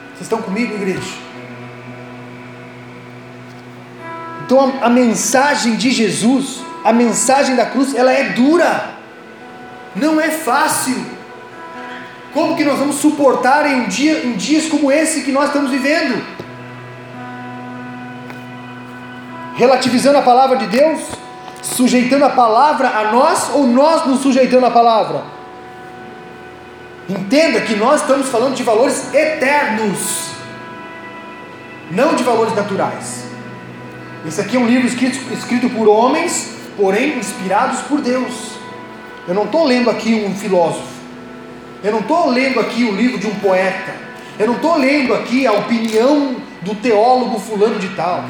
Vocês 0.09 0.21
estão 0.21 0.41
comigo, 0.41 0.73
igreja? 0.73 1.26
Então, 4.47 4.79
a, 4.81 4.85
a 4.85 4.89
mensagem 4.89 5.75
de 5.75 5.91
Jesus, 5.91 6.61
a 6.81 6.93
mensagem 6.93 7.53
da 7.57 7.65
cruz, 7.65 7.93
ela 7.93 8.13
é 8.13 8.29
dura. 8.29 8.91
Não 9.93 10.21
é 10.21 10.29
fácil. 10.29 10.95
Como 12.33 12.55
que 12.55 12.63
nós 12.63 12.79
vamos 12.79 12.95
suportar 12.95 13.69
em, 13.69 13.81
um 13.81 13.87
dia, 13.89 14.25
em 14.25 14.37
dias 14.37 14.67
como 14.67 14.89
esse 14.89 15.23
que 15.23 15.33
nós 15.33 15.47
estamos 15.47 15.69
vivendo? 15.69 16.25
Relativizando 19.57 20.17
a 20.17 20.21
palavra 20.21 20.55
de 20.55 20.67
Deus? 20.67 21.01
Sujeitando 21.61 22.23
a 22.23 22.29
palavra 22.29 22.87
a 22.87 23.11
nós 23.11 23.49
ou 23.53 23.67
nós 23.67 24.05
nos 24.05 24.21
sujeitando 24.21 24.65
à 24.65 24.71
palavra? 24.71 25.23
Entenda 27.09 27.59
que 27.59 27.75
nós 27.75 27.99
estamos 27.99 28.29
falando 28.29 28.55
de 28.55 28.63
valores 28.63 29.13
eternos, 29.13 30.29
não 31.91 32.15
de 32.15 32.23
valores 32.23 32.55
naturais. 32.55 33.26
Esse 34.25 34.41
aqui 34.41 34.57
é 34.57 34.59
um 34.59 34.67
livro 34.67 34.87
escrito, 34.87 35.17
escrito 35.33 35.69
por 35.69 35.87
homens, 35.87 36.55
porém 36.75 37.17
inspirados 37.17 37.81
por 37.81 38.01
Deus. 38.01 38.51
Eu 39.27 39.33
não 39.33 39.43
estou 39.43 39.65
lendo 39.65 39.89
aqui 39.89 40.13
um 40.13 40.33
filósofo, 40.35 40.87
eu 41.83 41.91
não 41.91 41.99
estou 41.99 42.29
lendo 42.29 42.59
aqui 42.59 42.83
o 42.83 42.95
livro 42.95 43.19
de 43.19 43.27
um 43.27 43.35
poeta, 43.35 43.93
eu 44.39 44.47
não 44.47 44.55
estou 44.55 44.77
lendo 44.77 45.13
aqui 45.13 45.45
a 45.45 45.51
opinião 45.51 46.35
do 46.61 46.75
teólogo 46.75 47.39
fulano 47.39 47.79
de 47.79 47.89
tal. 47.89 48.23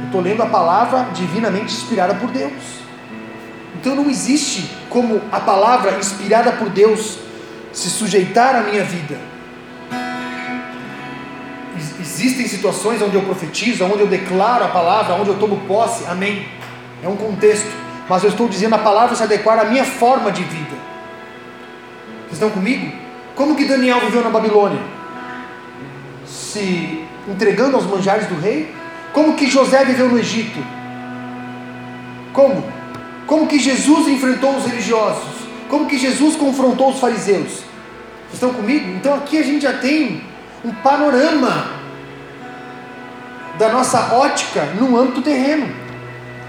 Eu 0.00 0.06
estou 0.06 0.20
lendo 0.20 0.42
a 0.42 0.46
palavra 0.46 1.08
divinamente 1.14 1.74
inspirada 1.74 2.14
por 2.14 2.30
Deus. 2.30 2.52
Então 3.74 3.94
não 3.94 4.08
existe 4.08 4.70
como 4.88 5.20
a 5.30 5.40
palavra 5.40 5.98
inspirada 5.98 6.52
por 6.52 6.68
Deus 6.68 7.18
se 7.72 7.90
sujeitar 7.90 8.56
à 8.56 8.62
minha 8.62 8.84
vida. 8.84 9.18
Existem 12.16 12.48
situações 12.48 13.02
onde 13.02 13.14
eu 13.14 13.20
profetizo, 13.20 13.84
onde 13.84 14.00
eu 14.00 14.06
declaro 14.06 14.64
a 14.64 14.68
palavra, 14.68 15.16
onde 15.16 15.28
eu 15.28 15.38
tomo 15.38 15.58
posse, 15.68 16.02
amém. 16.06 16.48
É 17.02 17.08
um 17.08 17.14
contexto, 17.14 17.68
mas 18.08 18.24
eu 18.24 18.30
estou 18.30 18.48
dizendo 18.48 18.74
a 18.74 18.78
palavra 18.78 19.14
se 19.14 19.22
adequar 19.22 19.58
à 19.58 19.66
minha 19.66 19.84
forma 19.84 20.32
de 20.32 20.42
vida. 20.42 20.74
Vocês 22.22 22.32
estão 22.32 22.48
comigo? 22.48 22.90
Como 23.34 23.54
que 23.54 23.66
Daniel 23.66 24.00
viveu 24.00 24.24
na 24.24 24.30
Babilônia? 24.30 24.80
Se 26.24 27.04
entregando 27.28 27.76
aos 27.76 27.84
manjares 27.84 28.26
do 28.28 28.40
rei? 28.40 28.74
Como 29.12 29.34
que 29.34 29.46
José 29.46 29.84
viveu 29.84 30.08
no 30.08 30.18
Egito? 30.18 30.58
Como? 32.32 32.64
Como 33.26 33.46
que 33.46 33.58
Jesus 33.58 34.08
enfrentou 34.08 34.56
os 34.56 34.64
religiosos? 34.64 35.34
Como 35.68 35.84
que 35.84 35.98
Jesus 35.98 36.34
confrontou 36.34 36.92
os 36.92 36.98
fariseus? 36.98 37.60
Estão 38.32 38.54
comigo? 38.54 38.88
Então 38.92 39.14
aqui 39.14 39.36
a 39.36 39.42
gente 39.42 39.64
já 39.64 39.74
tem 39.74 40.22
um 40.64 40.72
panorama 40.72 41.75
da 43.58 43.70
nossa 43.70 44.14
ótica 44.14 44.64
no 44.78 44.96
âmbito 44.96 45.22
terreno. 45.22 45.68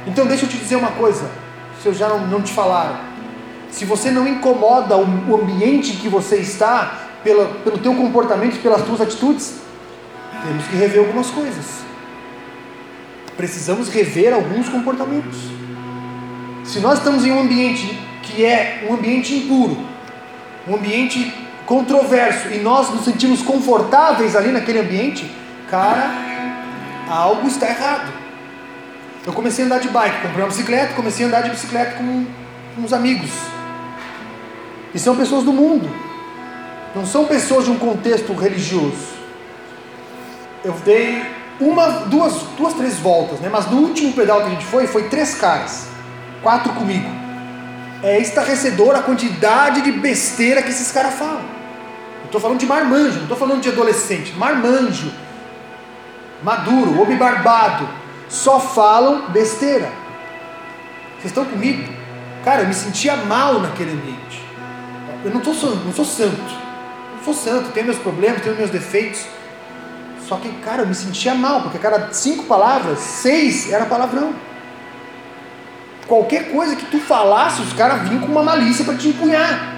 Então 0.05 0.25
deixa 0.25 0.45
eu 0.45 0.49
te 0.49 0.57
dizer 0.57 0.75
uma 0.75 0.91
coisa, 0.91 1.29
se 1.81 1.87
eu 1.87 1.93
já 1.93 2.07
não, 2.07 2.27
não 2.27 2.41
te 2.41 2.53
falaram. 2.53 2.97
Se 3.69 3.85
você 3.85 4.09
não 4.09 4.27
incomoda 4.27 4.97
o, 4.97 5.29
o 5.29 5.41
ambiente 5.41 5.93
que 5.93 6.07
você 6.07 6.37
está, 6.37 7.07
pela, 7.23 7.45
pelo 7.63 7.77
teu 7.77 7.93
comportamento, 7.93 8.61
pelas 8.61 8.81
tuas 8.83 9.01
atitudes, 9.01 9.55
temos 10.45 10.65
que 10.67 10.75
rever 10.75 10.99
algumas 10.99 11.29
coisas. 11.29 11.81
Precisamos 13.35 13.89
rever 13.89 14.33
alguns 14.33 14.69
comportamentos. 14.69 15.37
Se 16.63 16.79
nós 16.79 16.99
estamos 16.99 17.25
em 17.25 17.31
um 17.31 17.41
ambiente 17.41 17.99
que 18.23 18.43
é 18.43 18.85
um 18.89 18.93
ambiente 18.93 19.35
impuro, 19.35 19.77
um 20.67 20.75
ambiente 20.75 21.33
controverso, 21.65 22.49
e 22.49 22.59
nós 22.59 22.89
nos 22.89 23.03
sentimos 23.03 23.41
confortáveis 23.41 24.35
ali 24.35 24.51
naquele 24.51 24.79
ambiente, 24.79 25.29
cara, 25.69 26.26
algo 27.07 27.47
está 27.47 27.67
errado. 27.67 28.11
Eu 29.25 29.33
comecei 29.33 29.63
a 29.63 29.67
andar 29.67 29.79
de 29.79 29.89
bike, 29.89 30.21
comprei 30.21 30.41
uma 30.41 30.49
bicicleta, 30.49 30.93
comecei 30.93 31.25
a 31.25 31.27
andar 31.27 31.41
de 31.41 31.49
bicicleta 31.49 31.95
com, 31.95 32.25
uns 32.77 32.93
amigos. 32.93 33.31
E 34.93 34.99
são 34.99 35.15
pessoas 35.15 35.43
do 35.43 35.51
mundo, 35.51 35.89
não 36.95 37.05
são 37.05 37.25
pessoas 37.25 37.65
de 37.65 37.71
um 37.71 37.77
contexto 37.77 38.33
religioso. 38.33 39.17
Eu 40.63 40.73
dei 40.85 41.25
uma, 41.59 41.87
duas, 42.05 42.33
duas, 42.57 42.73
três 42.73 42.97
voltas, 42.99 43.39
né? 43.39 43.49
Mas 43.51 43.69
no 43.69 43.77
último 43.77 44.13
pedal 44.13 44.41
que 44.41 44.47
a 44.47 44.49
gente 44.51 44.65
foi, 44.65 44.87
foi 44.87 45.09
três 45.09 45.35
caras, 45.35 45.87
quatro 46.41 46.71
comigo. 46.73 47.09
É 48.03 48.19
estarrecedor 48.19 48.95
a 48.95 49.01
quantidade 49.01 49.81
de 49.81 49.91
besteira 49.91 50.61
que 50.61 50.69
esses 50.69 50.91
caras 50.91 51.15
falam. 51.15 51.41
Eu 52.21 52.25
estou 52.25 52.39
falando 52.39 52.59
de 52.59 52.65
marmanjo, 52.65 53.15
não 53.15 53.23
estou 53.23 53.37
falando 53.37 53.61
de 53.61 53.69
adolescente, 53.69 54.33
marmanjo, 54.37 55.11
maduro, 56.43 57.01
homem 57.01 57.17
barbado, 57.17 57.87
só 58.29 58.59
falam 58.59 59.29
besteira. 59.29 59.89
Vocês 61.13 61.25
estão 61.25 61.45
comigo? 61.45 61.91
Cara, 62.43 62.61
eu 62.61 62.67
me 62.67 62.73
sentia 62.73 63.15
mal 63.15 63.59
naquele 63.59 63.91
ambiente. 63.91 64.45
Eu 65.25 65.31
não, 65.31 65.41
tô, 65.41 65.51
não 65.51 65.93
sou 65.93 66.05
santo, 66.05 66.53
não 67.15 67.23
sou 67.23 67.33
santo, 67.33 67.71
tenho 67.71 67.87
meus 67.87 67.97
problemas, 67.97 68.41
tenho 68.41 68.55
meus 68.55 68.69
defeitos. 68.69 69.25
Só 70.27 70.35
que, 70.37 70.49
cara, 70.63 70.83
eu 70.83 70.87
me 70.87 70.95
sentia 70.95 71.33
mal, 71.33 71.61
porque 71.61 71.77
cada 71.79 72.13
cinco 72.13 72.43
palavras, 72.43 72.99
seis 72.99 73.71
era 73.71 73.85
palavrão. 73.85 74.33
Qualquer 76.07 76.51
coisa 76.51 76.75
que 76.75 76.85
tu 76.85 76.99
falasse, 76.99 77.61
os 77.61 77.73
caras 77.73 78.07
vinham 78.07 78.21
com 78.21 78.31
uma 78.31 78.43
malícia 78.43 78.85
para 78.85 78.95
te 78.95 79.09
empunhar. 79.09 79.73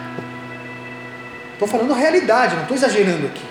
Estou 1.54 1.68
falando 1.68 1.94
a 1.94 1.98
realidade, 1.98 2.56
não 2.56 2.64
estou 2.64 2.78
exagerando 2.78 3.28
aqui. 3.28 3.44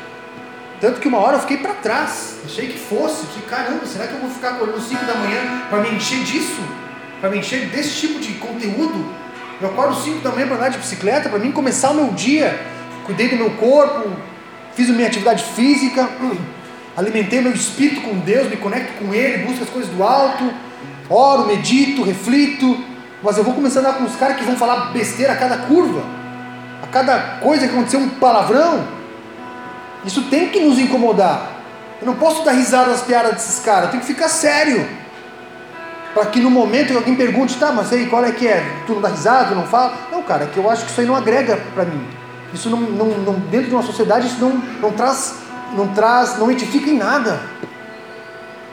Tanto 0.81 1.01
que 1.01 1.09
uma 1.09 1.19
hora 1.19 1.37
eu 1.37 1.41
fiquei 1.41 1.57
para 1.57 1.75
trás. 1.75 2.39
Achei 2.45 2.69
que 2.69 2.79
fosse, 2.79 3.27
que 3.27 3.43
caramba, 3.43 3.85
será 3.85 4.07
que 4.07 4.15
eu 4.15 4.21
vou 4.21 4.31
ficar 4.31 4.51
acordando 4.51 4.81
5 4.81 5.05
da 5.05 5.15
manhã 5.15 5.63
para 5.69 5.81
me 5.81 5.97
encher 5.97 6.23
disso? 6.23 6.63
Para 7.21 7.31
me 7.31 7.39
encher 7.39 7.67
desse 7.67 8.07
tipo 8.07 8.21
de 8.21 8.35
conteúdo? 8.35 9.05
Eu 9.61 9.69
acordo 9.69 9.95
5 9.97 10.21
da 10.21 10.31
manhã 10.31 10.47
para 10.47 10.57
andar 10.57 10.69
de 10.69 10.79
bicicleta, 10.79 11.29
para 11.29 11.39
mim 11.39 11.51
começar 11.51 11.91
o 11.91 11.95
meu 11.95 12.13
dia. 12.13 12.59
Cuidei 13.05 13.29
do 13.29 13.37
meu 13.37 13.51
corpo, 13.51 14.11
fiz 14.75 14.89
a 14.89 14.93
minha 14.93 15.09
atividade 15.09 15.43
física. 15.43 16.09
alimentei 16.97 17.41
meu 17.41 17.53
espírito 17.53 18.01
com 18.03 18.19
Deus, 18.19 18.49
me 18.49 18.57
conecto 18.57 19.05
com 19.05 19.15
Ele, 19.15 19.45
busco 19.45 19.65
as 19.65 19.71
coisas 19.71 19.91
do 19.91 20.03
alto, 20.03 20.53
oro, 21.09 21.47
medito, 21.47 22.03
reflito, 22.03 22.77
mas 23.23 23.37
eu 23.37 23.45
vou 23.45 23.55
começar 23.55 23.81
a 23.81 23.83
andar 23.83 23.95
com 23.95 24.05
os 24.05 24.17
caras 24.17 24.37
que 24.37 24.45
vão 24.45 24.57
falar 24.57 24.93
besteira 24.93 25.33
a 25.33 25.37
cada 25.37 25.59
curva, 25.59 26.03
a 26.83 26.87
cada 26.87 27.19
coisa 27.41 27.67
que 27.67 27.73
acontecer 27.73 27.97
um 27.97 28.09
palavrão. 28.11 28.98
Isso 30.09 30.23
tem 30.23 30.49
que 30.49 30.59
nos 30.59 30.79
incomodar. 30.79 31.51
Eu 32.01 32.07
não 32.07 32.15
posso 32.15 32.43
dar 32.43 32.53
risada 32.53 32.91
nas 32.91 33.03
piadas 33.03 33.33
desses 33.33 33.61
caras, 33.63 33.85
eu 33.85 33.91
tenho 33.91 34.01
que 34.01 34.09
ficar 34.09 34.29
sério. 34.29 34.89
Para 36.15 36.25
que 36.27 36.41
no 36.41 36.51
momento 36.51 36.89
que 36.89 36.97
alguém 36.97 37.15
pergunte, 37.15 37.59
tá, 37.59 37.71
mas 37.71 37.93
aí 37.93 38.07
qual 38.07 38.25
é 38.25 38.33
que 38.33 38.49
é? 38.49 38.65
Tu 38.87 38.95
não 38.95 39.03
dá 39.03 39.09
risada, 39.09 39.51
tu 39.51 39.55
não 39.55 39.67
fala? 39.67 39.93
Não, 40.11 40.23
cara, 40.23 40.45
é 40.45 40.47
que 40.47 40.57
eu 40.57 40.71
acho 40.71 40.85
que 40.87 40.91
isso 40.91 41.01
aí 41.01 41.07
não 41.07 41.15
agrega 41.15 41.61
para 41.75 41.85
mim. 41.85 42.03
Isso 42.55 42.71
não, 42.71 42.81
não, 42.81 43.07
não, 43.19 43.35
dentro 43.51 43.69
de 43.69 43.75
uma 43.75 43.83
sociedade, 43.83 44.29
isso 44.29 44.41
não, 44.41 44.51
não 44.81 44.93
traz 44.93 45.35
não 45.75 45.89
traz, 45.89 46.39
não 46.39 46.51
edifica 46.51 46.89
em 46.89 46.97
nada. 46.97 47.41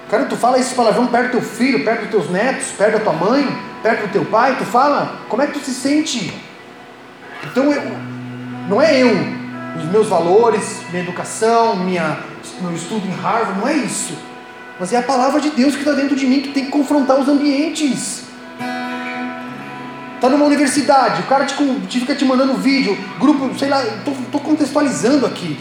Cara, 0.10 0.26
tu 0.26 0.38
fala 0.38 0.58
esses 0.58 0.74
palavrão 0.74 1.08
perto 1.08 1.26
do 1.26 1.32
teu 1.32 1.42
filho, 1.42 1.84
perto 1.84 2.02
dos 2.04 2.10
teus 2.12 2.30
netos, 2.30 2.68
perto 2.78 2.94
da 2.94 3.00
tua 3.00 3.14
mãe, 3.14 3.46
perto 3.84 4.08
do 4.08 4.12
teu 4.14 4.26
pai, 4.26 4.56
tu 4.58 4.64
fala, 4.64 5.20
como 5.28 5.42
é 5.42 5.48
que 5.48 5.54
tu 5.54 5.60
se 5.60 5.74
sente? 5.74 6.34
Então, 7.44 7.72
eu, 7.72 7.82
não 8.70 8.82
é 8.82 9.02
eu, 9.02 9.10
os 9.78 9.86
meus 9.86 10.08
valores, 10.08 10.82
minha 10.90 11.04
educação, 11.04 11.76
minha, 11.76 12.20
meu 12.62 12.74
estudo 12.74 13.06
em 13.08 13.12
Harvard, 13.12 13.60
não 13.60 13.68
é 13.68 13.76
isso. 13.76 14.14
Mas 14.80 14.92
é 14.94 14.98
a 14.98 15.04
palavra 15.04 15.40
de 15.40 15.50
Deus 15.52 15.74
que 15.74 15.82
está 15.82 15.94
dentro 15.94 16.16
de 16.16 16.26
mim 16.26 16.42
que 16.42 16.50
tem 16.50 16.66
que 16.66 16.72
confrontar 16.72 17.20
os 17.20 17.28
ambientes. 17.28 18.24
Está 20.16 20.30
numa 20.30 20.46
universidade, 20.46 21.22
o 21.22 21.26
cara 21.26 21.46
te, 21.46 21.56
te, 21.88 22.00
fica 22.00 22.16
te 22.16 22.26
mandando 22.26 22.56
vídeo, 22.56 22.98
grupo, 23.20 23.58
sei 23.60 23.70
lá, 23.70 23.84
estou 23.84 24.42
contextualizando 24.42 25.26
aqui. 25.26 25.58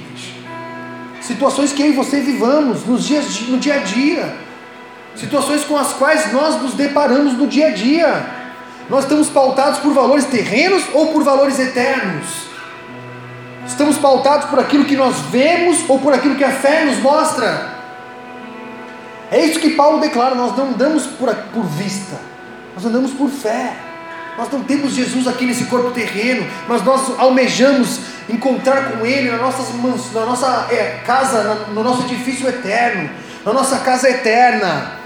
Situações 1.21 1.73
que 1.73 1.83
eu 1.83 1.89
e 1.89 1.93
você 1.93 2.21
vivamos 2.21 2.85
nos 2.87 3.05
dias, 3.05 3.41
no 3.49 3.59
dia 3.59 3.75
a 3.75 3.79
dia. 3.79 4.37
Situações 5.17 5.65
com 5.65 5.77
as 5.77 5.93
quais 5.93 6.33
nós 6.33 6.61
nos 6.61 6.75
deparamos 6.75 7.35
no 7.35 7.47
dia 7.47 7.69
a 7.69 7.71
dia. 7.71 8.27
Nós 8.89 9.05
estamos 9.05 9.29
pautados 9.29 9.79
por 9.79 9.93
valores 9.93 10.25
terrenos 10.27 10.85
ou 10.93 11.09
por 11.09 11.23
valores 11.23 11.59
eternos? 11.59 12.53
Estamos 13.67 13.97
pautados 13.99 14.49
por 14.51 14.59
aquilo 14.59 14.85
que 14.85 14.97
nós 14.97 15.17
vemos 15.31 15.89
ou 15.89 15.99
por 15.99 16.12
aquilo 16.12 16.37
que 16.37 16.45
a 16.45 16.51
fé 16.51 16.85
nos 16.85 16.99
mostra? 16.99 17.75
É 19.31 19.45
isso 19.45 19.59
que 19.59 19.71
Paulo 19.71 20.01
declara: 20.01 20.35
nós 20.35 20.57
não 20.57 20.69
andamos 20.69 21.07
por, 21.07 21.35
por 21.35 21.65
vista, 21.65 22.17
nós 22.75 22.85
andamos 22.85 23.12
por 23.12 23.29
fé. 23.29 23.73
Nós 24.37 24.51
não 24.51 24.65
temos 24.65 24.93
Jesus 24.93 25.29
aqui 25.29 25.47
nesse 25.47 25.67
corpo 25.67 25.93
terreno, 25.93 26.45
mas 26.67 26.83
nós 26.83 27.19
almejamos 27.21 28.01
encontrar 28.29 28.91
com 28.91 29.07
Ele 29.07 29.31
na 29.31 29.37
nossa, 29.37 29.62
na 30.12 30.27
nossa 30.27 30.67
é, 30.73 31.01
casa, 31.07 31.67
no 31.73 31.85
nosso 31.85 32.03
edifício 32.03 32.49
eterno, 32.49 33.11
na 33.45 33.53
nossa 33.53 33.79
casa 33.79 34.11
eterna. 34.11 34.99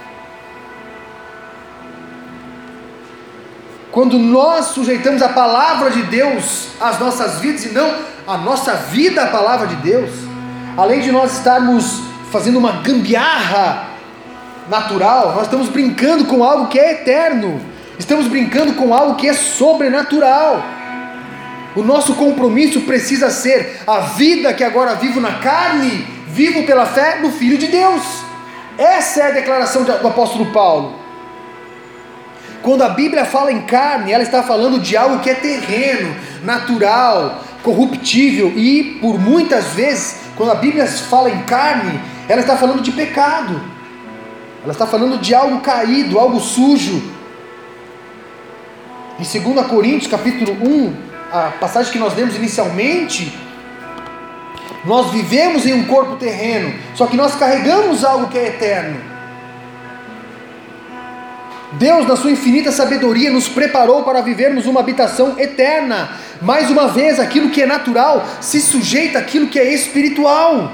Quando 3.90 4.18
nós 4.18 4.66
sujeitamos 4.66 5.20
a 5.20 5.28
palavra 5.28 5.90
de 5.90 6.04
Deus 6.04 6.68
às 6.80 6.98
nossas 6.98 7.40
vidas 7.40 7.66
e 7.66 7.68
não 7.70 8.17
a 8.28 8.36
nossa 8.36 8.74
vida 8.74 9.22
à 9.22 9.26
palavra 9.28 9.66
de 9.66 9.76
Deus, 9.76 10.10
além 10.76 11.00
de 11.00 11.10
nós 11.10 11.38
estarmos 11.38 12.02
fazendo 12.30 12.58
uma 12.58 12.72
gambiarra 12.82 13.88
natural, 14.68 15.32
nós 15.34 15.44
estamos 15.44 15.70
brincando 15.70 16.26
com 16.26 16.44
algo 16.44 16.68
que 16.68 16.78
é 16.78 16.92
eterno, 16.92 17.58
estamos 17.98 18.28
brincando 18.28 18.74
com 18.74 18.92
algo 18.92 19.14
que 19.14 19.26
é 19.26 19.32
sobrenatural. 19.32 20.62
O 21.74 21.82
nosso 21.82 22.14
compromisso 22.16 22.82
precisa 22.82 23.30
ser 23.30 23.80
a 23.86 24.00
vida 24.00 24.52
que 24.52 24.62
agora 24.62 24.94
vivo 24.94 25.20
na 25.20 25.38
carne, 25.38 26.06
vivo 26.26 26.64
pela 26.64 26.84
fé 26.84 27.20
no 27.20 27.30
Filho 27.30 27.56
de 27.56 27.68
Deus. 27.68 28.02
Essa 28.76 29.20
é 29.20 29.26
a 29.28 29.30
declaração 29.30 29.84
do 29.84 30.06
apóstolo 30.06 30.52
Paulo. 30.52 30.96
Quando 32.62 32.82
a 32.82 32.88
Bíblia 32.88 33.24
fala 33.24 33.52
em 33.52 33.62
carne, 33.62 34.12
ela 34.12 34.22
está 34.22 34.42
falando 34.42 34.80
de 34.80 34.96
algo 34.96 35.20
que 35.20 35.30
é 35.30 35.34
terreno, 35.34 36.14
natural, 36.42 37.44
corruptível 37.62 38.52
e, 38.56 38.98
por 39.00 39.18
muitas 39.18 39.66
vezes, 39.74 40.20
quando 40.36 40.50
a 40.50 40.54
Bíblia 40.54 40.86
fala 40.86 41.30
em 41.30 41.42
carne, 41.42 42.00
ela 42.28 42.40
está 42.40 42.56
falando 42.56 42.82
de 42.82 42.92
pecado, 42.92 43.60
ela 44.62 44.72
está 44.72 44.86
falando 44.86 45.18
de 45.18 45.34
algo 45.34 45.60
caído, 45.60 46.18
algo 46.18 46.40
sujo. 46.40 47.02
Em 49.18 49.54
2 49.54 49.66
Coríntios, 49.66 50.10
capítulo 50.10 50.52
1, 50.52 50.94
a 51.32 51.52
passagem 51.60 51.92
que 51.92 51.98
nós 51.98 52.14
lemos 52.14 52.36
inicialmente, 52.36 53.36
nós 54.84 55.10
vivemos 55.10 55.66
em 55.66 55.74
um 55.74 55.84
corpo 55.84 56.16
terreno, 56.16 56.72
só 56.94 57.06
que 57.06 57.16
nós 57.16 57.34
carregamos 57.34 58.04
algo 58.04 58.28
que 58.28 58.38
é 58.38 58.48
eterno. 58.48 59.17
Deus, 61.72 62.06
na 62.06 62.16
sua 62.16 62.30
infinita 62.30 62.72
sabedoria, 62.72 63.30
nos 63.30 63.48
preparou 63.48 64.02
para 64.02 64.22
vivermos 64.22 64.66
uma 64.66 64.80
habitação 64.80 65.38
eterna. 65.38 66.10
Mais 66.40 66.70
uma 66.70 66.88
vez, 66.88 67.20
aquilo 67.20 67.50
que 67.50 67.62
é 67.62 67.66
natural 67.66 68.26
se 68.40 68.60
sujeita 68.60 69.18
àquilo 69.18 69.48
que 69.48 69.58
é 69.58 69.72
espiritual. 69.74 70.72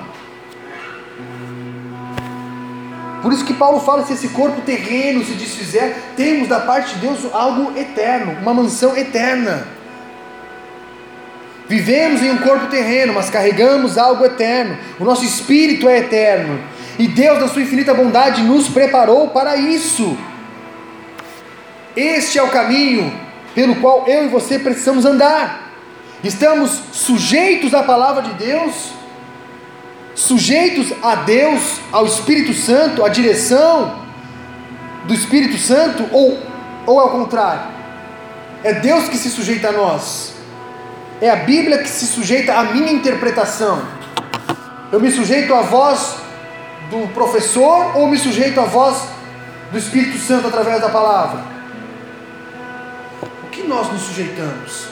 Por 3.22 3.32
isso 3.32 3.44
que 3.44 3.54
Paulo 3.54 3.80
fala: 3.80 4.04
se 4.04 4.12
esse 4.12 4.28
corpo 4.28 4.60
terreno 4.60 5.24
se 5.24 5.32
desfizer, 5.32 5.96
temos 6.16 6.46
da 6.46 6.60
parte 6.60 6.94
de 6.94 7.00
Deus 7.00 7.20
algo 7.32 7.76
eterno, 7.76 8.36
uma 8.40 8.54
mansão 8.54 8.96
eterna. 8.96 9.66
Vivemos 11.66 12.22
em 12.22 12.30
um 12.30 12.38
corpo 12.38 12.66
terreno, 12.66 13.14
mas 13.14 13.30
carregamos 13.30 13.96
algo 13.96 14.24
eterno. 14.24 14.76
O 15.00 15.04
nosso 15.04 15.24
espírito 15.24 15.88
é 15.88 15.98
eterno. 15.98 16.60
E 16.98 17.08
Deus, 17.08 17.40
na 17.40 17.48
sua 17.48 17.62
infinita 17.62 17.94
bondade, 17.94 18.42
nos 18.42 18.68
preparou 18.68 19.30
para 19.30 19.56
isso. 19.56 20.16
Este 21.96 22.38
é 22.38 22.42
o 22.42 22.48
caminho 22.48 23.12
pelo 23.54 23.76
qual 23.76 24.06
eu 24.08 24.24
e 24.24 24.28
você 24.28 24.58
precisamos 24.58 25.04
andar. 25.04 25.72
Estamos 26.24 26.70
sujeitos 26.92 27.72
à 27.72 27.82
palavra 27.82 28.22
de 28.22 28.32
Deus, 28.34 28.92
sujeitos 30.14 30.92
a 31.02 31.16
Deus, 31.16 31.80
ao 31.92 32.06
Espírito 32.06 32.52
Santo, 32.52 33.04
à 33.04 33.08
direção 33.08 34.02
do 35.04 35.14
Espírito 35.14 35.58
Santo, 35.58 36.08
ou, 36.10 36.38
ou 36.86 36.98
ao 36.98 37.10
contrário? 37.10 37.74
É 38.64 38.72
Deus 38.72 39.08
que 39.08 39.18
se 39.18 39.30
sujeita 39.30 39.68
a 39.68 39.72
nós, 39.72 40.34
é 41.20 41.30
a 41.30 41.36
Bíblia 41.36 41.78
que 41.78 41.88
se 41.88 42.06
sujeita 42.06 42.54
à 42.54 42.64
minha 42.64 42.90
interpretação. 42.90 43.82
Eu 44.90 44.98
me 44.98 45.10
sujeito 45.10 45.54
à 45.54 45.60
voz 45.60 46.16
do 46.90 47.06
professor 47.12 47.96
ou 47.96 48.08
me 48.08 48.18
sujeito 48.18 48.58
à 48.60 48.64
voz 48.64 48.96
do 49.70 49.78
Espírito 49.78 50.18
Santo 50.18 50.48
através 50.48 50.80
da 50.80 50.88
palavra? 50.88 51.53
Nós 53.64 53.92
nos 53.92 54.02
sujeitamos? 54.02 54.88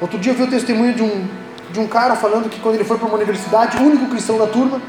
Outro 0.00 0.18
dia 0.18 0.32
eu 0.32 0.36
vi 0.36 0.44
o 0.44 0.50
testemunho 0.50 0.94
de 0.94 1.02
um, 1.02 1.28
de 1.70 1.80
um 1.80 1.86
cara 1.86 2.16
falando 2.16 2.48
que 2.48 2.60
quando 2.60 2.76
ele 2.76 2.84
foi 2.84 2.98
para 2.98 3.06
uma 3.06 3.16
universidade, 3.16 3.76
o 3.76 3.82
único 3.82 4.06
cristão 4.06 4.38
da 4.38 4.46
turma, 4.46 4.80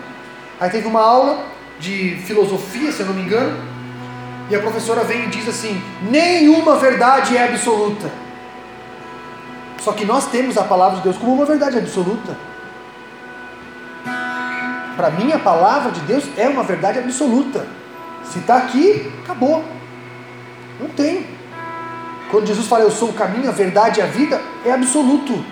aí 0.59 0.69
teve 0.69 0.87
uma 0.87 1.01
aula 1.01 1.45
de 1.79 2.15
filosofia, 2.25 2.91
se 2.91 3.01
eu 3.01 3.07
não 3.07 3.13
me 3.13 3.23
engano, 3.23 3.57
e 4.49 4.55
a 4.55 4.59
professora 4.59 5.03
vem 5.03 5.23
e 5.23 5.27
diz 5.27 5.47
assim: 5.47 5.81
nenhuma 6.01 6.75
verdade 6.75 7.35
é 7.35 7.47
absoluta. 7.47 8.11
Só 9.79 9.93
que 9.93 10.05
nós 10.05 10.27
temos 10.27 10.57
a 10.57 10.63
palavra 10.63 10.97
de 10.97 11.03
Deus 11.03 11.17
como 11.17 11.33
uma 11.33 11.45
verdade 11.45 11.77
absoluta. 11.77 12.37
Para 14.95 15.09
mim, 15.09 15.31
a 15.31 15.39
palavra 15.39 15.91
de 15.91 16.01
Deus 16.01 16.25
é 16.37 16.47
uma 16.47 16.63
verdade 16.63 16.99
absoluta. 16.99 17.65
Se 18.23 18.39
está 18.39 18.57
aqui, 18.57 19.11
acabou. 19.23 19.63
Não 20.79 20.89
tem. 20.89 21.25
Quando 22.31 22.47
Jesus 22.47 22.65
fala 22.65 22.83
eu 22.83 22.91
sou 22.91 23.09
o 23.09 23.13
caminho, 23.13 23.49
a 23.49 23.51
verdade 23.51 23.99
e 23.99 24.03
a 24.03 24.05
vida, 24.05 24.41
é 24.65 24.71
absoluto. 24.71 25.43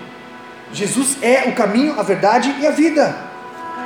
Jesus 0.72 1.18
é 1.20 1.44
o 1.46 1.52
caminho, 1.52 2.00
a 2.00 2.02
verdade 2.02 2.56
e 2.58 2.66
a 2.66 2.70
vida. 2.70 3.14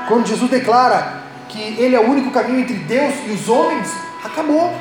Quando 0.07 0.27
Jesus 0.27 0.49
declara 0.49 1.23
que 1.49 1.61
Ele 1.61 1.97
é 1.97 2.01
o 2.01 2.09
único 2.09 2.31
caminho 2.31 2.61
entre 2.61 2.75
Deus 2.75 3.15
e 3.27 3.33
os 3.33 3.49
homens, 3.49 3.91
acabou. 4.23 4.73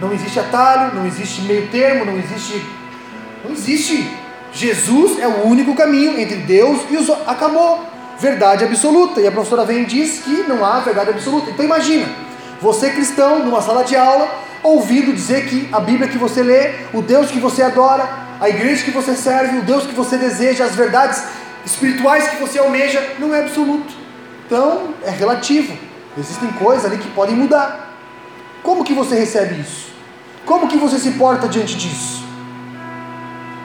Não 0.00 0.12
existe 0.12 0.38
atalho, 0.38 0.94
não 0.94 1.06
existe 1.06 1.42
meio 1.42 1.66
termo, 1.68 2.04
não 2.04 2.16
existe. 2.16 2.64
Não 3.44 3.52
existe. 3.52 4.08
Jesus 4.52 5.18
é 5.18 5.26
o 5.26 5.46
único 5.46 5.74
caminho 5.74 6.20
entre 6.20 6.36
Deus 6.36 6.80
e 6.88 6.96
os 6.96 7.08
homens. 7.08 7.28
Acabou. 7.28 7.84
Verdade 8.18 8.64
absoluta. 8.64 9.20
E 9.20 9.26
a 9.26 9.32
professora 9.32 9.64
vem 9.64 9.82
e 9.82 9.86
diz 9.86 10.20
que 10.20 10.44
não 10.48 10.64
há 10.64 10.80
verdade 10.80 11.10
absoluta. 11.10 11.50
Então 11.50 11.64
imagina, 11.64 12.06
você 12.60 12.90
cristão, 12.90 13.40
numa 13.40 13.60
sala 13.60 13.82
de 13.82 13.96
aula, 13.96 14.28
ouvindo 14.62 15.12
dizer 15.12 15.46
que 15.46 15.68
a 15.72 15.80
Bíblia 15.80 16.08
que 16.08 16.18
você 16.18 16.42
lê, 16.42 16.74
o 16.92 17.02
Deus 17.02 17.30
que 17.30 17.38
você 17.38 17.62
adora, 17.62 18.08
a 18.40 18.48
igreja 18.48 18.84
que 18.84 18.90
você 18.90 19.14
serve, 19.14 19.58
o 19.58 19.62
Deus 19.62 19.86
que 19.86 19.94
você 19.94 20.16
deseja, 20.16 20.64
as 20.64 20.74
verdades 20.74 21.22
espirituais 21.64 22.28
que 22.28 22.36
você 22.36 22.58
almeja, 22.58 23.14
não 23.18 23.34
é 23.34 23.40
absoluto. 23.40 23.92
Então, 24.46 24.94
é 25.02 25.10
relativo. 25.10 25.76
Existem 26.16 26.50
coisas 26.52 26.84
ali 26.84 26.98
que 26.98 27.10
podem 27.10 27.34
mudar. 27.34 27.94
Como 28.62 28.84
que 28.84 28.92
você 28.92 29.14
recebe 29.14 29.60
isso? 29.60 29.92
Como 30.44 30.68
que 30.68 30.76
você 30.76 30.98
se 30.98 31.12
porta 31.12 31.48
diante 31.48 31.76
disso? 31.76 32.24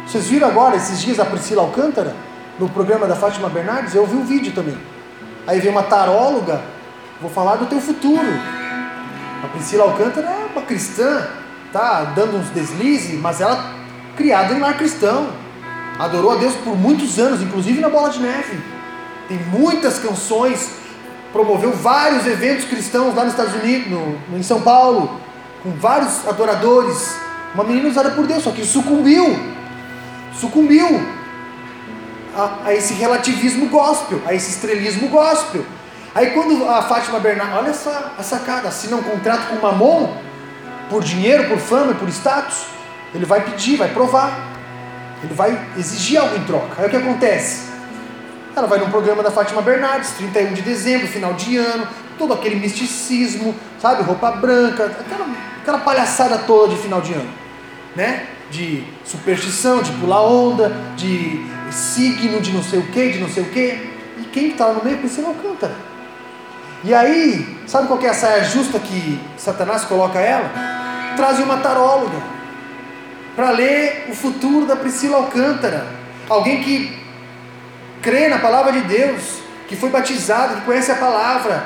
Vocês 0.08 0.28
viram 0.28 0.48
agora, 0.48 0.76
esses 0.76 1.00
dias, 1.00 1.20
a 1.20 1.26
Priscila 1.26 1.62
Alcântara, 1.62 2.16
no 2.60 2.68
programa 2.68 3.08
da 3.08 3.16
Fátima 3.16 3.48
Bernardes? 3.50 3.96
Eu 3.96 4.06
vi 4.06 4.16
um 4.16 4.26
vídeo 4.26 4.52
também. 4.52 4.78
Aí 5.48 5.60
vem 5.60 5.72
uma 5.72 5.84
taróloga, 5.84 6.62
vou 7.22 7.30
falar 7.30 7.56
do 7.56 7.66
teu 7.68 7.80
futuro. 7.80 8.28
A 9.44 9.48
Priscila 9.48 9.86
Alcântara 9.86 10.28
é 10.28 10.50
uma 10.52 10.62
cristã, 10.62 11.28
tá 11.74 12.04
dando 12.16 12.38
uns 12.38 12.50
deslizes, 12.50 13.20
mas 13.20 13.42
ela 13.42 13.74
criada 14.16 14.54
em 14.54 14.60
lar 14.60 14.78
cristão. 14.78 15.30
Adorou 15.98 16.32
a 16.32 16.36
Deus 16.36 16.54
por 16.56 16.78
muitos 16.78 17.18
anos, 17.18 17.42
inclusive 17.42 17.80
na 17.80 17.90
Bola 17.90 18.10
de 18.10 18.20
Neve. 18.20 18.60
Tem 19.28 19.38
muitas 19.46 19.98
canções, 19.98 20.70
promoveu 21.32 21.72
vários 21.72 22.28
eventos 22.28 22.66
cristãos 22.66 23.16
lá 23.16 23.24
nos 23.24 23.34
Estados 23.34 23.56
Unidos, 23.56 23.90
no, 23.90 24.38
em 24.38 24.44
São 24.44 24.62
Paulo, 24.62 25.20
com 25.64 25.72
vários 25.72 26.28
adoradores. 26.28 27.16
Uma 27.56 27.64
menina 27.64 27.90
usada 27.90 28.12
por 28.12 28.28
Deus, 28.28 28.44
só 28.44 28.52
que 28.52 28.64
sucumbiu. 28.64 29.38
Sucumbiu 30.40 31.02
a, 32.36 32.68
a 32.68 32.74
esse 32.74 32.94
relativismo 32.94 33.68
gospel, 33.70 34.22
a 34.26 34.34
esse 34.34 34.52
estrelismo 34.52 35.08
gospel. 35.10 35.66
Aí 36.14 36.32
quando 36.32 36.68
a 36.68 36.82
Fátima 36.82 37.20
Bernardes, 37.20 37.58
olha 37.58 37.70
essa 37.70 38.12
a 38.18 38.24
sacada, 38.24 38.68
assina 38.68 38.98
um 38.98 39.04
contrato 39.04 39.48
com 39.48 39.56
o 39.56 39.62
Mamon, 39.62 40.18
por 40.90 41.02
dinheiro, 41.02 41.48
por 41.48 41.58
fama, 41.58 41.94
por 41.94 42.10
status, 42.10 42.66
ele 43.16 43.26
vai 43.26 43.42
pedir, 43.42 43.78
vai 43.78 43.90
provar. 43.90 44.52
Ele 45.24 45.34
vai 45.34 45.58
exigir 45.78 46.20
algo 46.20 46.36
em 46.36 46.44
troca. 46.44 46.82
Aí 46.82 46.88
o 46.88 46.90
que 46.90 46.98
acontece? 46.98 47.70
Ela 48.56 48.68
vai 48.68 48.80
num 48.80 48.90
programa 48.90 49.24
da 49.24 49.32
Fátima 49.32 49.62
Bernardes, 49.62 50.12
31 50.12 50.54
de 50.54 50.62
dezembro, 50.62 51.08
final 51.08 51.34
de 51.34 51.56
ano, 51.58 51.88
todo 52.18 52.34
aquele 52.34 52.56
misticismo, 52.56 53.56
sabe? 53.80 54.04
Roupa 54.04 54.32
branca, 54.32 54.86
aquela, 54.86 55.28
aquela 55.62 55.78
palhaçada 55.80 56.40
toda 56.40 56.76
de 56.76 56.82
final 56.82 57.00
de 57.00 57.14
ano, 57.14 57.30
né? 57.96 58.28
De 58.50 58.84
superstição, 59.06 59.82
de 59.82 59.92
pular 59.94 60.24
onda, 60.24 60.76
de 60.98 61.46
signo, 61.72 62.42
de 62.42 62.52
não 62.52 62.64
sei 62.64 62.80
o 62.80 62.88
que, 62.88 63.12
de 63.12 63.20
não 63.20 63.30
sei 63.30 63.44
o 63.44 63.50
que. 63.50 63.94
E 64.18 64.30
quem 64.34 64.50
está 64.50 64.74
no 64.74 64.84
meio? 64.84 64.98
Priscila 64.98 65.30
Alcântara. 65.30 65.91
E 66.84 66.94
aí, 66.96 67.60
sabe 67.68 67.88
qual 67.88 68.02
é 68.02 68.10
a 68.10 68.14
saia 68.14 68.44
justa 68.44 68.80
que 68.80 69.20
Satanás 69.38 69.86
coloca 69.86 70.20
ela? 70.20 70.50
Traz 71.16 71.38
uma 71.40 71.58
taróloga 71.58 72.18
para 73.36 73.52
ler 73.52 74.08
o 74.10 74.16
futuro 74.16 74.66
da 74.66 74.76
Priscila 74.76 75.18
Alcântara. 75.18 75.86
Alguém 76.28 76.64
que 76.64 77.00
crê 78.02 78.28
na 78.28 78.40
palavra 78.40 78.72
de 78.72 78.82
Deus, 78.82 79.42
que 79.68 79.76
foi 79.76 79.90
batizado, 79.90 80.56
que 80.56 80.62
conhece 80.62 80.92
a 80.92 80.96
palavra. 80.96 81.64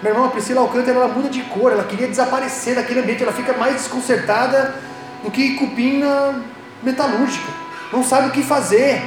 Meu 0.00 0.12
irmão, 0.12 0.26
a 0.28 0.30
Priscila 0.30 0.60
Alcântara 0.60 0.96
ela 0.96 1.08
muda 1.08 1.28
de 1.28 1.42
cor, 1.42 1.72
ela 1.72 1.82
queria 1.82 2.06
desaparecer 2.06 2.76
daquele 2.76 3.00
ambiente, 3.00 3.24
ela 3.24 3.32
fica 3.32 3.52
mais 3.54 3.74
desconcertada 3.74 4.76
do 5.24 5.30
que 5.30 5.54
cupim 5.54 5.98
na 5.98 6.40
metalúrgica. 6.84 7.50
Não 7.92 8.04
sabe 8.04 8.28
o 8.28 8.30
que 8.30 8.44
fazer. 8.44 9.02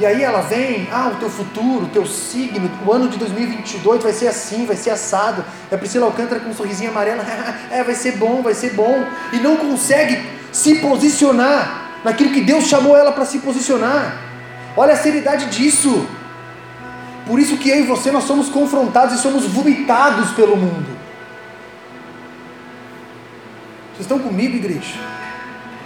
E 0.00 0.06
aí 0.06 0.22
ela 0.22 0.40
vem, 0.40 0.88
ah, 0.90 1.12
o 1.14 1.16
teu 1.16 1.28
futuro, 1.28 1.84
o 1.84 1.88
teu 1.88 2.06
signo, 2.06 2.70
o 2.86 2.90
ano 2.90 3.06
de 3.06 3.18
2022 3.18 4.02
vai 4.02 4.14
ser 4.14 4.28
assim, 4.28 4.64
vai 4.64 4.74
ser 4.74 4.88
assado. 4.88 5.44
A 5.70 5.76
Priscila 5.76 6.06
Alcântara 6.06 6.40
com 6.40 6.48
um 6.48 6.54
sorrisinho 6.54 6.90
amarelo, 6.90 7.20
é, 7.70 7.84
vai 7.84 7.94
ser 7.94 8.12
bom, 8.12 8.40
vai 8.40 8.54
ser 8.54 8.72
bom. 8.72 9.04
E 9.30 9.36
não 9.36 9.56
consegue 9.56 10.18
se 10.50 10.76
posicionar 10.76 12.00
naquilo 12.02 12.32
que 12.32 12.40
Deus 12.40 12.64
chamou 12.64 12.96
ela 12.96 13.12
para 13.12 13.26
se 13.26 13.40
posicionar. 13.40 14.16
Olha 14.74 14.94
a 14.94 14.96
seriedade 14.96 15.50
disso. 15.50 16.06
Por 17.26 17.38
isso 17.38 17.58
que 17.58 17.68
eu 17.68 17.80
e 17.80 17.82
você 17.82 18.10
nós 18.10 18.24
somos 18.24 18.48
confrontados 18.48 19.16
e 19.16 19.18
somos 19.18 19.44
vomitados 19.44 20.30
pelo 20.30 20.56
mundo. 20.56 20.98
Vocês 23.92 24.00
estão 24.00 24.18
comigo, 24.18 24.56
igreja? 24.56 24.94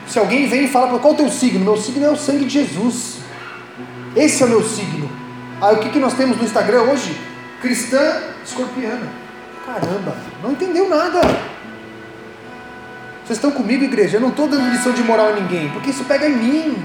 Se 0.06 0.20
alguém 0.20 0.46
vem 0.46 0.66
e 0.66 0.68
fala, 0.68 1.00
qual 1.00 1.14
é 1.14 1.16
o 1.16 1.18
teu 1.18 1.28
signo? 1.28 1.58
Meu 1.64 1.76
signo 1.76 2.06
é 2.06 2.10
o 2.10 2.16
sangue 2.16 2.44
de 2.44 2.50
Jesus. 2.50 3.23
Esse 4.16 4.42
é 4.42 4.46
o 4.46 4.48
meu 4.48 4.62
signo. 4.62 5.10
Aí 5.60 5.76
o 5.76 5.78
que, 5.78 5.90
que 5.90 5.98
nós 5.98 6.14
temos 6.14 6.36
no 6.36 6.44
Instagram 6.44 6.82
hoje? 6.82 7.18
Cristã 7.60 8.22
escorpiana. 8.44 9.08
Caramba, 9.66 10.16
não 10.42 10.52
entendeu 10.52 10.88
nada. 10.88 11.20
Vocês 13.24 13.38
estão 13.38 13.50
comigo, 13.50 13.82
igreja? 13.82 14.18
Eu 14.18 14.20
não 14.20 14.28
estou 14.28 14.46
dando 14.46 14.70
lição 14.70 14.92
de 14.92 15.02
moral 15.02 15.28
a 15.28 15.32
ninguém, 15.32 15.70
porque 15.70 15.90
isso 15.90 16.04
pega 16.04 16.28
em 16.28 16.36
mim. 16.36 16.84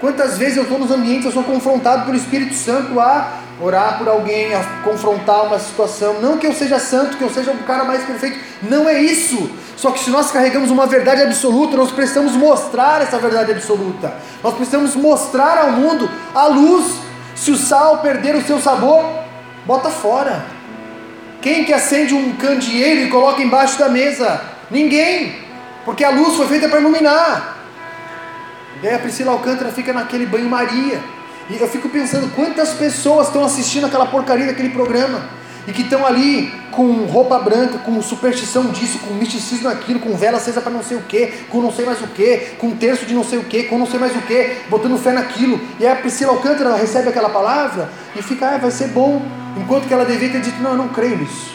Quantas 0.00 0.36
vezes 0.36 0.56
eu 0.56 0.64
estou 0.64 0.78
nos 0.78 0.90
ambientes, 0.90 1.24
eu 1.24 1.30
sou 1.30 1.44
confrontado 1.44 2.04
pelo 2.04 2.16
Espírito 2.16 2.54
Santo 2.54 2.98
a 2.98 3.41
orar 3.62 3.96
por 3.96 4.08
alguém, 4.08 4.50
confrontar 4.82 5.46
uma 5.46 5.58
situação. 5.58 6.20
Não 6.20 6.36
que 6.36 6.46
eu 6.46 6.52
seja 6.52 6.78
santo, 6.80 7.16
que 7.16 7.22
eu 7.22 7.30
seja 7.30 7.52
o 7.52 7.58
cara 7.58 7.84
mais 7.84 8.04
perfeito. 8.04 8.38
Não 8.62 8.88
é 8.88 9.00
isso. 9.00 9.50
Só 9.76 9.92
que 9.92 10.00
se 10.00 10.10
nós 10.10 10.30
carregamos 10.30 10.70
uma 10.70 10.86
verdade 10.86 11.22
absoluta, 11.22 11.76
nós 11.76 11.92
precisamos 11.92 12.32
mostrar 12.32 13.00
essa 13.02 13.18
verdade 13.18 13.52
absoluta. 13.52 14.12
Nós 14.42 14.54
precisamos 14.54 14.96
mostrar 14.96 15.58
ao 15.58 15.70
mundo 15.70 16.10
a 16.34 16.46
luz. 16.46 17.00
Se 17.36 17.50
o 17.50 17.56
sal 17.56 17.98
perder 17.98 18.34
o 18.34 18.42
seu 18.42 18.60
sabor, 18.60 19.04
bota 19.64 19.90
fora. 19.90 20.44
Quem 21.40 21.64
que 21.64 21.72
acende 21.72 22.14
um 22.14 22.36
candeeiro 22.36 23.02
e 23.02 23.10
coloca 23.10 23.42
embaixo 23.42 23.78
da 23.78 23.88
mesa? 23.88 24.40
Ninguém. 24.70 25.36
Porque 25.84 26.04
a 26.04 26.10
luz 26.10 26.36
foi 26.36 26.46
feita 26.46 26.68
para 26.68 26.80
iluminar. 26.80 27.58
E 28.82 28.88
aí 28.88 28.94
a 28.94 28.98
Priscila 28.98 29.32
Alcântara 29.32 29.70
fica 29.70 29.92
naquele 29.92 30.26
banho-maria. 30.26 31.00
E 31.50 31.60
eu 31.60 31.68
fico 31.68 31.88
pensando 31.88 32.34
quantas 32.34 32.70
pessoas 32.70 33.26
estão 33.26 33.44
assistindo 33.44 33.86
aquela 33.86 34.06
porcaria 34.06 34.46
daquele 34.46 34.70
programa 34.70 35.22
e 35.66 35.72
que 35.72 35.82
estão 35.82 36.04
ali 36.04 36.52
com 36.70 37.04
roupa 37.04 37.38
branca, 37.38 37.78
com 37.78 38.00
superstição 38.02 38.66
disso, 38.66 38.98
com 39.00 39.14
misticismo 39.14 39.68
naquilo, 39.68 40.00
com 40.00 40.16
vela 40.16 40.38
acesa 40.38 40.60
para 40.60 40.72
não 40.72 40.82
sei 40.82 40.96
o 40.96 41.02
que, 41.02 41.26
com 41.50 41.60
não 41.60 41.70
sei 41.70 41.84
mais 41.84 42.00
o 42.00 42.06
que, 42.08 42.38
com 42.58 42.70
terço 42.70 43.06
de 43.06 43.14
não 43.14 43.22
sei 43.22 43.38
o 43.38 43.44
que, 43.44 43.64
com 43.64 43.78
não 43.78 43.86
sei 43.86 44.00
mais 44.00 44.16
o 44.16 44.20
que, 44.22 44.56
botando 44.68 44.98
fé 44.98 45.12
naquilo. 45.12 45.60
E 45.78 45.86
aí 45.86 45.92
a 45.92 45.96
Priscila 45.96 46.32
Alcântara 46.32 46.74
recebe 46.74 47.08
aquela 47.10 47.28
palavra 47.28 47.90
e 48.16 48.22
fica, 48.22 48.48
ah, 48.48 48.58
vai 48.58 48.70
ser 48.70 48.88
bom. 48.88 49.22
Enquanto 49.56 49.86
que 49.86 49.94
ela 49.94 50.04
devia 50.04 50.30
ter 50.30 50.40
dito, 50.40 50.60
não, 50.62 50.72
eu 50.72 50.76
não 50.76 50.88
creio 50.88 51.18
nisso. 51.18 51.54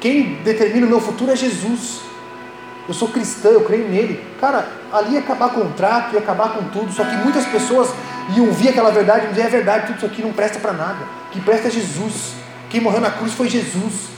Quem 0.00 0.34
determina 0.44 0.86
o 0.86 0.88
meu 0.88 1.00
futuro 1.00 1.30
é 1.30 1.36
Jesus. 1.36 2.00
Eu 2.86 2.94
sou 2.94 3.08
cristã, 3.08 3.48
eu 3.48 3.64
creio 3.64 3.88
nele. 3.88 4.24
Cara, 4.40 4.68
ali 4.92 5.14
ia 5.14 5.20
acabar 5.20 5.50
contrato, 5.50 6.12
ia 6.12 6.20
acabar 6.20 6.50
com 6.50 6.64
tudo. 6.68 6.92
Só 6.92 7.04
que 7.04 7.16
muitas 7.16 7.46
pessoas 7.46 7.90
iam 8.36 8.46
ouvir 8.46 8.68
aquela 8.68 8.90
verdade 8.90 9.26
e 9.26 9.28
dizer, 9.30 9.42
é 9.42 9.48
verdade, 9.48 9.86
tudo 9.86 9.96
isso 9.96 10.06
aqui 10.06 10.22
não 10.22 10.32
presta 10.32 10.58
para 10.58 10.72
nada. 10.72 10.98
Que 11.30 11.40
presta 11.40 11.68
é 11.68 11.70
Jesus. 11.70 12.34
Quem 12.68 12.80
morreu 12.80 13.00
na 13.00 13.10
cruz 13.10 13.32
foi 13.32 13.48
Jesus. 13.48 14.08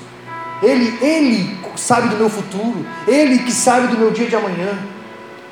Ele, 0.63 0.99
ele 1.01 1.59
sabe 1.77 2.09
do 2.09 2.17
meu 2.17 2.29
futuro. 2.29 2.85
Ele 3.07 3.39
que 3.39 3.53
sabe 3.53 3.87
do 3.89 3.99
meu 3.99 4.11
dia 4.11 4.27
de 4.27 4.35
amanhã. 4.35 4.77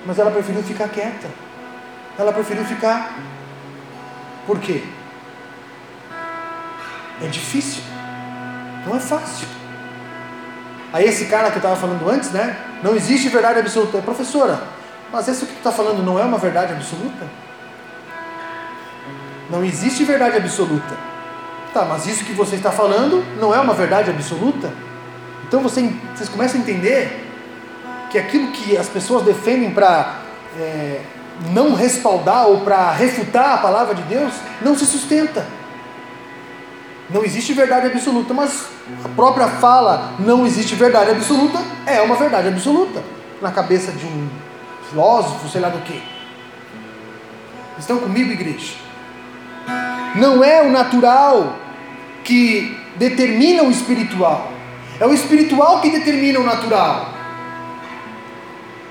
Mas 0.05 0.19
ela 0.19 0.31
preferiu 0.31 0.63
ficar 0.63 0.89
quieta. 0.89 1.29
Ela 2.19 2.33
preferiu 2.33 2.65
ficar. 2.65 3.17
Por 4.47 4.59
quê? 4.59 4.83
É 7.23 7.27
difícil. 7.29 7.83
Não 8.87 8.97
é 8.97 9.01
fácil. 9.01 9.47
Aí 10.95 11.07
esse 11.07 11.25
cara 11.25 11.51
que 11.51 11.57
eu 11.57 11.59
estava 11.59 11.75
falando 11.75 12.09
antes, 12.09 12.31
né? 12.31 12.57
Não 12.81 12.95
existe 12.95 13.29
verdade 13.29 13.59
absoluta. 13.59 13.99
Professora, 13.99 14.63
mas 15.13 15.27
isso 15.27 15.45
que 15.45 15.53
tu 15.53 15.59
está 15.59 15.73
falando 15.73 16.05
não 16.05 16.21
é 16.21 16.23
uma 16.23 16.39
verdade 16.39 16.73
absoluta? 16.73 17.27
Não 19.51 19.65
existe 19.65 20.05
verdade 20.05 20.37
absoluta. 20.37 20.97
Tá, 21.73 21.85
mas 21.85 22.07
isso 22.07 22.25
que 22.25 22.33
você 22.33 22.55
está 22.55 22.71
falando 22.71 23.25
não 23.41 23.53
é 23.53 23.59
uma 23.59 23.75
verdade 23.75 24.09
absoluta? 24.09 24.73
Então 25.49 25.61
você, 25.61 25.93
vocês 26.15 26.29
começam 26.29 26.61
a 26.61 26.63
entender 26.63 27.29
que 28.13 28.17
aquilo 28.17 28.53
que 28.53 28.77
as 28.77 28.89
pessoas 28.89 29.25
defendem 29.25 29.73
para 29.73 30.21
é, 30.57 31.01
não 31.51 31.75
respaldar 31.75 32.47
ou 32.47 32.61
para 32.61 32.93
refutar 32.93 33.55
a 33.55 33.59
palavra 33.59 33.97
de 33.97 34.03
Deus 34.03 34.33
não 34.63 34.79
se 34.79 34.87
sustenta. 34.87 35.45
Não 37.11 37.23
existe 37.23 37.53
verdade 37.53 37.87
absoluta, 37.87 38.33
mas 38.33 38.67
a 39.05 39.09
própria 39.11 39.49
fala 39.49 40.15
não 40.19 40.47
existe 40.47 40.75
verdade 40.75 41.11
absoluta 41.11 41.59
é 41.87 42.01
uma 42.01 42.17
verdade 42.17 42.49
absoluta 42.49 43.03
na 43.43 43.51
cabeça 43.51 43.93
de 43.93 44.07
um 44.07 44.29
filósofo, 44.89 45.49
sei 45.49 45.61
lá 45.61 45.69
do 45.69 45.79
que. 45.83 46.03
Estão 47.79 47.99
comigo, 47.99 48.33
igreja? 48.33 48.75
Não 50.15 50.43
é 50.43 50.63
o 50.63 50.71
natural 50.71 51.57
que 52.23 52.75
determina 52.97 53.65
o 53.65 53.71
espiritual. 53.71 54.51
É 54.99 55.07
o 55.07 55.13
espiritual 55.13 55.81
que 55.81 55.91
determina 55.91 56.39
o 56.39 56.45
natural. 56.45 57.13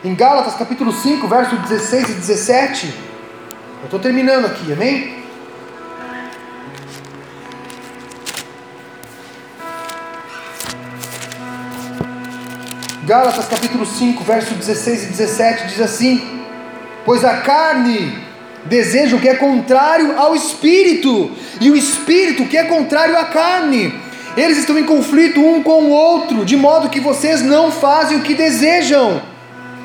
Em 0.04 0.14
Gálatas 0.14 0.56
capítulo 0.56 0.92
5, 0.92 1.28
versos 1.28 1.58
16 1.60 2.10
e 2.10 2.14
17. 2.14 2.88
Eu 2.88 3.86
estou 3.86 4.00
terminando 4.00 4.46
aqui, 4.46 4.72
amém? 4.72 5.23
Gálatas 13.06 13.50
capítulo 13.50 13.86
5, 13.86 14.24
versos 14.24 14.56
16 14.56 15.04
e 15.04 15.06
17 15.08 15.68
diz 15.68 15.82
assim: 15.82 16.22
Pois 17.04 17.26
a 17.26 17.38
carne 17.42 18.18
deseja 18.64 19.18
o 19.18 19.20
que 19.20 19.28
é 19.28 19.36
contrário 19.36 20.18
ao 20.18 20.34
espírito, 20.34 21.30
e 21.60 21.70
o 21.70 21.76
espírito 21.76 22.46
que 22.46 22.56
é 22.56 22.64
contrário 22.64 23.18
à 23.18 23.26
carne. 23.26 23.94
Eles 24.38 24.58
estão 24.58 24.80
em 24.80 24.86
conflito 24.86 25.42
um 25.42 25.62
com 25.62 25.84
o 25.84 25.90
outro, 25.90 26.46
de 26.46 26.56
modo 26.56 26.90
que 26.90 27.02
vocês 27.02 27.42
não 27.42 27.72
fazem 27.72 28.20
o 28.20 28.22
que 28.22 28.34
desejam. 28.34 29.22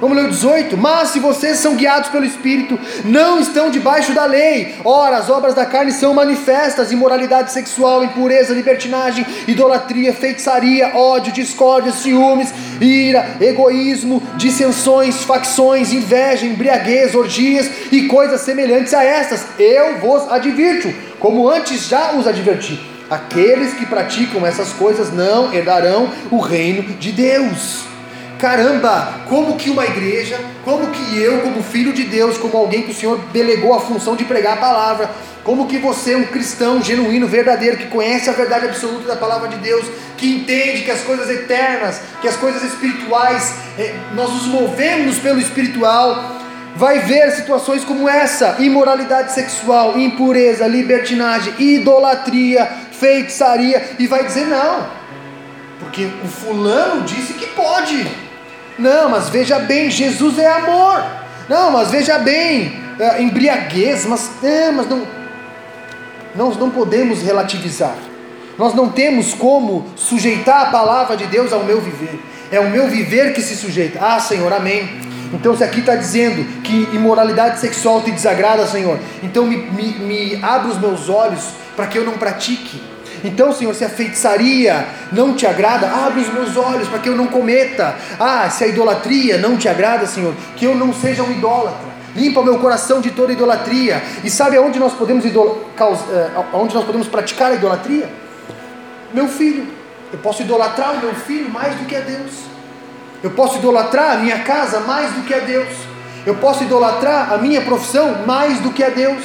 Vamos 0.01 0.17
ler 0.17 0.27
o 0.27 0.31
18. 0.31 0.77
Mas 0.77 1.11
se 1.11 1.19
vocês 1.19 1.59
são 1.59 1.75
guiados 1.75 2.11
pelo 2.11 2.25
Espírito, 2.25 2.79
não 3.05 3.41
estão 3.41 3.71
debaixo 3.71 4.13
da 4.13 4.25
lei. 4.25 4.77
Ora, 4.85 5.17
as 5.17 5.29
obras 5.29 5.55
da 5.55 5.67
carne 5.67 5.93
são 5.93 6.15
manifestas: 6.15 6.93
imoralidade 6.93 7.53
sexual, 7.53 8.05
impureza, 8.05 8.55
libertinagem, 8.55 9.27
idolatria, 9.47 10.13
feitiçaria, 10.13 10.97
ódio, 10.97 11.33
discórdia, 11.33 11.93
ciúmes, 11.93 12.53
ira, 12.81 13.37
egoísmo, 13.41 14.23
dissensões, 14.37 15.25
facções, 15.25 15.93
inveja, 15.93 16.47
embriaguez, 16.47 17.15
orgias 17.15 17.69
e 17.91 18.03
coisas 18.07 18.41
semelhantes 18.43 18.95
a 18.95 19.03
estas. 19.03 19.45
Eu 19.59 19.99
vos 19.99 20.31
advirto, 20.31 20.93
como 21.19 21.49
antes 21.49 21.89
já 21.89 22.13
os 22.13 22.27
adverti. 22.27 22.79
Aqueles 23.11 23.73
que 23.73 23.87
praticam 23.87 24.47
essas 24.47 24.73
coisas 24.73 25.13
não 25.13 25.53
herdarão 25.53 26.11
o 26.31 26.39
reino 26.39 26.83
de 26.83 27.11
Deus. 27.11 27.98
Caramba, 28.39 29.23
como 29.29 29.57
que 29.57 29.69
uma 29.69 29.85
igreja, 29.85 30.39
como 30.65 30.87
que 30.93 31.21
eu, 31.21 31.41
como 31.41 31.61
filho 31.61 31.93
de 31.93 32.05
Deus, 32.05 32.39
como 32.39 32.57
alguém 32.57 32.83
que 32.83 32.93
o 32.93 32.95
Senhor 32.95 33.19
delegou 33.33 33.75
a 33.75 33.81
função 33.81 34.15
de 34.15 34.25
pregar 34.25 34.55
a 34.55 34.61
palavra, 34.61 35.11
como 35.43 35.67
que 35.67 35.79
você, 35.79 36.15
um 36.15 36.25
cristão 36.25 36.81
genuíno, 36.81 37.27
verdadeiro, 37.27 37.79
que 37.79 37.87
conhece 37.87 38.31
a 38.31 38.33
verdade 38.33 38.67
absoluta 38.67 39.09
da 39.09 39.17
palavra 39.17 39.49
de 39.49 39.57
Deus, 39.57 39.85
que 40.17 40.37
entende 40.37 40.83
que 40.83 40.91
as 40.91 41.01
coisas 41.01 41.29
eternas, 41.29 42.01
que 42.21 42.29
as 42.29 42.37
coisas 42.37 42.63
espirituais, 42.63 43.55
eh, 43.77 43.95
nós 44.15 44.31
nos 44.31 44.47
movemos 44.47 45.19
pelo 45.19 45.41
espiritual, 45.41 46.37
vai 46.77 47.01
ver 47.01 47.33
situações 47.33 47.83
como 47.83 48.09
essa: 48.09 48.57
imoralidade 48.61 49.33
sexual, 49.33 49.99
impureza, 49.99 50.65
libertinagem, 50.67 51.55
idolatria, 51.59 52.67
feitiçaria, 52.93 53.97
e 53.99 54.07
vai 54.07 54.25
dizer 54.25 54.47
não, 54.47 54.87
porque 55.81 56.09
o 56.25 56.29
fulano 56.29 57.03
disse 57.03 57.33
que 57.33 57.47
pode. 57.49 58.28
Não, 58.79 59.09
mas 59.09 59.29
veja 59.29 59.59
bem, 59.59 59.91
Jesus 59.91 60.39
é 60.39 60.47
amor. 60.47 61.05
Não, 61.49 61.71
mas 61.71 61.91
veja 61.91 62.19
bem, 62.19 62.79
é, 62.99 63.23
embriaguez, 63.23 64.05
mas, 64.07 64.31
é, 64.43 64.71
mas 64.71 64.89
não, 64.89 65.07
nós 66.35 66.57
não 66.57 66.71
podemos 66.71 67.23
relativizar. 67.23 67.97
Nós 68.59 68.75
não 68.75 68.91
temos 68.91 69.35
como 69.35 69.87
sujeitar 69.97 70.69
a 70.69 70.71
palavra 70.71 71.17
de 71.17 71.27
Deus 71.27 71.53
ao 71.53 71.65
meu 71.65 71.81
viver. 71.81 72.21
É 72.51 72.59
o 72.59 72.71
meu 72.71 72.89
viver 72.89 73.33
que 73.33 73.41
se 73.41 73.57
sujeita. 73.57 73.99
Ah, 74.01 74.19
Senhor, 74.19 74.53
amém. 74.53 74.89
Então, 75.33 75.57
se 75.57 75.63
aqui 75.63 75.81
está 75.81 75.95
dizendo 75.95 76.45
que 76.63 76.89
imoralidade 76.93 77.61
sexual 77.61 78.01
te 78.03 78.11
desagrada, 78.11 78.67
Senhor, 78.67 78.99
então 79.23 79.45
me, 79.45 79.57
me, 79.57 79.93
me 79.99 80.39
abra 80.43 80.69
os 80.69 80.79
meus 80.79 81.09
olhos 81.09 81.51
para 81.77 81.87
que 81.87 81.99
eu 81.99 82.05
não 82.05 82.15
pratique. 82.15 82.81
Então, 83.25 83.53
Senhor, 83.53 83.75
se 83.75 83.85
a 83.85 83.89
feitiçaria 83.89 84.87
não 85.13 85.35
te 85.35 85.47
agrada, 85.47 85.89
abre 85.89 86.21
os 86.21 86.33
meus 86.33 86.57
olhos 86.57 86.89
para 86.89 86.99
que 86.99 87.09
eu 87.09 87.17
não 87.17 87.27
cometa. 87.27 87.97
Ah, 88.19 88.49
se 88.51 88.65
a 88.65 88.67
idolatria 88.67 89.39
não 89.39 89.57
te 89.57 89.69
agrada, 89.69 90.07
Senhor, 90.07 90.35
que 90.57 90.65
eu 90.65 90.75
não 90.75 90.93
seja 90.93 91.23
um 91.23 91.31
idólatra. 91.31 91.89
Limpa 92.15 92.41
o 92.41 92.45
meu 92.45 92.59
coração 92.59 93.01
de 93.01 93.11
toda 93.11 93.33
idolatria. 93.33 94.03
E 94.25 94.31
sabe 94.31 94.57
aonde 94.57 94.79
nós 94.79 94.93
podemos. 94.93 95.25
Eh, 95.25 96.31
aonde 96.53 96.75
nós 96.75 96.85
podemos 96.85 97.07
praticar 97.07 97.53
a 97.53 97.55
idolatria? 97.55 98.11
Meu 99.13 99.29
filho. 99.29 99.67
Eu 100.13 100.19
posso 100.21 100.43
idolatrar 100.43 100.95
o 100.95 101.01
meu 101.01 101.15
filho 101.15 101.51
mais 101.51 101.75
do 101.75 101.85
que 101.85 101.95
a 101.95 102.01
Deus. 102.01 102.33
Eu 103.23 103.31
posso 103.31 103.59
idolatrar 103.59 104.17
a 104.17 104.19
minha 104.19 104.39
casa 104.41 104.81
mais 104.81 105.13
do 105.13 105.23
que 105.23 105.35
a 105.35 105.41
Deus. 105.41 105.69
Eu 106.25 106.37
posso 106.37 106.65
idolatrar 106.65 107.33
a 107.33 107.39
minha 107.39 107.61
profissão 107.61 108.25
mais 108.27 108.59
do 108.61 108.71
que 108.71 108.83
a 108.83 108.89
Deus. 108.89 109.23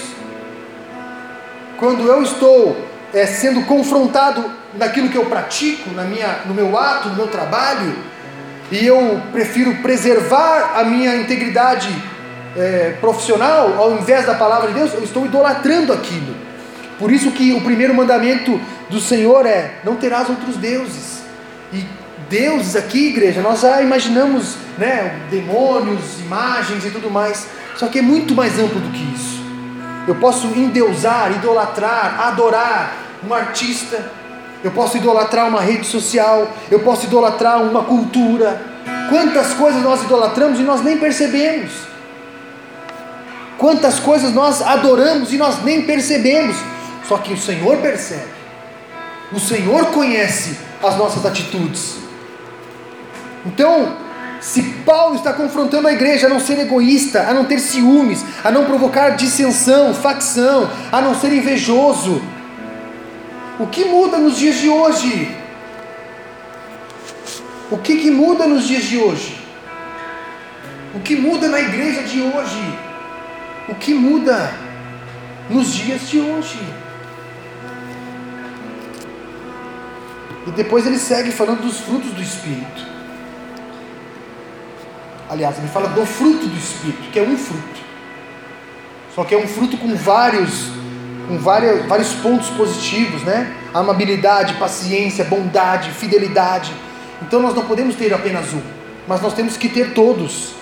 Quando 1.77 2.07
eu 2.07 2.21
estou 2.21 2.75
é, 3.13 3.25
sendo 3.27 3.65
confrontado 3.65 4.43
naquilo 4.73 5.09
que 5.09 5.17
eu 5.17 5.25
pratico, 5.25 5.91
na 5.91 6.03
minha, 6.03 6.39
no 6.45 6.53
meu 6.53 6.77
ato, 6.77 7.09
no 7.09 7.15
meu 7.15 7.27
trabalho, 7.27 7.95
e 8.71 8.85
eu 8.85 9.21
prefiro 9.31 9.75
preservar 9.75 10.73
a 10.75 10.83
minha 10.83 11.15
integridade 11.15 11.89
é, 12.57 12.95
profissional 12.99 13.75
ao 13.77 13.93
invés 13.93 14.25
da 14.25 14.33
palavra 14.33 14.69
de 14.69 14.73
Deus, 14.73 14.93
eu 14.93 15.03
estou 15.03 15.25
idolatrando 15.25 15.93
aquilo. 15.93 16.35
Por 16.97 17.11
isso 17.11 17.31
que 17.31 17.53
o 17.53 17.61
primeiro 17.61 17.93
mandamento 17.93 18.59
do 18.89 18.99
Senhor 18.99 19.45
é: 19.45 19.75
não 19.83 19.95
terás 19.95 20.29
outros 20.29 20.57
deuses. 20.57 21.21
E 21.71 21.85
deuses 22.29 22.75
aqui, 22.75 23.09
igreja, 23.09 23.41
nós 23.41 23.61
já 23.61 23.81
imaginamos, 23.81 24.55
né, 24.77 25.19
demônios, 25.29 26.19
imagens 26.19 26.85
e 26.85 26.91
tudo 26.91 27.09
mais. 27.09 27.47
Só 27.75 27.87
que 27.87 27.99
é 27.99 28.01
muito 28.01 28.35
mais 28.35 28.59
amplo 28.59 28.79
do 28.79 28.89
que 28.91 29.03
isso. 29.13 29.43
Eu 30.07 30.15
posso 30.15 30.47
endeusar, 30.47 31.31
idolatrar, 31.31 32.19
adorar 32.19 33.02
um 33.27 33.33
artista. 33.33 34.11
Eu 34.63 34.71
posso 34.71 34.97
idolatrar 34.97 35.47
uma 35.47 35.61
rede 35.61 35.85
social. 35.85 36.51
Eu 36.69 36.79
posso 36.79 37.05
idolatrar 37.05 37.61
uma 37.61 37.83
cultura. 37.83 38.61
Quantas 39.09 39.53
coisas 39.53 39.81
nós 39.81 40.03
idolatramos 40.03 40.59
e 40.59 40.63
nós 40.63 40.81
nem 40.81 40.97
percebemos. 40.97 41.71
Quantas 43.57 43.99
coisas 43.99 44.33
nós 44.33 44.61
adoramos 44.61 45.33
e 45.33 45.37
nós 45.37 45.63
nem 45.63 45.83
percebemos. 45.83 46.55
Só 47.07 47.17
que 47.17 47.33
o 47.33 47.37
Senhor 47.37 47.77
percebe. 47.77 48.31
O 49.31 49.39
Senhor 49.39 49.87
conhece 49.87 50.57
as 50.81 50.97
nossas 50.97 51.25
atitudes. 51.25 51.97
Então, 53.45 53.97
se 54.39 54.61
Paulo 54.85 55.15
está 55.15 55.33
confrontando 55.33 55.87
a 55.87 55.93
igreja 55.93 56.27
a 56.27 56.29
não 56.29 56.39
ser 56.39 56.59
egoísta, 56.59 57.21
a 57.21 57.33
não 57.33 57.45
ter 57.45 57.59
ciúmes, 57.59 58.23
a 58.43 58.51
não 58.51 58.65
provocar 58.65 59.11
dissensão, 59.11 59.93
facção, 59.93 60.69
a 60.91 61.01
não 61.01 61.15
ser 61.15 61.33
invejoso, 61.33 62.21
o 63.59 63.67
que 63.67 63.85
muda 63.85 64.17
nos 64.17 64.37
dias 64.37 64.55
de 64.55 64.69
hoje? 64.69 65.37
O 67.69 67.77
que, 67.77 67.97
que 67.97 68.11
muda 68.11 68.47
nos 68.47 68.67
dias 68.67 68.83
de 68.83 68.97
hoje? 68.97 69.37
O 70.93 70.99
que 70.99 71.15
muda 71.15 71.47
na 71.47 71.59
igreja 71.59 72.03
de 72.03 72.21
hoje? 72.21 72.79
O 73.67 73.75
que 73.75 73.93
muda 73.93 74.53
nos 75.49 75.73
dias 75.73 76.07
de 76.09 76.19
hoje? 76.19 76.59
E 80.45 80.51
depois 80.51 80.85
ele 80.85 80.99
segue 80.99 81.31
falando 81.31 81.61
dos 81.61 81.79
frutos 81.79 82.11
do 82.11 82.21
Espírito. 82.21 82.85
Aliás, 85.29 85.57
ele 85.57 85.67
fala 85.67 85.87
do 85.89 86.05
fruto 86.05 86.45
do 86.45 86.57
Espírito, 86.57 87.09
que 87.11 87.17
é 87.17 87.23
um 87.23 87.37
fruto. 87.37 87.81
Só 89.15 89.23
que 89.23 89.33
é 89.33 89.37
um 89.37 89.47
fruto 89.47 89.77
com 89.77 89.95
vários, 89.95 90.69
com 91.27 91.37
vários, 91.37 91.85
vários 91.85 92.13
pontos 92.15 92.49
positivos, 92.49 93.23
né? 93.23 93.55
Amabilidade, 93.73 94.53
paciência, 94.55 95.23
bondade, 95.23 95.91
fidelidade. 95.91 96.73
Então 97.21 97.41
nós 97.41 97.55
não 97.55 97.65
podemos 97.65 97.95
ter 97.95 98.13
apenas 98.13 98.53
um, 98.53 98.61
mas 99.07 99.21
nós 99.21 99.33
temos 99.33 99.57
que 99.57 99.69
ter 99.69 99.93
todos. 99.93 100.55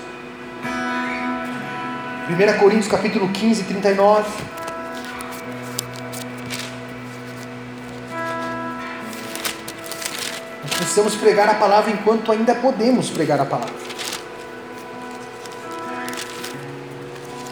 1 2.29 2.59
Coríntios 2.59 2.87
capítulo 2.87 3.27
15, 3.29 3.63
39. 3.63 4.29
Nós 10.63 10.73
precisamos 10.77 11.15
pregar 11.15 11.49
a 11.49 11.55
palavra 11.55 11.91
enquanto 11.91 12.31
ainda 12.31 12.55
podemos 12.55 13.09
pregar 13.09 13.41
a 13.41 13.45
palavra. 13.45 13.81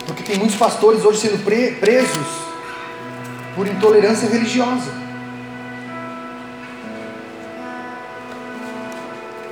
Porque 0.05 0.23
tem 0.23 0.37
muitos 0.37 0.55
pastores 0.55 1.03
hoje 1.03 1.19
sendo 1.19 1.43
pre 1.43 1.71
presos 1.71 2.48
por 3.59 3.67
intolerância 3.67 4.29
religiosa. 4.29 4.89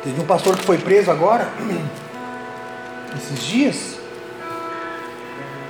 Teve 0.02 0.22
um 0.22 0.26
pastor 0.26 0.56
que 0.56 0.66
foi 0.66 0.78
preso 0.78 1.12
agora, 1.12 1.50
esses 3.18 3.44
dias, 3.46 4.00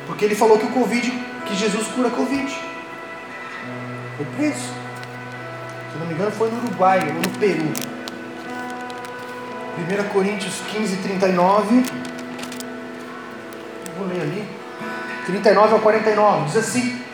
porque 0.06 0.24
ele 0.24 0.36
falou 0.36 0.60
que 0.60 0.68
o 0.68 0.70
Covid, 0.70 1.10
que 1.48 1.56
Jesus 1.56 1.88
cura 1.88 2.12
Covid. 2.12 2.56
Foi 4.18 4.26
preso. 4.36 4.72
Se 5.92 5.98
não 6.00 6.06
me 6.06 6.14
engano, 6.14 6.30
foi 6.30 6.52
no 6.52 6.58
Uruguai 6.60 7.00
ou 7.08 7.16
no 7.16 7.40
Peru. 7.40 7.74
1 9.80 10.10
Coríntios 10.14 10.62
15, 10.74 10.98
39. 10.98 11.86
Vou 13.98 14.08
ler 14.08 14.22
ali. 14.22 14.48
39 15.26 15.74
ao 15.74 15.80
49. 15.80 16.46
Diz 16.46 16.58
assim: 16.58 17.07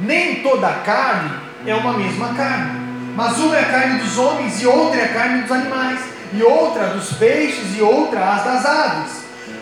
Nem 0.00 0.36
toda 0.42 0.68
carne 0.84 1.30
é 1.66 1.74
uma 1.74 1.92
mesma 1.94 2.32
carne, 2.34 2.88
mas 3.16 3.36
uma 3.38 3.56
é 3.56 3.62
a 3.62 3.64
carne 3.64 3.98
dos 3.98 4.16
homens, 4.16 4.62
e 4.62 4.66
outra 4.66 5.00
é 5.00 5.04
a 5.06 5.08
carne 5.08 5.42
dos 5.42 5.50
animais, 5.50 5.98
e 6.32 6.40
outra 6.40 6.90
dos 6.90 7.14
peixes, 7.14 7.76
e 7.76 7.82
outra 7.82 8.34
as 8.34 8.44
das 8.44 8.64
aves. 8.64 9.12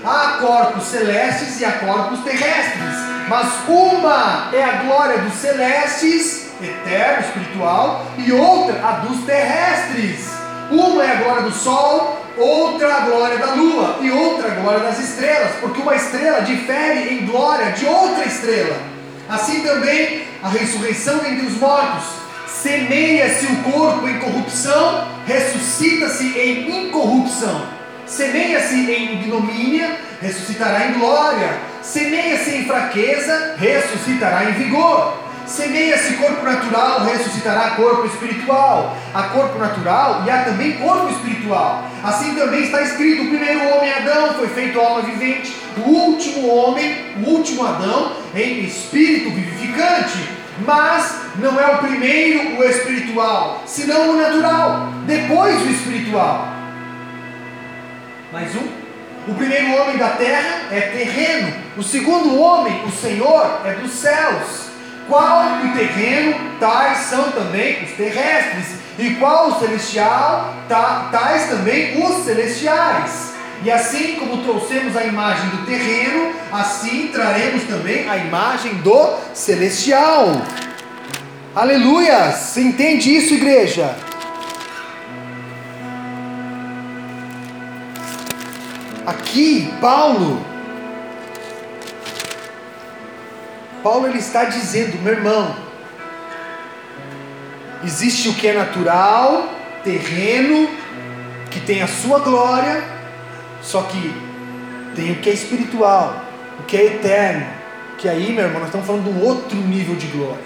Há 0.05 0.37
corpos 0.39 0.84
celestes 0.84 1.59
e 1.59 1.64
há 1.64 1.72
corpos 1.72 2.20
terrestres, 2.20 2.95
mas 3.28 3.49
uma 3.66 4.51
é 4.53 4.62
a 4.62 4.82
glória 4.82 5.18
dos 5.18 5.32
celestes, 5.34 6.51
eterno, 6.62 7.20
espiritual, 7.20 8.05
e 8.18 8.30
outra 8.30 8.87
a 8.87 8.93
dos 9.07 9.24
terrestres. 9.24 10.30
Uma 10.70 11.03
é 11.03 11.12
a 11.12 11.22
glória 11.22 11.43
do 11.45 11.53
sol, 11.53 12.22
outra 12.37 12.95
a 12.95 13.01
glória 13.01 13.39
da 13.39 13.55
lua, 13.55 13.97
e 14.03 14.11
outra 14.11 14.53
a 14.53 14.55
glória 14.57 14.80
das 14.80 14.99
estrelas, 14.99 15.53
porque 15.62 15.80
uma 15.80 15.95
estrela 15.95 16.43
difere 16.43 17.14
em 17.14 17.24
glória 17.24 17.72
de 17.72 17.87
outra 17.87 18.26
estrela. 18.26 18.95
Assim 19.29 19.61
também 19.61 20.22
a 20.43 20.49
ressurreição 20.49 21.18
entre 21.27 21.47
os 21.47 21.59
mortos. 21.59 22.05
Semeia-se 22.47 23.47
o 23.47 23.57
corpo 23.72 24.09
em 24.09 24.18
corrupção, 24.18 25.07
ressuscita-se 25.27 26.39
em 26.39 26.87
incorrupção. 26.87 27.66
Semeia-se 28.07 28.74
em 28.74 29.20
ignomínia, 29.20 29.99
ressuscitará 30.20 30.87
em 30.87 30.93
glória. 30.95 31.59
Semeia-se 31.83 32.51
em 32.57 32.64
fraqueza, 32.64 33.57
ressuscitará 33.59 34.45
em 34.51 34.53
vigor. 34.53 35.26
Semeia-se 35.47 36.14
corpo 36.14 36.44
natural, 36.44 37.05
ressuscitará 37.05 37.70
corpo 37.70 38.05
espiritual. 38.07 38.97
Há 39.14 39.22
corpo 39.24 39.59
natural 39.59 40.24
e 40.26 40.30
há 40.30 40.42
também 40.42 40.72
corpo 40.78 41.09
espiritual. 41.09 41.84
Assim 42.03 42.34
também 42.34 42.64
está 42.64 42.82
escrito: 42.82 43.22
o 43.22 43.28
primeiro 43.28 43.68
homem 43.68 43.92
Adão 43.92 44.34
foi 44.34 44.49
feito 44.49 44.80
alma 44.80 45.03
vivente, 45.03 45.55
o 45.78 45.88
último 45.88 46.49
homem, 46.49 47.14
o 47.24 47.30
último 47.30 47.64
Adão, 47.64 48.12
em 48.34 48.64
espírito 48.64 49.30
vivificante. 49.30 50.36
Mas 50.59 51.20
não 51.38 51.61
é 51.61 51.66
o 51.74 51.78
primeiro 51.78 52.59
o 52.59 52.64
espiritual, 52.64 53.62
senão 53.66 54.11
o 54.11 54.16
natural, 54.16 54.88
depois 55.07 55.62
o 55.62 55.70
espiritual. 55.70 56.49
Mais 58.32 58.55
um. 58.57 58.86
O 59.28 59.34
primeiro 59.34 59.74
homem 59.74 59.97
da 59.97 60.11
terra 60.11 60.68
é 60.70 60.80
terreno, 60.80 61.53
o 61.76 61.82
segundo 61.82 62.40
homem, 62.40 62.84
o 62.84 62.90
Senhor, 62.90 63.61
é 63.64 63.72
dos 63.72 63.90
céus. 63.90 64.65
Qual 65.09 65.46
o 65.64 65.72
terreno, 65.76 66.34
tais 66.59 66.98
são 66.98 67.30
também 67.30 67.84
os 67.84 67.92
terrestres, 67.92 68.78
e 68.98 69.11
qual 69.16 69.50
o 69.50 69.59
celestial, 69.61 70.54
tais 70.68 71.48
também 71.48 72.02
os 72.04 72.24
celestiais. 72.24 73.34
E 73.62 73.70
assim 73.70 74.16
como 74.16 74.42
trouxemos 74.42 74.96
a 74.96 75.04
imagem 75.04 75.48
do 75.50 75.64
terreno, 75.64 76.32
assim 76.52 77.09
traremos 77.12 77.64
também 77.64 78.09
a 78.09 78.16
imagem 78.16 78.74
do 78.76 79.14
celestial. 79.32 80.42
Aleluia! 81.54 82.32
Você 82.32 82.61
entende 82.61 83.16
isso, 83.16 83.34
igreja? 83.34 83.94
Aqui, 89.07 89.72
Paulo, 89.80 90.44
Paulo 93.83 94.07
ele 94.07 94.18
está 94.18 94.45
dizendo, 94.45 95.01
meu 95.03 95.14
irmão, 95.14 95.57
existe 97.85 98.29
o 98.29 98.35
que 98.35 98.49
é 98.49 98.53
natural, 98.53 99.49
terreno, 99.85 100.68
que 101.51 101.61
tem 101.61 101.83
a 101.83 101.87
sua 101.87 102.18
glória, 102.18 102.83
só 103.62 103.83
que 103.83 104.14
tem 104.95 105.12
o 105.12 105.16
que 105.16 105.31
é 105.31 105.33
espiritual, 105.33 106.24
o 106.61 106.62
que 106.64 106.77
é 106.77 106.87
eterno, 106.87 107.47
que 107.99 108.09
aí, 108.09 108.33
meu 108.33 108.45
irmão, 108.45 108.61
nós 108.61 108.68
estamos 108.68 108.87
falando 108.87 109.05
de 109.05 109.11
um 109.11 109.24
outro 109.24 109.57
nível 109.57 109.95
de 109.95 110.07
glória. 110.09 110.45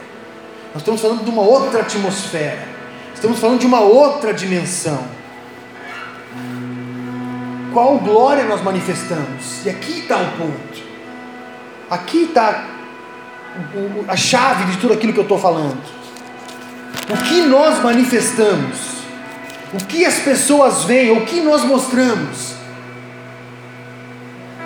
Nós 0.72 0.83
estamos 0.83 1.01
falando 1.01 1.24
de 1.24 1.31
uma 1.31 1.43
outra 1.43 1.81
atmosfera. 1.81 2.68
Estamos 3.12 3.39
falando 3.39 3.59
de 3.59 3.66
uma 3.66 3.81
outra 3.81 4.33
dimensão. 4.33 5.03
Qual 7.72 7.99
glória 7.99 8.45
nós 8.45 8.62
manifestamos? 8.62 9.64
E 9.64 9.70
aqui 9.70 10.01
está 10.01 10.16
o 10.16 10.31
ponto. 10.39 10.83
Aqui 11.91 12.24
está 12.24 12.80
a 14.09 14.16
chave 14.16 14.72
de 14.72 14.78
tudo 14.78 14.94
aquilo 14.94 15.12
que 15.12 15.18
eu 15.18 15.24
estou 15.24 15.38
falando. 15.38 15.80
O 17.09 17.16
que 17.24 17.42
nós 17.42 17.82
manifestamos? 17.82 19.01
O 19.72 19.84
que 19.84 20.05
as 20.05 20.18
pessoas 20.20 20.84
veem? 20.84 21.16
O 21.16 21.24
que 21.24 21.40
nós 21.40 21.64
mostramos? 21.64 22.55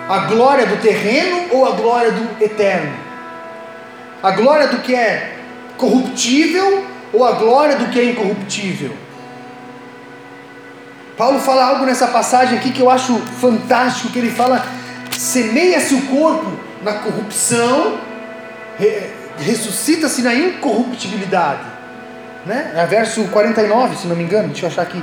A 0.08 0.18
glória 0.26 0.66
do 0.66 0.76
terreno 0.82 1.46
ou 1.50 1.66
a 1.66 1.70
glória 1.70 2.12
do 2.12 2.42
eterno? 2.42 2.92
A 4.22 4.30
glória 4.32 4.68
do 4.68 4.78
que 4.78 4.94
é 4.94 5.38
corruptível 5.76 6.84
ou 7.12 7.24
a 7.24 7.32
glória 7.32 7.76
do 7.76 7.86
que 7.86 7.98
é 7.98 8.10
incorruptível? 8.10 8.94
Paulo 11.16 11.38
fala 11.38 11.64
algo 11.64 11.86
nessa 11.86 12.08
passagem 12.08 12.58
aqui 12.58 12.72
que 12.72 12.80
eu 12.80 12.90
acho 12.90 13.16
fantástico, 13.40 14.12
que 14.12 14.18
ele 14.18 14.30
fala: 14.30 14.66
semeia-se 15.12 15.94
o 15.94 16.02
corpo 16.02 16.50
na 16.82 16.94
corrupção, 16.94 17.98
ressuscita-se 19.38 20.22
na 20.22 20.34
incorruptibilidade. 20.34 21.62
Né? 22.46 22.72
É 22.74 22.86
verso 22.86 23.24
49, 23.24 23.96
se 23.96 24.06
não 24.06 24.16
me 24.16 24.24
engano, 24.24 24.48
deixa 24.48 24.66
eu 24.66 24.70
achar 24.70 24.82
aqui. 24.82 25.02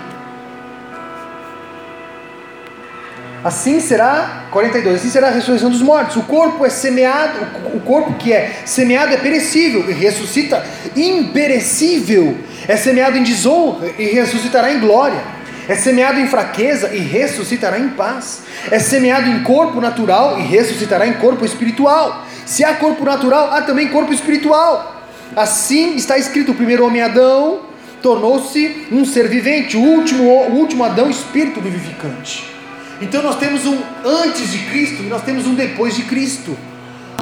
Assim 3.44 3.80
será, 3.80 4.46
42, 4.52 4.98
assim 4.98 5.10
será 5.10 5.30
a 5.30 5.32
ressurreição 5.32 5.72
dos 5.72 5.82
mortos. 5.82 6.16
O 6.16 6.22
corpo 6.24 6.64
é 6.64 6.70
semeado, 6.70 7.40
o 7.74 7.80
corpo 7.80 8.14
que 8.14 8.32
é 8.32 8.62
semeado 8.66 9.14
é 9.16 9.18
perecível 9.18 9.90
e 9.90 9.94
ressuscita 9.94 10.64
imperecível. 10.96 12.38
É 12.68 12.78
semeado 12.78 13.18
em 13.18 13.24
desonra 13.24 13.88
e 13.98 14.06
ressuscitará 14.06 14.72
em 14.72 14.80
glória. 14.80 15.20
É 15.68 15.76
semeado 15.76 16.20
em 16.20 16.28
fraqueza 16.28 16.94
e 16.94 17.00
ressuscitará 17.00 17.80
em 17.80 17.90
paz. 17.90 18.44
É 18.70 18.80
semeado 18.80 19.30
em 19.30 19.44
corpo 19.44 19.80
natural 19.80 20.40
e 20.40 20.44
ressuscitará 20.44 21.08
em 21.08 21.14
corpo 21.14 21.46
espiritual. 21.46 22.26
Se 22.46 22.64
há 22.64 22.74
corpo 22.76 23.06
natural, 23.06 23.52
há 23.52 23.62
também 23.62 23.90
corpo 23.90 24.14
espiritual. 24.14 24.96
Assim 25.36 25.96
está 25.96 26.18
escrito: 26.18 26.52
o 26.52 26.56
primeiro 26.56 26.86
homem 26.86 27.02
Adão 27.02 27.62
tornou-se 28.02 28.88
um 28.92 29.06
ser 29.06 29.28
vivente, 29.28 29.78
o 29.78 29.82
último, 29.82 30.24
o 30.24 30.56
último 30.56 30.84
Adão, 30.84 31.10
espírito 31.10 31.62
vivificante. 31.62 32.52
Então 33.00 33.24
nós 33.24 33.38
temos 33.38 33.66
um 33.66 33.80
antes 34.04 34.52
de 34.52 34.60
Cristo 34.70 35.04
e 35.04 35.08
nós 35.08 35.24
temos 35.24 35.48
um 35.48 35.56
depois 35.56 35.96
de 35.96 36.04
Cristo. 36.04 36.58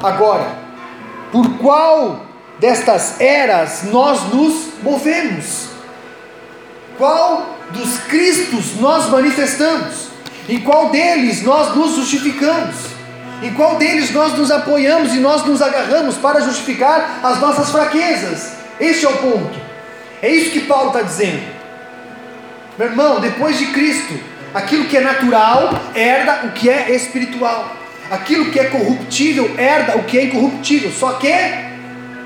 Agora, 0.01 0.57
por 1.31 1.57
qual 1.57 2.25
destas 2.59 3.19
eras 3.19 3.83
nós 3.83 4.33
nos 4.33 4.69
movemos? 4.81 5.69
Qual 6.97 7.58
dos 7.71 7.97
Cristos 8.07 8.75
nós 8.79 9.09
manifestamos? 9.09 10.09
Em 10.47 10.59
qual 10.61 10.89
deles 10.89 11.43
nós 11.43 11.75
nos 11.75 11.95
justificamos? 11.95 12.75
Em 13.41 13.53
qual 13.53 13.77
deles 13.77 14.11
nós 14.11 14.37
nos 14.37 14.51
apoiamos 14.51 15.13
e 15.13 15.19
nós 15.19 15.45
nos 15.45 15.61
agarramos 15.61 16.15
para 16.17 16.41
justificar 16.41 17.19
as 17.23 17.39
nossas 17.39 17.69
fraquezas? 17.71 18.53
Este 18.79 19.05
é 19.05 19.09
o 19.09 19.17
ponto. 19.17 19.59
É 20.21 20.29
isso 20.29 20.51
que 20.51 20.61
Paulo 20.61 20.87
está 20.87 21.01
dizendo. 21.01 21.43
Meu 22.77 22.87
irmão, 22.87 23.19
depois 23.19 23.57
de 23.57 23.67
Cristo, 23.67 24.19
Aquilo 24.53 24.85
que 24.85 24.97
é 24.97 25.01
natural 25.01 25.69
herda 25.93 26.47
o 26.47 26.51
que 26.51 26.69
é 26.69 26.91
espiritual. 26.95 27.75
Aquilo 28.09 28.51
que 28.51 28.59
é 28.59 28.65
corruptível 28.65 29.55
herda 29.59 29.97
o 29.97 30.03
que 30.03 30.17
é 30.17 30.23
incorruptível. 30.25 30.91
Só 30.91 31.13
que 31.13 31.31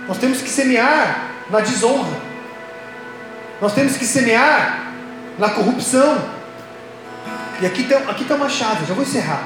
nós 0.08 0.18
temos 0.18 0.42
que 0.42 0.50
semear 0.50 1.32
na 1.50 1.60
desonra. 1.60 2.18
Nós 3.62 3.74
temos 3.74 3.98
que 3.98 4.06
semear 4.06 4.93
na 5.38 5.50
corrupção. 5.50 6.18
E 7.62 7.66
aqui 7.66 7.84
está 7.84 7.98
aqui 8.10 8.26
tá 8.26 8.36
uma 8.36 8.50
chave, 8.50 8.86
já 8.86 8.94
vou 8.94 9.04
encerrar. 9.04 9.44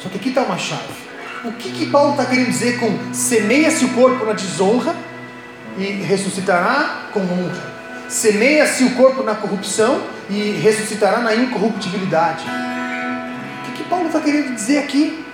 Só 0.00 0.08
que 0.08 0.16
aqui 0.16 0.28
está 0.28 0.42
uma 0.42 0.58
chave. 0.58 1.04
O 1.44 1.52
que, 1.52 1.70
que 1.70 1.86
Paulo 1.86 2.12
está 2.12 2.24
querendo 2.24 2.48
dizer 2.48 2.78
com 2.78 3.12
semeia-se 3.12 3.84
o 3.84 3.88
corpo 3.90 4.24
na 4.24 4.32
desonra 4.32 4.94
e 5.76 5.84
ressuscitará 5.84 7.08
com 7.12 7.20
honra? 7.20 7.74
Semeia-se 8.08 8.84
o 8.84 8.94
corpo 8.94 9.22
na 9.22 9.34
corrupção 9.34 10.02
e 10.30 10.52
ressuscitará 10.62 11.18
na 11.18 11.34
incorruptibilidade. 11.34 12.44
O 12.44 13.64
que, 13.64 13.82
que 13.82 13.88
Paulo 13.88 14.06
está 14.06 14.20
querendo 14.20 14.54
dizer 14.54 14.78
aqui? 14.78 15.24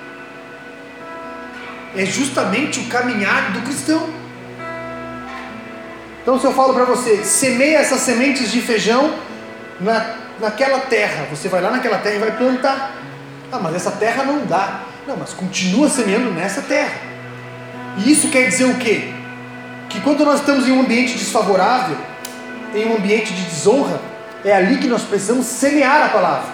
É 1.97 2.05
justamente 2.05 2.81
o 2.81 2.85
caminhar 2.87 3.53
do 3.53 3.61
cristão. 3.63 4.09
Então, 6.23 6.39
se 6.39 6.45
eu 6.45 6.53
falo 6.53 6.75
para 6.75 6.85
você, 6.85 7.25
semeia 7.25 7.79
essas 7.79 8.01
sementes 8.01 8.53
de 8.53 8.61
feijão 8.61 9.15
na, 9.81 10.15
naquela 10.41 10.81
terra, 10.81 11.27
você 11.31 11.49
vai 11.49 11.61
lá 11.61 11.71
naquela 11.71 11.99
terra 11.99 12.17
e 12.17 12.19
vai 12.19 12.33
plantar. 12.33 12.93
Ah, 13.53 13.59
mas 13.59 13.75
essa 13.75 13.91
terra 13.93 14.25
não 14.25 14.45
dá. 14.47 14.83
Não, 15.07 15.17
mas 15.17 15.33
continua 15.33 15.89
semeando 15.89 16.31
nessa 16.31 16.63
terra. 16.63 16.95
E 17.99 18.13
isso 18.13 18.29
quer 18.29 18.49
dizer 18.49 18.65
o 18.65 18.75
quê? 18.77 19.13
Que 19.89 20.01
quando 20.01 20.25
nós 20.25 20.41
estamos 20.41 20.69
em 20.69 20.73
um 20.73 20.81
ambiente 20.81 21.15
desfavorável, 21.15 21.97
em 22.75 22.87
um 22.87 22.97
ambiente 22.97 23.33
de 23.33 23.43
desonra, 23.43 24.01
é 24.45 24.53
ali 24.53 24.79
que 24.79 24.87
nós 24.87 25.03
precisamos 25.03 25.47
semear 25.47 26.05
a 26.05 26.09
palavra. 26.09 26.49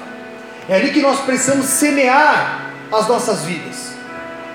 É 0.69 0.77
ali 0.77 0.91
que 0.91 1.01
nós 1.01 1.21
precisamos 1.21 1.67
semear 1.67 2.73
as 2.93 3.07
nossas 3.07 3.43
vidas. 3.43 3.93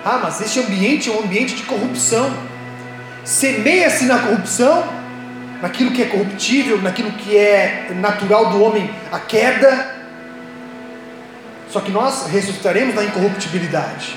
Ah, 0.04 0.20
mas 0.24 0.42
este 0.42 0.60
ambiente 0.60 1.10
é 1.10 1.14
um 1.14 1.20
ambiente 1.20 1.56
de 1.56 1.64
corrupção. 1.64 2.32
Semeia-se 3.24 4.06
na 4.06 4.18
corrupção, 4.18 4.84
naquilo 5.62 5.92
que 5.92 6.02
é 6.02 6.06
corruptível, 6.06 6.82
naquilo 6.82 7.12
que 7.12 7.38
é 7.38 7.92
natural 7.96 8.50
do 8.50 8.64
homem, 8.64 8.90
a 9.12 9.20
queda. 9.20 9.96
Só 11.70 11.80
que 11.80 11.92
nós 11.92 12.28
ressuscitaremos 12.28 12.96
na 12.96 13.04
incorruptibilidade. 13.04 14.16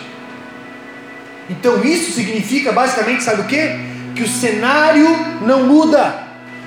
Então 1.48 1.84
isso 1.84 2.12
significa 2.12 2.72
basicamente, 2.72 3.22
sabe 3.22 3.42
o 3.42 3.44
que? 3.44 3.60
Que 4.14 4.22
o 4.22 4.28
cenário 4.28 5.08
não 5.42 5.64
muda. 5.64 6.22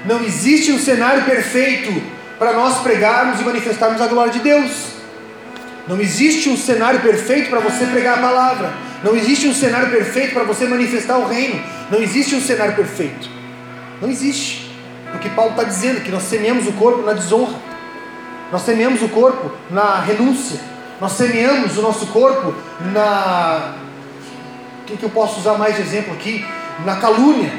Não 0.05 0.23
existe 0.23 0.71
um 0.71 0.79
cenário 0.79 1.23
perfeito 1.23 2.01
para 2.37 2.53
nós 2.53 2.79
pregarmos 2.79 3.41
e 3.41 3.43
manifestarmos 3.43 3.99
a 3.99 4.07
glória 4.07 4.31
de 4.31 4.39
Deus. 4.39 4.97
Não 5.87 5.99
existe 5.99 6.49
um 6.49 6.57
cenário 6.57 6.99
perfeito 6.99 7.49
para 7.49 7.59
você 7.59 7.85
pregar 7.85 8.19
a 8.19 8.21
palavra. 8.21 8.73
Não 9.03 9.15
existe 9.15 9.47
um 9.47 9.53
cenário 9.53 9.89
perfeito 9.89 10.33
para 10.33 10.43
você 10.43 10.65
manifestar 10.65 11.17
o 11.17 11.27
reino. 11.27 11.61
Não 11.89 12.01
existe 12.01 12.35
um 12.35 12.41
cenário 12.41 12.75
perfeito. 12.75 13.29
Não 14.01 14.09
existe. 14.09 14.66
Porque 15.11 15.29
Paulo 15.29 15.51
está 15.51 15.63
dizendo 15.63 16.01
que 16.01 16.11
nós 16.11 16.23
semeamos 16.23 16.67
o 16.67 16.73
corpo 16.73 17.01
na 17.01 17.13
desonra. 17.13 17.55
Nós 18.51 18.61
semeamos 18.61 19.01
o 19.01 19.09
corpo 19.09 19.51
na 19.69 19.99
renúncia. 19.99 20.59
Nós 20.99 21.13
semeamos 21.13 21.77
o 21.77 21.81
nosso 21.81 22.07
corpo 22.07 22.53
na. 22.93 23.73
O 24.81 24.85
que, 24.85 24.97
que 24.97 25.03
eu 25.03 25.09
posso 25.09 25.39
usar 25.39 25.57
mais 25.57 25.75
de 25.75 25.81
exemplo 25.81 26.13
aqui? 26.13 26.45
Na 26.85 26.95
calúnia. 26.95 27.51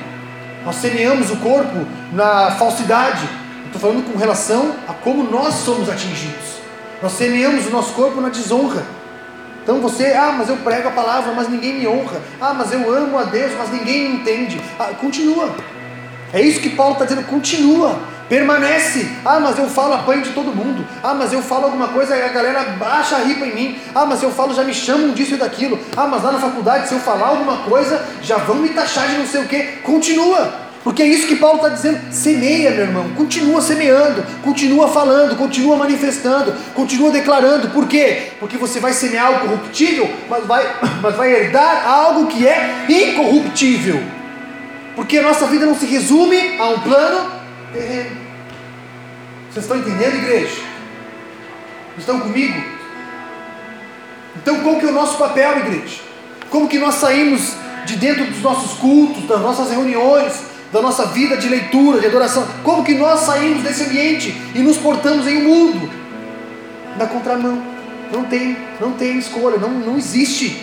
Nós 0.65 0.77
semeamos 0.77 1.31
o 1.31 1.37
corpo 1.37 1.87
na 2.13 2.53
falsidade 2.53 3.29
Estou 3.69 3.83
falando 3.83 4.11
com 4.11 4.19
relação 4.19 4.75
a 4.89 4.95
como 4.95 5.31
nós 5.31 5.55
somos 5.57 5.91
atingidos. 5.91 6.59
Nós 7.03 7.13
semeamos 7.13 7.67
o 7.67 7.71
nosso 7.71 7.93
corpo 7.93 8.19
na 8.19 8.31
desonra. 8.31 8.83
Então 9.63 9.79
você, 9.81 10.07
ah, 10.07 10.35
mas 10.37 10.49
eu 10.49 10.57
prego 10.57 10.89
a 10.89 10.91
palavra, 10.91 11.33
mas 11.35 11.51
ninguém 11.51 11.75
me 11.75 11.87
honra. 11.87 12.19
Ah, 12.41 12.55
mas 12.55 12.73
eu 12.73 12.91
amo 12.93 13.19
a 13.19 13.25
Deus, 13.25 13.53
mas 13.59 13.71
ninguém 13.71 14.09
me 14.09 14.17
entende. 14.17 14.59
Ah, 14.79 14.93
continua. 14.99 15.55
É 16.33 16.41
isso 16.41 16.61
que 16.61 16.71
Paulo 16.71 16.93
está 16.93 17.05
dizendo, 17.05 17.27
continua, 17.27 17.99
permanece. 18.29 19.09
Ah, 19.25 19.41
mas 19.41 19.59
eu 19.59 19.69
falo 19.69 19.95
apanho 19.95 20.23
de 20.23 20.31
todo 20.31 20.55
mundo. 20.55 20.87
Ah, 21.03 21.15
mas 21.15 21.33
eu 21.33 21.43
falo 21.43 21.65
alguma 21.65 21.89
coisa 21.89 22.17
e 22.17 22.23
a 22.23 22.29
galera 22.29 22.63
baixa 22.79 23.17
a 23.17 23.21
ripa 23.21 23.47
em 23.47 23.55
mim. 23.55 23.79
Ah, 23.95 24.05
mas 24.05 24.23
eu 24.23 24.31
falo, 24.31 24.55
já 24.55 24.63
me 24.63 24.75
chamam 24.75 25.11
disso 25.11 25.35
e 25.35 25.39
daquilo. 25.39 25.79
Ah, 25.97 26.07
mas 26.07 26.23
lá 26.23 26.33
na 26.33 26.39
faculdade, 26.39 26.89
se 26.89 26.95
eu 26.95 27.01
falar 27.01 27.29
alguma 27.29 27.59
coisa, 27.59 28.05
já 28.23 28.37
vão 28.37 28.57
me 28.57 28.69
taxar 28.71 29.09
de 29.09 29.17
não 29.17 29.27
sei 29.27 29.43
o 29.43 29.49
que. 29.49 29.63
Continua. 29.83 30.69
Porque 30.85 31.03
é 31.03 31.07
isso 31.07 31.27
que 31.27 31.37
Paulo 31.37 31.57
está 31.57 31.69
dizendo. 31.71 32.13
Semeia, 32.13 32.71
meu 32.71 32.83
irmão. 32.83 33.11
Continua 33.17 33.61
semeando, 33.61 34.25
continua 34.43 34.89
falando, 34.89 35.37
continua 35.37 35.77
manifestando, 35.77 36.55
continua 36.75 37.11
declarando. 37.11 37.69
Por 37.71 37.87
quê? 37.87 38.33
Porque 38.39 38.57
você 38.57 38.79
vai 38.79 38.93
semear 38.93 39.27
algo 39.27 39.41
corruptível, 39.41 40.09
mas 40.29 40.47
vai, 40.47 40.67
mas 41.03 41.17
vai 41.17 41.33
herdar 41.33 41.87
algo 41.87 42.27
que 42.27 42.47
é 42.47 42.87
incorruptível. 42.89 44.18
Porque 44.99 45.17
a 45.17 45.23
nossa 45.23 45.47
vida 45.47 45.65
não 45.65 45.77
se 45.77 45.87
resume 45.87 46.59
a 46.59 46.71
um 46.71 46.81
plano 46.81 47.31
terreno. 47.73 48.17
Vocês 49.49 49.65
estão 49.65 49.79
entendendo, 49.79 50.17
igreja? 50.17 50.61
Estão 51.97 52.19
comigo? 52.19 52.61
Então, 54.35 54.59
qual 54.59 54.75
que 54.75 54.87
é 54.87 54.89
o 54.89 54.93
nosso 54.93 55.17
papel, 55.17 55.59
igreja? 55.59 56.01
Como 56.51 56.67
que 56.67 56.81
nós 56.81 56.97
saímos 56.97 57.55
de 57.87 57.95
dentro 57.95 58.25
dos 58.25 58.43
nossos 58.43 58.77
cultos, 58.81 59.23
das 59.29 59.41
nossas 59.41 59.71
reuniões, 59.71 60.33
da 60.73 60.83
nossa 60.83 61.07
vida 61.07 61.37
de 61.37 61.49
leitura, 61.49 62.01
de 62.01 62.07
adoração. 62.09 62.45
Como 62.65 62.83
que 62.83 62.95
nós 62.95 63.21
saímos 63.21 63.63
desse 63.63 63.85
ambiente 63.85 64.37
e 64.53 64.59
nos 64.59 64.79
portamos 64.79 65.29
em 65.29 65.37
um 65.37 65.45
mundo? 65.45 65.93
Na 66.99 67.07
contramão. 67.07 67.63
Não 68.13 68.25
tem, 68.25 68.57
não 68.81 68.95
tem 68.95 69.17
escolha, 69.17 69.59
não, 69.59 69.71
não 69.71 69.97
existe. 69.97 70.61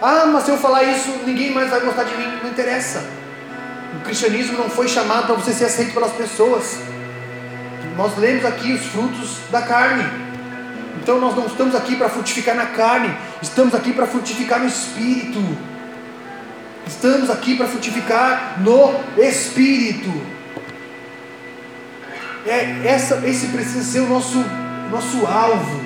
Ah, 0.00 0.26
mas 0.32 0.44
se 0.44 0.52
eu 0.52 0.58
falar 0.58 0.84
isso, 0.84 1.10
ninguém 1.26 1.50
mais 1.50 1.68
vai 1.68 1.80
gostar 1.80 2.04
de 2.04 2.16
mim. 2.16 2.38
Não 2.40 2.50
interessa. 2.50 3.17
O 3.98 4.00
cristianismo 4.00 4.56
não 4.58 4.70
foi 4.70 4.88
chamado 4.88 5.26
para 5.26 5.34
você 5.34 5.52
ser 5.52 5.66
aceito 5.66 5.92
pelas 5.92 6.12
pessoas. 6.12 6.78
Nós 7.96 8.16
lemos 8.16 8.44
aqui 8.44 8.72
os 8.72 8.86
frutos 8.86 9.38
da 9.50 9.62
carne. 9.62 10.04
Então 11.02 11.20
nós 11.20 11.36
não 11.36 11.46
estamos 11.46 11.74
aqui 11.74 11.96
para 11.96 12.08
frutificar 12.08 12.56
na 12.56 12.66
carne, 12.66 13.16
estamos 13.40 13.74
aqui 13.74 13.92
para 13.92 14.06
frutificar 14.06 14.60
no 14.60 14.66
espírito. 14.66 15.38
Estamos 16.88 17.28
aqui 17.28 17.54
para 17.54 17.66
frutificar 17.66 18.54
no 18.60 18.94
Espírito. 19.22 20.10
É, 22.46 22.80
essa, 22.86 23.16
esse 23.26 23.48
precisa 23.48 23.82
ser 23.82 24.00
o 24.00 24.08
nosso, 24.08 24.42
nosso 24.90 25.26
alvo. 25.26 25.82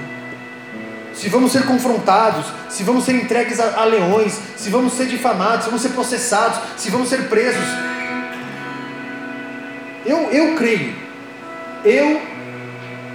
Se 1.12 1.28
vamos 1.28 1.50
ser 1.50 1.66
confrontados, 1.66 2.46
se 2.70 2.84
vamos 2.84 3.04
ser 3.04 3.16
entregues 3.16 3.58
a, 3.58 3.80
a 3.80 3.84
leões, 3.84 4.38
se 4.56 4.70
vamos 4.70 4.92
ser 4.92 5.06
difamados, 5.06 5.64
se 5.64 5.70
vamos 5.70 5.82
ser 5.82 5.88
processados, 5.90 6.60
se 6.76 6.88
vamos 6.88 7.08
ser 7.08 7.28
presos. 7.28 7.66
Eu, 10.04 10.30
eu 10.30 10.56
creio, 10.56 10.94
eu, 11.84 12.20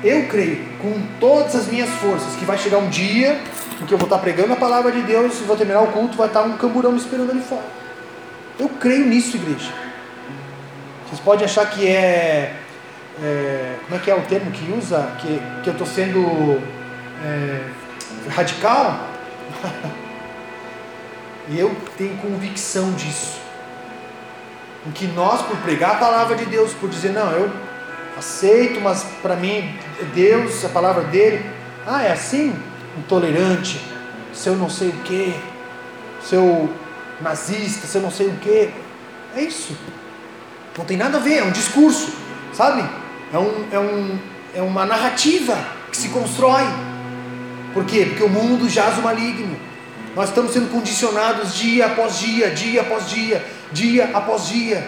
eu 0.04 0.28
creio 0.28 0.66
com 0.80 0.94
todas 1.20 1.56
as 1.56 1.68
minhas 1.68 1.90
forças 1.90 2.36
que 2.36 2.46
vai 2.46 2.58
chegar 2.58 2.78
um 2.78 2.90
dia 2.90 3.40
em 3.82 3.86
que 3.86 3.94
eu 3.94 3.98
vou 3.98 4.06
estar 4.06 4.20
pregando 4.20 4.54
a 4.54 4.56
palavra 4.56 4.92
de 4.92 5.02
Deus 5.02 5.40
e 5.40 5.44
vou 5.44 5.58
terminar 5.58 5.82
o 5.82 5.88
culto, 5.88 6.18
vai 6.18 6.28
estar 6.28 6.44
um 6.44 6.58
camburão 6.58 6.92
me 6.92 6.98
esperando 6.98 7.32
ali 7.32 7.42
fora. 7.42 7.66
Eu 8.60 8.70
creio 8.70 9.06
nisso, 9.06 9.38
igreja. 9.38 9.72
Vocês 11.06 11.20
podem 11.20 11.46
achar 11.46 11.70
que 11.70 11.88
é, 11.88 12.56
é, 13.22 13.76
Como 13.86 14.00
é 14.00 14.04
que 14.04 14.10
é 14.10 14.16
o 14.16 14.22
termo 14.22 14.52
que 14.52 14.72
usa? 14.72 15.12
Que, 15.20 15.40
que 15.64 15.70
eu 15.70 15.74
estou 15.74 15.88
sendo. 15.88 16.62
É, 17.24 17.64
radical. 18.30 19.08
e 21.50 21.60
eu 21.60 21.76
tenho 21.98 22.18
convicção 22.18 22.92
disso. 22.94 23.47
Em 24.88 24.92
que 24.92 25.06
nós, 25.08 25.42
por 25.42 25.58
pregar 25.58 25.96
a 25.96 25.96
palavra 25.96 26.36
de 26.38 26.46
Deus, 26.46 26.74
por 26.74 26.90
dizer, 26.90 27.12
não, 27.12 27.30
eu 27.32 27.52
aceito, 28.18 28.80
mas 28.80 29.04
para 29.22 29.36
mim, 29.36 29.78
Deus, 30.16 30.64
a 30.64 30.70
palavra 30.70 31.04
dele, 31.04 31.46
ah, 31.86 32.04
é 32.04 32.14
assim? 32.14 32.56
Intolerante, 32.98 33.82
seu 34.34 34.56
não 34.56 34.70
sei 34.70 34.90
o 34.90 34.94
que, 35.04 35.36
seu 36.24 36.74
nazista, 37.20 37.86
seu 37.86 38.02
não 38.02 38.10
sei 38.12 38.28
o 38.28 38.38
que. 38.38 38.70
É 39.36 39.42
isso. 39.42 39.76
Não 40.78 40.86
tem 40.86 40.96
nada 40.96 41.18
a 41.18 41.22
ver, 41.22 41.40
é 41.40 41.44
um 41.44 41.52
discurso, 41.52 42.14
sabe? 42.54 42.88
É, 43.34 43.38
um, 43.38 43.68
é, 43.72 43.80
um, 43.80 44.20
é 44.56 44.62
uma 44.62 44.86
narrativa 44.86 45.58
que 45.92 45.98
se 45.98 46.10
constrói. 46.10 46.64
Por 47.74 47.84
quê? 47.84 48.06
Porque 48.06 48.24
o 48.24 48.30
mundo 48.30 48.70
jaz 48.70 48.98
o 48.98 49.02
maligno. 49.02 49.58
Nós 50.18 50.30
estamos 50.30 50.52
sendo 50.52 50.72
condicionados 50.72 51.54
dia 51.54 51.86
após 51.86 52.18
dia, 52.18 52.50
dia 52.50 52.82
após 52.82 53.08
dia, 53.08 53.46
dia 53.72 54.10
após 54.16 54.48
dia. 54.48 54.84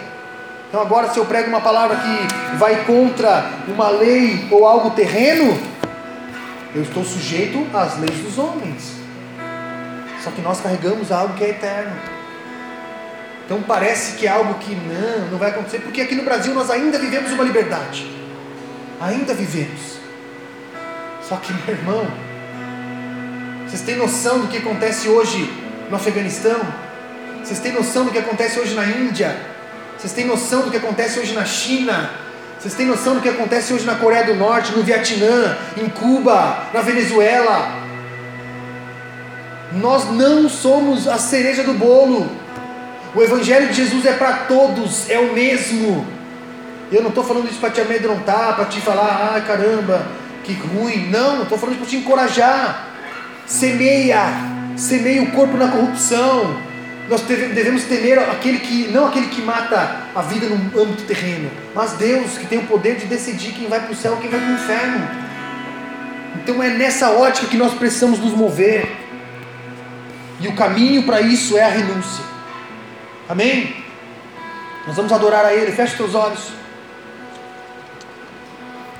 Então 0.68 0.80
agora 0.80 1.08
se 1.08 1.18
eu 1.20 1.24
prego 1.24 1.48
uma 1.48 1.60
palavra 1.60 1.98
que 1.98 2.56
vai 2.56 2.84
contra 2.84 3.48
uma 3.68 3.90
lei 3.90 4.48
ou 4.50 4.66
algo 4.66 4.90
terreno, 4.90 5.56
eu 6.74 6.82
estou 6.82 7.04
sujeito 7.04 7.64
às 7.72 7.96
leis 8.00 8.18
dos 8.18 8.38
homens. 8.38 8.94
Só 10.24 10.32
que 10.32 10.42
nós 10.42 10.60
carregamos 10.60 11.12
algo 11.12 11.34
que 11.34 11.44
é 11.44 11.50
eterno. 11.50 11.96
Então 13.46 13.62
parece 13.62 14.16
que 14.16 14.26
é 14.26 14.30
algo 14.30 14.54
que 14.54 14.74
não, 14.74 15.30
não 15.30 15.38
vai 15.38 15.50
acontecer, 15.50 15.78
porque 15.78 16.00
aqui 16.00 16.16
no 16.16 16.24
Brasil 16.24 16.52
nós 16.52 16.68
ainda 16.72 16.98
vivemos 16.98 17.30
uma 17.30 17.44
liberdade. 17.44 18.04
Ainda 19.00 19.32
vivemos. 19.32 20.00
Só 21.22 21.36
que, 21.36 21.52
meu 21.52 21.76
irmão, 21.76 22.29
vocês 23.70 23.82
têm 23.82 23.94
noção 23.94 24.40
do 24.40 24.48
que 24.48 24.56
acontece 24.56 25.08
hoje 25.08 25.48
no 25.88 25.94
Afeganistão? 25.94 26.58
Vocês 27.40 27.60
têm 27.60 27.70
noção 27.70 28.04
do 28.04 28.10
que 28.10 28.18
acontece 28.18 28.58
hoje 28.58 28.74
na 28.74 28.84
Índia? 28.84 29.36
Vocês 29.96 30.12
têm 30.12 30.24
noção 30.24 30.62
do 30.62 30.72
que 30.72 30.76
acontece 30.76 31.20
hoje 31.20 31.32
na 31.32 31.44
China? 31.44 32.10
Vocês 32.58 32.74
têm 32.74 32.84
noção 32.84 33.14
do 33.14 33.20
que 33.20 33.28
acontece 33.28 33.72
hoje 33.72 33.86
na 33.86 33.94
Coreia 33.94 34.24
do 34.24 34.34
Norte, 34.34 34.72
no 34.72 34.82
Vietnã, 34.82 35.56
em 35.76 35.88
Cuba, 35.88 36.64
na 36.74 36.80
Venezuela? 36.80 37.76
Nós 39.74 40.10
não 40.10 40.48
somos 40.48 41.06
a 41.06 41.16
cereja 41.16 41.62
do 41.62 41.74
bolo. 41.74 42.28
O 43.14 43.22
Evangelho 43.22 43.68
de 43.68 43.74
Jesus 43.74 44.04
é 44.04 44.14
para 44.14 44.32
todos, 44.48 45.08
é 45.08 45.20
o 45.20 45.32
mesmo. 45.32 46.04
Eu 46.90 47.02
não 47.02 47.10
estou 47.10 47.22
falando 47.22 47.48
isso 47.48 47.60
para 47.60 47.70
te 47.70 47.80
amedrontar, 47.80 48.56
para 48.56 48.64
te 48.64 48.80
falar, 48.80 49.36
ah 49.36 49.40
caramba, 49.40 50.08
que 50.42 50.54
ruim. 50.54 51.08
Não, 51.08 51.44
estou 51.44 51.56
falando 51.56 51.78
para 51.78 51.86
te 51.86 51.98
encorajar. 51.98 52.89
Semeia, 53.50 54.26
semeia 54.76 55.24
o 55.24 55.32
corpo 55.32 55.56
na 55.56 55.66
corrupção. 55.66 56.56
Nós 57.08 57.22
devemos 57.22 57.82
temer 57.82 58.16
aquele 58.16 58.60
que, 58.60 58.86
não 58.92 59.08
aquele 59.08 59.26
que 59.26 59.42
mata 59.42 60.02
a 60.14 60.22
vida 60.22 60.46
no 60.46 60.80
âmbito 60.80 61.02
terreno, 61.02 61.50
mas 61.74 61.94
Deus 61.94 62.38
que 62.38 62.46
tem 62.46 62.60
o 62.60 62.66
poder 62.68 62.94
de 62.94 63.06
decidir 63.06 63.52
quem 63.52 63.66
vai 63.66 63.80
para 63.80 63.90
o 63.90 63.96
céu 63.96 64.16
e 64.16 64.20
quem 64.20 64.30
vai 64.30 64.38
para 64.38 64.50
o 64.50 64.54
inferno. 64.54 65.10
Então 66.36 66.62
é 66.62 66.68
nessa 66.68 67.10
ótica 67.10 67.48
que 67.48 67.56
nós 67.56 67.74
precisamos 67.74 68.20
nos 68.20 68.32
mover. 68.34 68.88
E 70.38 70.46
o 70.46 70.54
caminho 70.54 71.02
para 71.02 71.20
isso 71.20 71.58
é 71.58 71.64
a 71.64 71.68
renúncia. 71.68 72.24
Amém? 73.28 73.74
Nós 74.86 74.94
vamos 74.94 75.12
adorar 75.12 75.44
a 75.44 75.52
Ele. 75.52 75.72
Feche 75.72 75.96
teus 75.96 76.14
olhos. 76.14 76.52